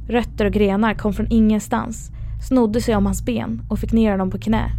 Rötter 0.07 0.45
och 0.45 0.53
grenar 0.53 0.93
kom 0.93 1.13
från 1.13 1.31
ingenstans, 1.31 2.11
snodde 2.47 2.81
sig 2.81 2.95
om 2.95 3.05
hans 3.05 3.25
ben 3.25 3.61
och 3.69 3.79
fick 3.79 3.91
ner 3.91 4.11
honom 4.11 4.31
på 4.31 4.37
knä. 4.37 4.71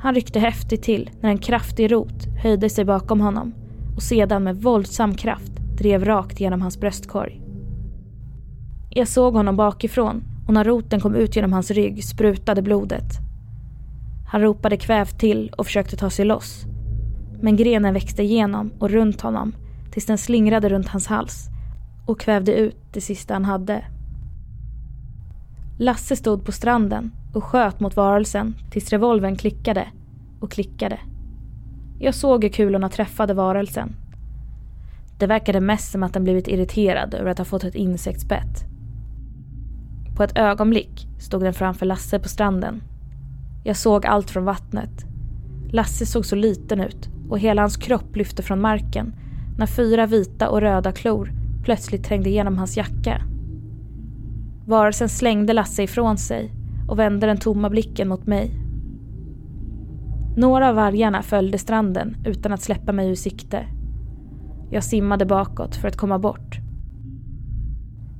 Han 0.00 0.14
ryckte 0.14 0.40
häftigt 0.40 0.82
till 0.82 1.10
när 1.20 1.30
en 1.30 1.38
kraftig 1.38 1.92
rot 1.92 2.26
höjde 2.42 2.70
sig 2.70 2.84
bakom 2.84 3.20
honom 3.20 3.54
och 3.98 4.02
sedan 4.02 4.44
med 4.44 4.62
våldsam 4.62 5.14
kraft 5.14 5.52
drev 5.78 6.04
rakt 6.04 6.40
genom 6.40 6.62
hans 6.62 6.80
bröstkorg. 6.80 7.40
Jag 8.90 9.08
såg 9.08 9.34
honom 9.34 9.56
bakifrån 9.56 10.24
och 10.46 10.54
när 10.54 10.64
roten 10.64 11.00
kom 11.00 11.14
ut 11.14 11.36
genom 11.36 11.52
hans 11.52 11.70
rygg 11.70 12.04
sprutade 12.04 12.62
blodet. 12.62 13.12
Han 14.30 14.40
ropade 14.40 14.76
kvävt 14.76 15.18
till 15.18 15.48
och 15.58 15.66
försökte 15.66 15.96
ta 15.96 16.10
sig 16.10 16.24
loss. 16.24 16.64
Men 17.42 17.56
grenen 17.56 17.94
växte 17.94 18.22
igenom 18.22 18.70
och 18.78 18.90
runt 18.90 19.20
honom 19.20 19.52
tills 19.90 20.06
den 20.06 20.18
slingrade 20.18 20.68
runt 20.68 20.88
hans 20.88 21.06
hals 21.06 21.48
och 22.06 22.20
kvävde 22.20 22.54
ut 22.54 22.76
det 22.92 23.00
sista 23.00 23.34
han 23.34 23.44
hade. 23.44 23.84
Lasse 25.78 26.16
stod 26.16 26.44
på 26.44 26.52
stranden 26.52 27.12
och 27.34 27.44
sköt 27.44 27.80
mot 27.80 27.96
varelsen 27.96 28.54
tills 28.70 28.90
revolven 28.90 29.36
klickade 29.36 29.88
och 30.40 30.50
klickade. 30.50 30.98
Jag 32.00 32.14
såg 32.14 32.44
hur 32.44 32.50
kulorna 32.50 32.88
träffade 32.88 33.34
varelsen. 33.34 33.96
Det 35.18 35.26
verkade 35.26 35.60
mest 35.60 35.92
som 35.92 36.02
att 36.02 36.12
den 36.12 36.24
blivit 36.24 36.48
irriterad 36.48 37.14
över 37.14 37.30
att 37.30 37.38
ha 37.38 37.44
fått 37.44 37.64
ett 37.64 37.74
insektsbett. 37.74 38.64
På 40.16 40.22
ett 40.22 40.38
ögonblick 40.38 41.06
stod 41.18 41.42
den 41.42 41.54
framför 41.54 41.86
Lasse 41.86 42.18
på 42.18 42.28
stranden. 42.28 42.82
Jag 43.64 43.76
såg 43.76 44.06
allt 44.06 44.30
från 44.30 44.44
vattnet. 44.44 45.06
Lasse 45.70 46.06
såg 46.06 46.26
så 46.26 46.36
liten 46.36 46.80
ut 46.80 47.08
och 47.28 47.38
hela 47.38 47.62
hans 47.62 47.76
kropp 47.76 48.16
lyfte 48.16 48.42
från 48.42 48.60
marken 48.60 49.14
när 49.58 49.66
fyra 49.66 50.06
vita 50.06 50.48
och 50.48 50.60
röda 50.60 50.92
klor 50.92 51.32
plötsligt 51.64 52.04
trängde 52.04 52.30
igenom 52.30 52.58
hans 52.58 52.76
jacka. 52.76 53.22
Varelsen 54.66 55.08
slängde 55.08 55.52
Lasse 55.52 55.82
ifrån 55.82 56.18
sig 56.18 56.52
och 56.88 56.98
vände 56.98 57.26
den 57.26 57.38
tomma 57.38 57.70
blicken 57.70 58.08
mot 58.08 58.26
mig. 58.26 58.67
Några 60.38 60.68
av 60.68 60.74
vargarna 60.74 61.22
följde 61.22 61.58
stranden 61.58 62.16
utan 62.24 62.52
att 62.52 62.62
släppa 62.62 62.92
mig 62.92 63.10
ur 63.10 63.14
sikte. 63.14 63.66
Jag 64.70 64.84
simmade 64.84 65.26
bakåt 65.26 65.76
för 65.76 65.88
att 65.88 65.96
komma 65.96 66.18
bort. 66.18 66.58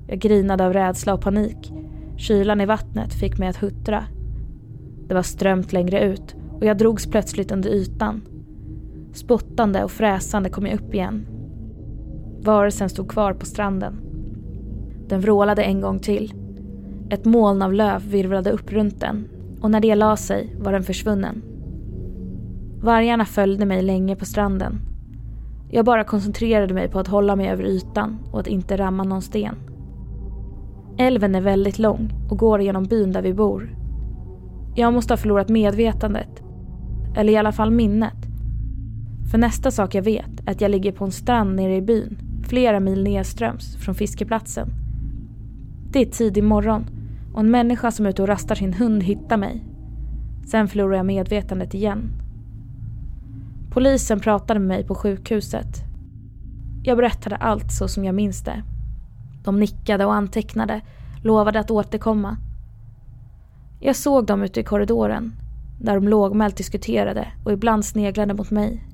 Jag 0.08 0.18
grinade 0.18 0.66
av 0.66 0.72
rädsla 0.72 1.14
och 1.14 1.20
panik. 1.20 1.72
Kylan 2.16 2.60
i 2.60 2.66
vattnet 2.66 3.14
fick 3.14 3.38
mig 3.38 3.48
att 3.48 3.62
huttra. 3.62 4.04
Det 5.08 5.14
var 5.14 5.22
strömt 5.22 5.72
längre 5.72 6.04
ut 6.04 6.36
och 6.52 6.64
jag 6.64 6.78
drogs 6.78 7.06
plötsligt 7.06 7.52
under 7.52 7.70
ytan. 7.70 8.22
Spottande 9.12 9.84
och 9.84 9.90
fräsande 9.90 10.50
kom 10.50 10.66
jag 10.66 10.80
upp 10.80 10.94
igen. 10.94 11.26
Varelsen 12.40 12.88
stod 12.88 13.08
kvar 13.10 13.32
på 13.32 13.46
stranden. 13.46 14.00
Den 15.08 15.20
vrålade 15.20 15.62
en 15.62 15.80
gång 15.80 15.98
till. 15.98 16.34
Ett 17.10 17.24
moln 17.24 17.62
av 17.62 17.72
löv 17.72 18.10
virvlade 18.10 18.50
upp 18.50 18.72
runt 18.72 19.00
den 19.00 19.28
och 19.60 19.70
när 19.70 19.80
det 19.80 19.94
la 19.94 20.16
sig 20.16 20.56
var 20.58 20.72
den 20.72 20.82
försvunnen. 20.82 21.42
Vargarna 22.82 23.24
följde 23.24 23.66
mig 23.66 23.82
länge 23.82 24.16
på 24.16 24.24
stranden. 24.24 24.80
Jag 25.70 25.84
bara 25.84 26.04
koncentrerade 26.04 26.74
mig 26.74 26.88
på 26.88 26.98
att 26.98 27.08
hålla 27.08 27.36
mig 27.36 27.48
över 27.48 27.64
ytan 27.64 28.18
och 28.32 28.40
att 28.40 28.46
inte 28.46 28.76
ramma 28.76 29.04
någon 29.04 29.22
sten. 29.22 29.54
Älven 30.98 31.34
är 31.34 31.40
väldigt 31.40 31.78
lång 31.78 32.12
och 32.30 32.38
går 32.38 32.60
genom 32.60 32.84
byn 32.84 33.12
där 33.12 33.22
vi 33.22 33.34
bor. 33.34 33.76
Jag 34.74 34.92
måste 34.92 35.12
ha 35.12 35.18
förlorat 35.18 35.48
medvetandet. 35.48 36.42
Eller 37.16 37.32
i 37.32 37.36
alla 37.36 37.52
fall 37.52 37.70
minnet. 37.70 38.26
För 39.30 39.38
nästa 39.38 39.70
sak 39.70 39.94
jag 39.94 40.02
vet 40.02 40.40
är 40.46 40.50
att 40.50 40.60
jag 40.60 40.70
ligger 40.70 40.92
på 40.92 41.04
en 41.04 41.10
strand 41.10 41.56
nere 41.56 41.76
i 41.76 41.82
byn, 41.82 42.18
flera 42.48 42.80
mil 42.80 43.02
nedströms 43.02 43.76
från 43.76 43.94
fiskeplatsen. 43.94 44.68
Det 45.90 45.98
är 45.98 46.06
tidig 46.06 46.44
morgon 46.44 46.86
och 47.34 47.40
en 47.40 47.50
människa 47.50 47.90
som 47.90 48.06
är 48.06 48.10
ute 48.10 48.22
och 48.22 48.28
rastar 48.28 48.54
sin 48.54 48.72
hund 48.72 49.02
hittar 49.02 49.36
mig. 49.36 49.64
Sen 50.46 50.68
förlorar 50.68 50.96
jag 50.96 51.06
medvetandet 51.06 51.74
igen. 51.74 52.12
Polisen 53.78 54.20
pratade 54.20 54.60
med 54.60 54.68
mig 54.68 54.84
på 54.84 54.94
sjukhuset. 54.94 55.82
Jag 56.82 56.96
berättade 56.96 57.36
allt 57.36 57.72
så 57.72 57.88
som 57.88 58.04
jag 58.04 58.14
minns 58.14 58.42
det. 58.42 58.62
De 59.44 59.60
nickade 59.60 60.04
och 60.04 60.14
antecknade, 60.14 60.80
lovade 61.22 61.60
att 61.60 61.70
återkomma. 61.70 62.36
Jag 63.80 63.96
såg 63.96 64.26
dem 64.26 64.42
ute 64.42 64.60
i 64.60 64.62
korridoren, 64.62 65.32
där 65.80 65.94
de 65.94 66.08
lågmält 66.08 66.56
diskuterade 66.56 67.28
och 67.44 67.52
ibland 67.52 67.84
sneglade 67.84 68.34
mot 68.34 68.50
mig. 68.50 68.84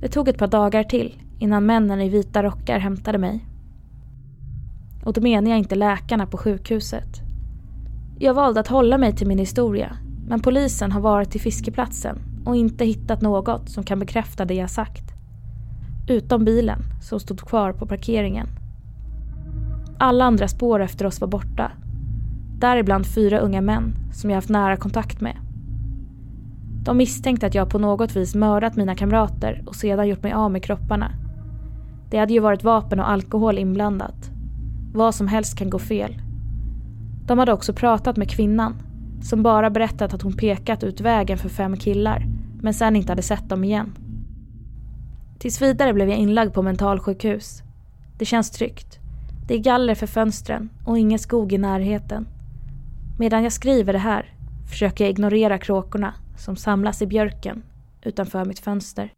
Det 0.00 0.08
tog 0.08 0.28
ett 0.28 0.38
par 0.38 0.48
dagar 0.48 0.84
till 0.84 1.22
innan 1.38 1.66
männen 1.66 2.00
i 2.00 2.08
vita 2.08 2.42
rockar 2.42 2.78
hämtade 2.78 3.18
mig. 3.18 3.46
Och 5.04 5.12
då 5.12 5.20
menar 5.20 5.50
jag 5.50 5.58
inte 5.58 5.74
läkarna 5.74 6.26
på 6.26 6.36
sjukhuset. 6.36 7.20
Jag 8.18 8.34
valde 8.34 8.60
att 8.60 8.68
hålla 8.68 8.98
mig 8.98 9.16
till 9.16 9.28
min 9.28 9.38
historia, 9.38 9.96
men 10.28 10.40
polisen 10.40 10.92
har 10.92 11.00
varit 11.00 11.30
till 11.30 11.40
fiskeplatsen 11.40 12.31
och 12.44 12.56
inte 12.56 12.84
hittat 12.84 13.20
något 13.20 13.68
som 13.68 13.84
kan 13.84 13.98
bekräfta 13.98 14.44
det 14.44 14.54
jag 14.54 14.70
sagt. 14.70 15.12
Utom 16.08 16.44
bilen 16.44 16.82
som 17.02 17.20
stod 17.20 17.40
kvar 17.40 17.72
på 17.72 17.86
parkeringen. 17.86 18.46
Alla 19.98 20.24
andra 20.24 20.48
spår 20.48 20.80
efter 20.80 21.06
oss 21.06 21.20
var 21.20 21.28
borta. 21.28 21.72
Däribland 22.58 23.06
fyra 23.06 23.38
unga 23.38 23.60
män 23.60 23.94
som 24.12 24.30
jag 24.30 24.36
haft 24.36 24.48
nära 24.48 24.76
kontakt 24.76 25.20
med. 25.20 25.36
De 26.84 26.96
misstänkte 26.96 27.46
att 27.46 27.54
jag 27.54 27.70
på 27.70 27.78
något 27.78 28.16
vis 28.16 28.34
mördat 28.34 28.76
mina 28.76 28.94
kamrater 28.94 29.62
och 29.66 29.76
sedan 29.76 30.08
gjort 30.08 30.22
mig 30.22 30.32
av 30.32 30.50
med 30.50 30.64
kropparna. 30.64 31.10
Det 32.10 32.18
hade 32.18 32.32
ju 32.32 32.40
varit 32.40 32.64
vapen 32.64 33.00
och 33.00 33.10
alkohol 33.10 33.58
inblandat. 33.58 34.30
Vad 34.94 35.14
som 35.14 35.28
helst 35.28 35.58
kan 35.58 35.70
gå 35.70 35.78
fel. 35.78 36.16
De 37.26 37.38
hade 37.38 37.52
också 37.52 37.72
pratat 37.72 38.16
med 38.16 38.30
kvinnan 38.30 38.74
som 39.22 39.42
bara 39.42 39.70
berättat 39.70 40.14
att 40.14 40.22
hon 40.22 40.32
pekat 40.32 40.84
ut 40.84 41.00
vägen 41.00 41.38
för 41.38 41.48
fem 41.48 41.76
killar 41.76 42.31
men 42.62 42.74
sen 42.74 42.96
inte 42.96 43.12
hade 43.12 43.22
sett 43.22 43.48
dem 43.48 43.64
igen. 43.64 43.94
Tills 45.38 45.62
vidare 45.62 45.92
blev 45.92 46.08
jag 46.08 46.18
inlagd 46.18 46.54
på 46.54 46.62
mentalsjukhus. 46.62 47.62
Det 48.18 48.24
känns 48.24 48.50
tryggt. 48.50 48.98
Det 49.48 49.54
är 49.54 49.58
galler 49.58 49.94
för 49.94 50.06
fönstren 50.06 50.70
och 50.84 50.98
ingen 50.98 51.18
skog 51.18 51.52
i 51.52 51.58
närheten. 51.58 52.26
Medan 53.18 53.42
jag 53.42 53.52
skriver 53.52 53.92
det 53.92 53.98
här 53.98 54.34
försöker 54.70 55.04
jag 55.04 55.10
ignorera 55.10 55.58
kråkorna 55.58 56.14
som 56.36 56.56
samlas 56.56 57.02
i 57.02 57.06
björken 57.06 57.62
utanför 58.02 58.44
mitt 58.44 58.58
fönster. 58.58 59.12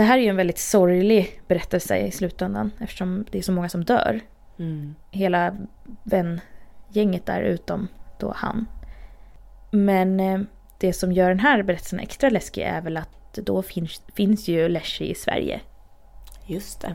Det 0.00 0.04
här 0.04 0.18
är 0.18 0.22
ju 0.22 0.28
en 0.28 0.36
väldigt 0.36 0.58
sorglig 0.58 1.42
berättelse 1.48 1.98
i 1.98 2.10
slutändan 2.10 2.70
eftersom 2.78 3.24
det 3.30 3.38
är 3.38 3.42
så 3.42 3.52
många 3.52 3.68
som 3.68 3.84
dör. 3.84 4.20
Mm. 4.58 4.94
Hela 5.10 5.56
vängänget 6.02 7.26
där 7.26 7.42
utom 7.42 7.88
då 8.18 8.32
han. 8.36 8.66
Men 9.70 10.20
eh, 10.20 10.40
det 10.78 10.92
som 10.92 11.12
gör 11.12 11.28
den 11.28 11.40
här 11.40 11.62
berättelsen 11.62 12.00
extra 12.00 12.30
läskig 12.30 12.62
är 12.62 12.80
väl 12.80 12.96
att 12.96 13.32
då 13.34 13.62
finns, 13.62 14.02
finns 14.14 14.48
ju 14.48 14.68
Leslie 14.68 15.10
i 15.10 15.14
Sverige. 15.14 15.60
Just 16.46 16.80
det. 16.80 16.94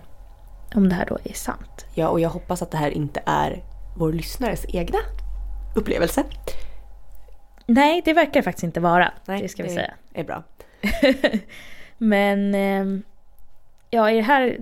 Om 0.76 0.90
det 0.90 0.96
här 0.96 1.06
då 1.06 1.18
är 1.24 1.34
sant. 1.34 1.86
Ja, 1.96 2.08
och 2.08 2.20
jag 2.20 2.30
hoppas 2.30 2.62
att 2.62 2.72
det 2.72 2.78
här 2.78 2.92
inte 2.92 3.22
är 3.26 3.64
vår 3.98 4.14
lyssnares 4.14 4.66
egna 4.70 5.00
upplevelse. 5.76 6.24
Nej, 7.66 8.02
det 8.06 8.14
verkar 8.14 8.42
faktiskt 8.42 8.64
inte 8.64 8.80
vara. 8.80 9.14
Nej, 9.26 9.42
det 9.42 9.50
ska 9.50 9.64
vi 9.64 9.70
det 9.70 9.76
säga. 9.76 9.94
är 10.14 10.24
bra. 10.24 10.44
Men 11.98 12.56
eh, 12.56 13.02
ja, 13.90 14.12
i 14.12 14.16
den 14.16 14.24
här 14.24 14.58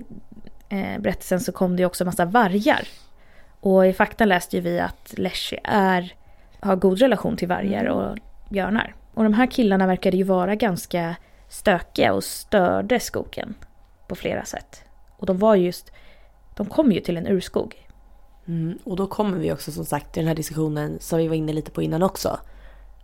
eh, 0.68 1.00
berättelsen 1.00 1.40
så 1.40 1.52
kom 1.52 1.76
det 1.76 1.80
ju 1.80 1.86
också 1.86 2.04
en 2.04 2.06
massa 2.06 2.24
vargar. 2.24 2.88
Och 3.60 3.86
i 3.86 3.92
fakta 3.92 4.24
läste 4.24 4.56
ju 4.56 4.62
vi 4.62 4.80
att 4.80 5.14
Leslie 5.16 5.60
är, 5.64 6.14
har 6.60 6.76
god 6.76 6.98
relation 6.98 7.36
till 7.36 7.48
vargar 7.48 7.84
och 7.84 8.18
björnar. 8.48 8.94
Och 9.14 9.24
de 9.24 9.34
här 9.34 9.46
killarna 9.46 9.86
verkade 9.86 10.16
ju 10.16 10.22
vara 10.22 10.54
ganska 10.54 11.16
stökiga 11.48 12.12
och 12.12 12.24
störde 12.24 13.00
skogen 13.00 13.54
på 14.08 14.14
flera 14.14 14.44
sätt. 14.44 14.82
Och 15.16 15.26
de 15.26 15.38
var 15.38 15.54
just, 15.54 15.92
de 16.56 16.66
kom 16.66 16.92
ju 16.92 17.00
till 17.00 17.16
en 17.16 17.26
urskog. 17.26 17.86
Mm, 18.46 18.78
och 18.84 18.96
då 18.96 19.06
kommer 19.06 19.38
vi 19.38 19.52
också 19.52 19.72
som 19.72 19.84
sagt 19.84 20.12
till 20.12 20.20
den 20.20 20.28
här 20.28 20.34
diskussionen 20.34 20.98
som 21.00 21.18
vi 21.18 21.28
var 21.28 21.34
inne 21.34 21.52
lite 21.52 21.70
på 21.70 21.82
innan 21.82 22.02
också. 22.02 22.38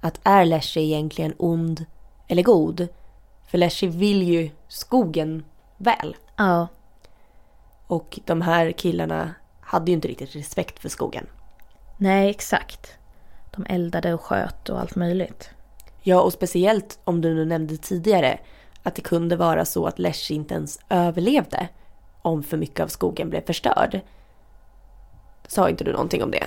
Att 0.00 0.20
är 0.22 0.44
Leslie 0.44 0.84
egentligen 0.84 1.34
ond 1.38 1.84
eller 2.28 2.42
god? 2.42 2.88
För 3.50 3.58
Leslie 3.58 3.90
vill 3.90 4.22
ju 4.22 4.50
skogen 4.68 5.44
väl. 5.76 6.16
Ja, 6.36 6.68
Och 7.86 8.18
de 8.24 8.42
här 8.42 8.72
killarna 8.72 9.34
hade 9.60 9.90
ju 9.90 9.94
inte 9.94 10.08
riktigt 10.08 10.36
respekt 10.36 10.78
för 10.78 10.88
skogen. 10.88 11.26
nej 11.96 12.30
exakt. 12.30 12.98
De 13.50 13.66
eldade 13.68 14.14
och 14.14 14.20
sköt 14.20 14.68
och 14.68 14.80
allt 14.80 14.96
möjligt. 14.96 15.50
Ja, 16.02 16.20
och 16.20 16.32
speciellt 16.32 16.98
om 17.04 17.20
du 17.20 17.34
nu 17.34 17.44
nämnde 17.44 17.76
tidigare 17.76 18.38
att 18.82 18.94
det 18.94 19.02
kunde 19.02 19.36
vara 19.36 19.64
så 19.64 19.86
att 19.86 19.98
Leslie 19.98 20.36
inte 20.36 20.54
ens 20.54 20.78
överlevde 20.88 21.68
om 22.22 22.42
för 22.42 22.56
mycket 22.56 22.80
av 22.80 22.88
skogen 22.88 23.30
blev 23.30 23.46
förstörd. 23.46 24.00
Sa 25.48 25.68
inte 25.68 25.84
du 25.84 25.92
någonting 25.92 26.22
om 26.22 26.30
det? 26.30 26.46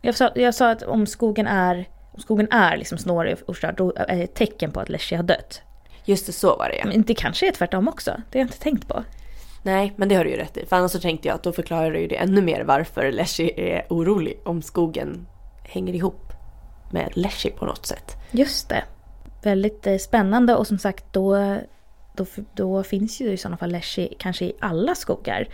Jag 0.00 0.14
sa, 0.14 0.30
jag 0.34 0.54
sa 0.54 0.70
att 0.70 0.82
om 0.82 1.06
skogen 1.06 1.46
är, 1.46 1.88
om 2.12 2.20
skogen 2.20 2.48
är 2.52 2.76
liksom 2.76 2.98
snårig 2.98 3.32
och 3.32 3.46
förstörd, 3.46 3.76
då 3.76 3.92
är 3.96 4.16
det 4.16 4.22
ett 4.22 4.34
tecken 4.34 4.70
på 4.72 4.80
att 4.80 4.88
Leslie 4.88 5.16
har 5.18 5.24
dött. 5.24 5.62
Just 6.04 6.26
det, 6.26 6.32
så 6.32 6.56
var 6.56 6.68
det 6.68 6.76
ja. 6.76 6.84
Men 6.86 7.02
det 7.02 7.14
kanske 7.14 7.48
är 7.48 7.52
tvärtom 7.52 7.88
också. 7.88 8.10
Det 8.10 8.38
har 8.38 8.40
jag 8.40 8.48
inte 8.48 8.58
tänkt 8.58 8.88
på. 8.88 9.04
Nej, 9.62 9.92
men 9.96 10.08
det 10.08 10.14
har 10.14 10.24
du 10.24 10.30
ju 10.30 10.36
rätt 10.36 10.56
i. 10.56 10.66
För 10.66 10.76
annars 10.76 10.90
så 10.90 11.00
tänkte 11.00 11.28
jag 11.28 11.34
att 11.34 11.42
då 11.42 11.52
förklarar 11.52 11.94
ju 11.94 12.06
det 12.06 12.16
ännu 12.16 12.42
mer 12.42 12.64
varför 12.64 13.12
Leslie 13.12 13.76
är 13.76 13.86
orolig 13.90 14.40
om 14.44 14.62
skogen 14.62 15.26
hänger 15.64 15.94
ihop 15.94 16.32
med 16.90 17.12
Leslie 17.16 17.52
på 17.52 17.66
något 17.66 17.86
sätt. 17.86 18.16
Just 18.30 18.68
det. 18.68 18.84
Väldigt 19.42 19.86
eh, 19.86 19.96
spännande 19.96 20.54
och 20.54 20.66
som 20.66 20.78
sagt 20.78 21.04
då, 21.12 21.58
då, 22.16 22.26
då 22.54 22.82
finns 22.82 23.20
ju 23.20 23.32
i 23.32 23.36
sådana 23.36 23.56
fall 23.56 23.72
Leslie 23.72 24.14
kanske 24.18 24.44
i 24.44 24.52
alla 24.60 24.94
skogar. 24.94 25.48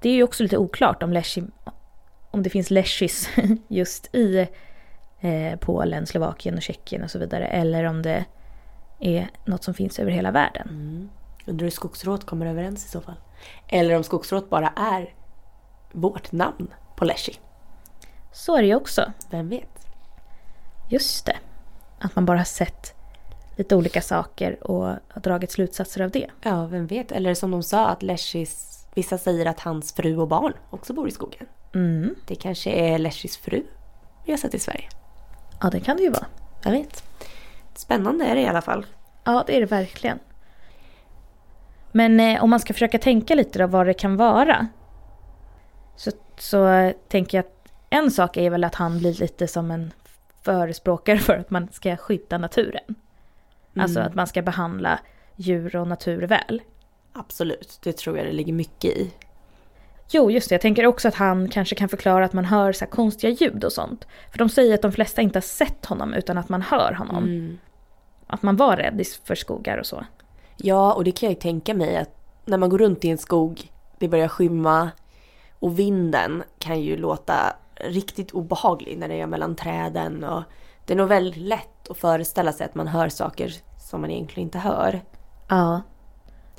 Det 0.00 0.08
är 0.08 0.14
ju 0.14 0.22
också 0.22 0.42
lite 0.42 0.58
oklart 0.58 1.02
om 1.02 1.12
Leslie, 1.12 1.46
om 2.30 2.42
det 2.42 2.50
finns 2.50 2.70
Leshies 2.70 3.28
just 3.68 4.14
i 4.14 4.46
eh, 5.20 5.58
Polen, 5.60 6.06
Slovakien 6.06 6.54
och 6.56 6.62
Tjeckien 6.62 7.02
och 7.02 7.10
så 7.10 7.18
vidare. 7.18 7.46
Eller 7.46 7.84
om 7.84 8.02
det 8.02 8.24
är 9.00 9.30
något 9.44 9.64
som 9.64 9.74
finns 9.74 9.98
över 9.98 10.10
hela 10.10 10.30
världen. 10.30 11.10
Undrar 11.46 11.64
hur 11.64 11.70
skogsråd 11.70 12.26
kommer 12.26 12.46
överens 12.46 12.86
i 12.86 12.88
så 12.88 13.00
fall. 13.00 13.14
Eller 13.68 13.96
om 13.96 14.02
skogsråd 14.02 14.48
bara 14.48 14.68
är 14.68 15.14
vårt 15.92 16.32
namn 16.32 16.74
på 16.96 17.04
Leslie. 17.04 17.36
Så 18.32 18.56
är 18.56 18.62
det 18.62 18.68
ju 18.68 18.74
också. 18.74 19.12
Vem 19.30 19.48
vet? 19.48 19.86
Just 20.90 21.26
det. 21.26 21.36
Att 21.98 22.16
man 22.16 22.26
bara 22.26 22.38
har 22.38 22.44
sett 22.44 22.94
lite 23.56 23.76
olika 23.76 24.02
saker 24.02 24.70
och 24.70 24.84
har 24.84 25.20
dragit 25.22 25.50
slutsatser 25.50 26.00
av 26.00 26.10
det. 26.10 26.26
Ja, 26.42 26.66
vem 26.66 26.86
vet? 26.86 27.12
Eller 27.12 27.34
som 27.34 27.50
de 27.50 27.62
sa 27.62 27.86
att 27.86 28.02
Leshies, 28.02 28.86
vissa 28.94 29.18
säger 29.18 29.46
att 29.46 29.60
hans 29.60 29.92
fru 29.92 30.16
och 30.16 30.28
barn 30.28 30.52
också 30.70 30.92
bor 30.92 31.08
i 31.08 31.10
skogen. 31.10 31.46
Mm. 31.74 32.14
Det 32.26 32.34
kanske 32.34 32.70
är 32.70 32.98
Leshies 32.98 33.36
fru 33.36 33.62
vi 34.24 34.32
har 34.32 34.38
sett 34.38 34.54
i 34.54 34.58
Sverige. 34.58 34.88
Ja, 35.60 35.70
det 35.70 35.80
kan 35.80 35.96
det 35.96 36.02
ju 36.02 36.10
vara. 36.10 36.26
Jag 36.64 36.70
vet. 36.70 37.04
Spännande 37.80 38.24
är 38.24 38.34
det 38.34 38.40
i 38.40 38.46
alla 38.46 38.62
fall. 38.62 38.86
Ja, 39.24 39.44
det 39.46 39.56
är 39.56 39.60
det 39.60 39.66
verkligen. 39.66 40.18
Men 41.92 42.20
eh, 42.20 42.44
om 42.44 42.50
man 42.50 42.60
ska 42.60 42.72
försöka 42.72 42.98
tänka 42.98 43.34
lite 43.34 43.58
då 43.58 43.66
vad 43.66 43.86
det 43.86 43.94
kan 43.94 44.16
vara. 44.16 44.66
Så, 45.96 46.10
så 46.38 46.92
tänker 47.08 47.38
jag 47.38 47.44
att 47.44 47.72
en 47.90 48.10
sak 48.10 48.36
är 48.36 48.50
väl 48.50 48.64
att 48.64 48.74
han 48.74 48.98
blir 48.98 49.14
lite 49.14 49.48
som 49.48 49.70
en 49.70 49.92
förespråkare 50.42 51.18
för 51.18 51.36
att 51.36 51.50
man 51.50 51.68
ska 51.72 51.96
skydda 51.96 52.38
naturen. 52.38 52.94
Alltså 53.76 54.00
att 54.00 54.14
man 54.14 54.26
ska 54.26 54.42
behandla 54.42 54.98
djur 55.36 55.76
och 55.76 55.88
natur 55.88 56.22
väl. 56.22 56.62
Absolut, 57.12 57.78
det 57.82 57.92
tror 57.92 58.16
jag 58.16 58.26
det 58.26 58.32
ligger 58.32 58.52
mycket 58.52 58.90
i. 58.90 59.10
Jo, 60.10 60.30
just 60.30 60.48
det. 60.48 60.54
Jag 60.54 60.62
tänker 60.62 60.86
också 60.86 61.08
att 61.08 61.14
han 61.14 61.48
kanske 61.48 61.74
kan 61.74 61.88
förklara 61.88 62.24
att 62.24 62.32
man 62.32 62.44
hör 62.44 62.72
så 62.72 62.86
konstiga 62.86 63.30
ljud 63.30 63.64
och 63.64 63.72
sånt. 63.72 64.06
För 64.30 64.38
de 64.38 64.48
säger 64.48 64.74
att 64.74 64.82
de 64.82 64.92
flesta 64.92 65.22
inte 65.22 65.36
har 65.36 65.42
sett 65.42 65.86
honom 65.86 66.14
utan 66.14 66.38
att 66.38 66.48
man 66.48 66.62
hör 66.62 66.92
honom. 66.92 67.24
Att 68.30 68.42
man 68.42 68.56
var 68.56 68.76
rädd 68.76 69.06
för 69.24 69.34
skogar 69.34 69.78
och 69.78 69.86
så. 69.86 70.04
Ja, 70.56 70.92
och 70.92 71.04
det 71.04 71.12
kan 71.12 71.26
jag 71.26 71.34
ju 71.34 71.40
tänka 71.40 71.74
mig 71.74 71.96
att 71.96 72.16
när 72.44 72.58
man 72.58 72.70
går 72.70 72.78
runt 72.78 73.04
i 73.04 73.08
en 73.08 73.18
skog, 73.18 73.72
det 73.98 74.08
börjar 74.08 74.28
skymma 74.28 74.90
och 75.58 75.78
vinden 75.78 76.42
kan 76.58 76.80
ju 76.80 76.96
låta 76.96 77.56
riktigt 77.74 78.30
obehaglig 78.30 78.98
när 78.98 79.08
det 79.08 79.20
är 79.20 79.26
mellan 79.26 79.56
träden 79.56 80.24
och 80.24 80.42
det 80.86 80.92
är 80.92 80.96
nog 80.96 81.08
väldigt 81.08 81.36
lätt 81.36 81.90
att 81.90 81.98
föreställa 81.98 82.52
sig 82.52 82.66
att 82.66 82.74
man 82.74 82.86
hör 82.86 83.08
saker 83.08 83.54
som 83.90 84.00
man 84.00 84.10
egentligen 84.10 84.46
inte 84.46 84.58
hör. 84.58 85.02
Ja. 85.48 85.82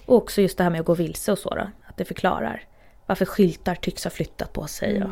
Och 0.05 0.15
också 0.15 0.41
just 0.41 0.57
det 0.57 0.63
här 0.63 0.71
med 0.71 0.79
att 0.79 0.85
gå 0.85 0.93
vilse 0.93 1.31
och 1.31 1.37
så 1.37 1.49
då. 1.49 1.67
Att 1.87 1.97
det 1.97 2.05
förklarar 2.05 2.63
varför 3.05 3.25
skyltar 3.25 3.75
tycks 3.75 4.03
ha 4.03 4.11
flyttat 4.11 4.53
på 4.53 4.67
sig. 4.67 5.03
Och... 5.03 5.09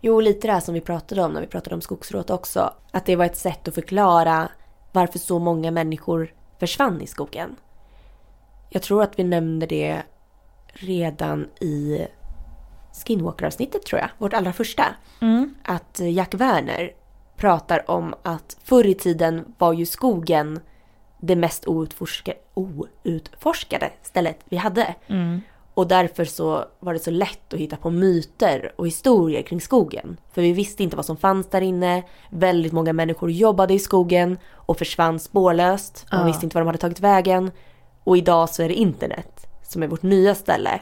Jo, 0.00 0.20
lite 0.20 0.46
det 0.46 0.52
här 0.52 0.60
som 0.60 0.74
vi 0.74 0.80
pratade 0.80 1.22
om 1.22 1.32
när 1.32 1.40
vi 1.40 1.46
pratade 1.46 1.74
om 1.74 1.80
skogsråt 1.80 2.30
också. 2.30 2.74
Att 2.90 3.06
det 3.06 3.16
var 3.16 3.24
ett 3.24 3.36
sätt 3.36 3.68
att 3.68 3.74
förklara 3.74 4.48
varför 4.94 5.18
så 5.18 5.38
många 5.38 5.70
människor 5.70 6.34
försvann 6.60 7.00
i 7.00 7.06
skogen. 7.06 7.56
Jag 8.70 8.82
tror 8.82 9.02
att 9.02 9.18
vi 9.18 9.24
nämnde 9.24 9.66
det 9.66 10.02
redan 10.72 11.48
i 11.60 12.06
Skinwalker-avsnittet 13.06 13.86
tror 13.86 14.00
jag, 14.00 14.08
vårt 14.18 14.32
allra 14.34 14.52
första. 14.52 14.84
Att 15.62 16.00
Jack 16.00 16.34
Werner 16.34 16.92
pratar 17.36 17.90
om 17.90 18.14
att 18.22 18.56
förr 18.64 18.86
i 18.86 18.94
tiden 18.94 19.54
var 19.58 19.72
ju 19.72 19.86
skogen 19.86 20.60
det 21.20 21.36
mest 21.36 21.66
outforska, 21.68 22.32
outforskade 22.54 23.90
stället 24.02 24.38
vi 24.44 24.56
hade. 24.56 24.94
Och 25.74 25.86
därför 25.88 26.24
så 26.24 26.64
var 26.80 26.92
det 26.92 26.98
så 26.98 27.10
lätt 27.10 27.54
att 27.54 27.60
hitta 27.60 27.76
på 27.76 27.90
myter 27.90 28.72
och 28.76 28.86
historier 28.86 29.42
kring 29.42 29.60
skogen. 29.60 30.16
För 30.32 30.42
vi 30.42 30.52
visste 30.52 30.82
inte 30.82 30.96
vad 30.96 31.04
som 31.04 31.16
fanns 31.16 31.46
där 31.46 31.60
inne. 31.60 32.02
Väldigt 32.30 32.72
många 32.72 32.92
människor 32.92 33.30
jobbade 33.30 33.74
i 33.74 33.78
skogen 33.78 34.38
och 34.52 34.78
försvann 34.78 35.18
spårlöst. 35.18 36.06
Man 36.12 36.20
Ja. 36.20 36.26
visste 36.26 36.46
inte 36.46 36.54
var 36.56 36.60
de 36.62 36.66
hade 36.66 36.78
tagit 36.78 37.00
vägen. 37.00 37.50
Och 38.04 38.16
idag 38.16 38.48
så 38.50 38.62
är 38.62 38.68
det 38.68 38.74
internet 38.74 39.46
som 39.62 39.82
är 39.82 39.86
vårt 39.86 40.02
nya 40.02 40.34
ställe 40.34 40.80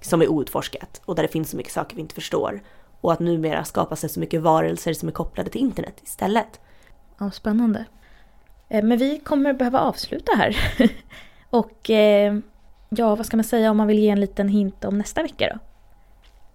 som 0.00 0.22
är 0.22 0.28
outforskat 0.28 1.00
och 1.04 1.14
där 1.14 1.22
det 1.22 1.28
finns 1.28 1.50
så 1.50 1.56
mycket 1.56 1.72
saker 1.72 1.96
vi 1.96 2.02
inte 2.02 2.14
förstår. 2.14 2.60
Och 3.00 3.12
att 3.12 3.20
numera 3.20 3.64
skapas 3.64 4.00
det 4.00 4.08
så 4.08 4.20
mycket 4.20 4.42
varelser 4.42 4.92
som 4.92 5.08
är 5.08 5.12
kopplade 5.12 5.50
till 5.50 5.60
internet 5.60 5.94
istället. 6.02 6.60
Ja, 7.18 7.30
spännande. 7.30 7.84
Eh, 8.68 8.84
Men 8.84 8.98
vi 8.98 9.18
kommer 9.18 9.52
behöva 9.52 9.80
avsluta 9.80 10.32
här. 10.36 10.56
Och 11.50 11.90
eh, 11.90 12.38
ja, 12.90 13.14
vad 13.16 13.26
ska 13.26 13.36
man 13.36 13.44
säga 13.44 13.70
om 13.70 13.76
man 13.76 13.86
vill 13.86 13.98
ge 13.98 14.08
en 14.08 14.20
liten 14.20 14.48
hint 14.48 14.84
om 14.84 14.98
nästa 14.98 15.22
vecka 15.22 15.48
då? 15.54 15.58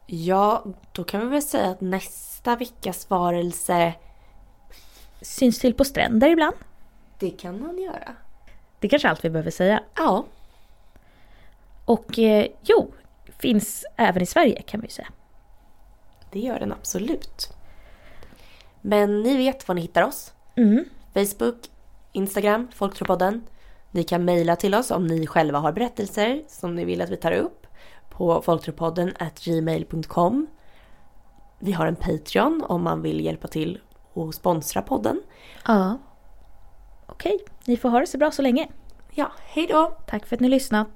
Ja, 0.07 0.63
då 0.91 1.03
kan 1.03 1.21
vi 1.21 1.27
väl 1.27 1.41
säga 1.41 1.69
att 1.69 1.81
nästa 1.81 2.55
veckas 2.55 3.09
varelse, 3.09 3.93
Syns 5.21 5.59
till 5.59 5.73
på 5.73 5.83
stränder 5.86 6.29
ibland. 6.29 6.55
det 7.19 7.29
kan 7.29 7.61
man 7.61 7.77
göra. 7.77 8.15
Det 8.79 8.88
är 8.88 8.89
kanske 8.89 9.07
är 9.07 9.09
allt 9.09 9.25
vi 9.25 9.29
behöver 9.29 9.51
säga. 9.51 9.83
Ja, 9.95 10.25
Och 11.86 12.19
eh, 12.19 12.47
jo, 12.61 12.93
finns 13.39 13.86
även 13.95 14.23
i 14.23 14.25
Sverige 14.25 14.61
kan 14.61 14.81
vi 14.81 14.89
säga. 14.89 15.07
det 16.31 16.39
gör 16.39 16.59
den 16.59 16.71
absolut. 16.71 17.53
Men 18.81 19.21
ni 19.23 19.38
vet 19.38 19.67
var 19.67 19.75
ni 19.75 19.81
hittar 19.81 20.03
oss. 20.03 20.33
Mm. 20.55 20.86
Facebook, 21.13 21.57
Instagram, 22.11 22.67
Folktropodden. 22.75 23.43
Ni 23.95 24.03
kan 24.03 24.25
mejla 24.25 24.55
till 24.55 24.75
oss 24.75 24.91
om 24.91 25.07
ni 25.07 25.27
själva 25.27 25.59
har 25.59 25.71
berättelser 25.71 26.43
som 26.47 26.75
ni 26.75 26.85
vill 26.85 27.01
att 27.01 27.09
vi 27.09 27.17
tar 27.17 27.31
upp 27.31 27.67
på 28.09 28.41
folktropodden 28.41 29.13
gmail.com. 29.43 30.47
Vi 31.59 31.71
har 31.71 31.87
en 31.87 31.95
Patreon 31.95 32.63
om 32.63 32.83
man 32.83 33.01
vill 33.01 33.25
hjälpa 33.25 33.47
till 33.47 33.79
och 34.13 34.33
sponsra 34.33 34.81
podden. 34.81 35.21
Ja. 35.67 35.97
Okej, 37.05 37.39
ni 37.65 37.77
får 37.77 37.89
ha 37.89 37.99
det 37.99 38.07
så 38.07 38.17
bra 38.17 38.31
så 38.31 38.41
länge. 38.41 38.67
Ja, 39.11 39.31
hej 39.45 39.67
då! 39.67 39.97
Tack 40.07 40.25
för 40.25 40.35
att 40.35 40.39
ni 40.39 40.49
lyssnat. 40.49 40.87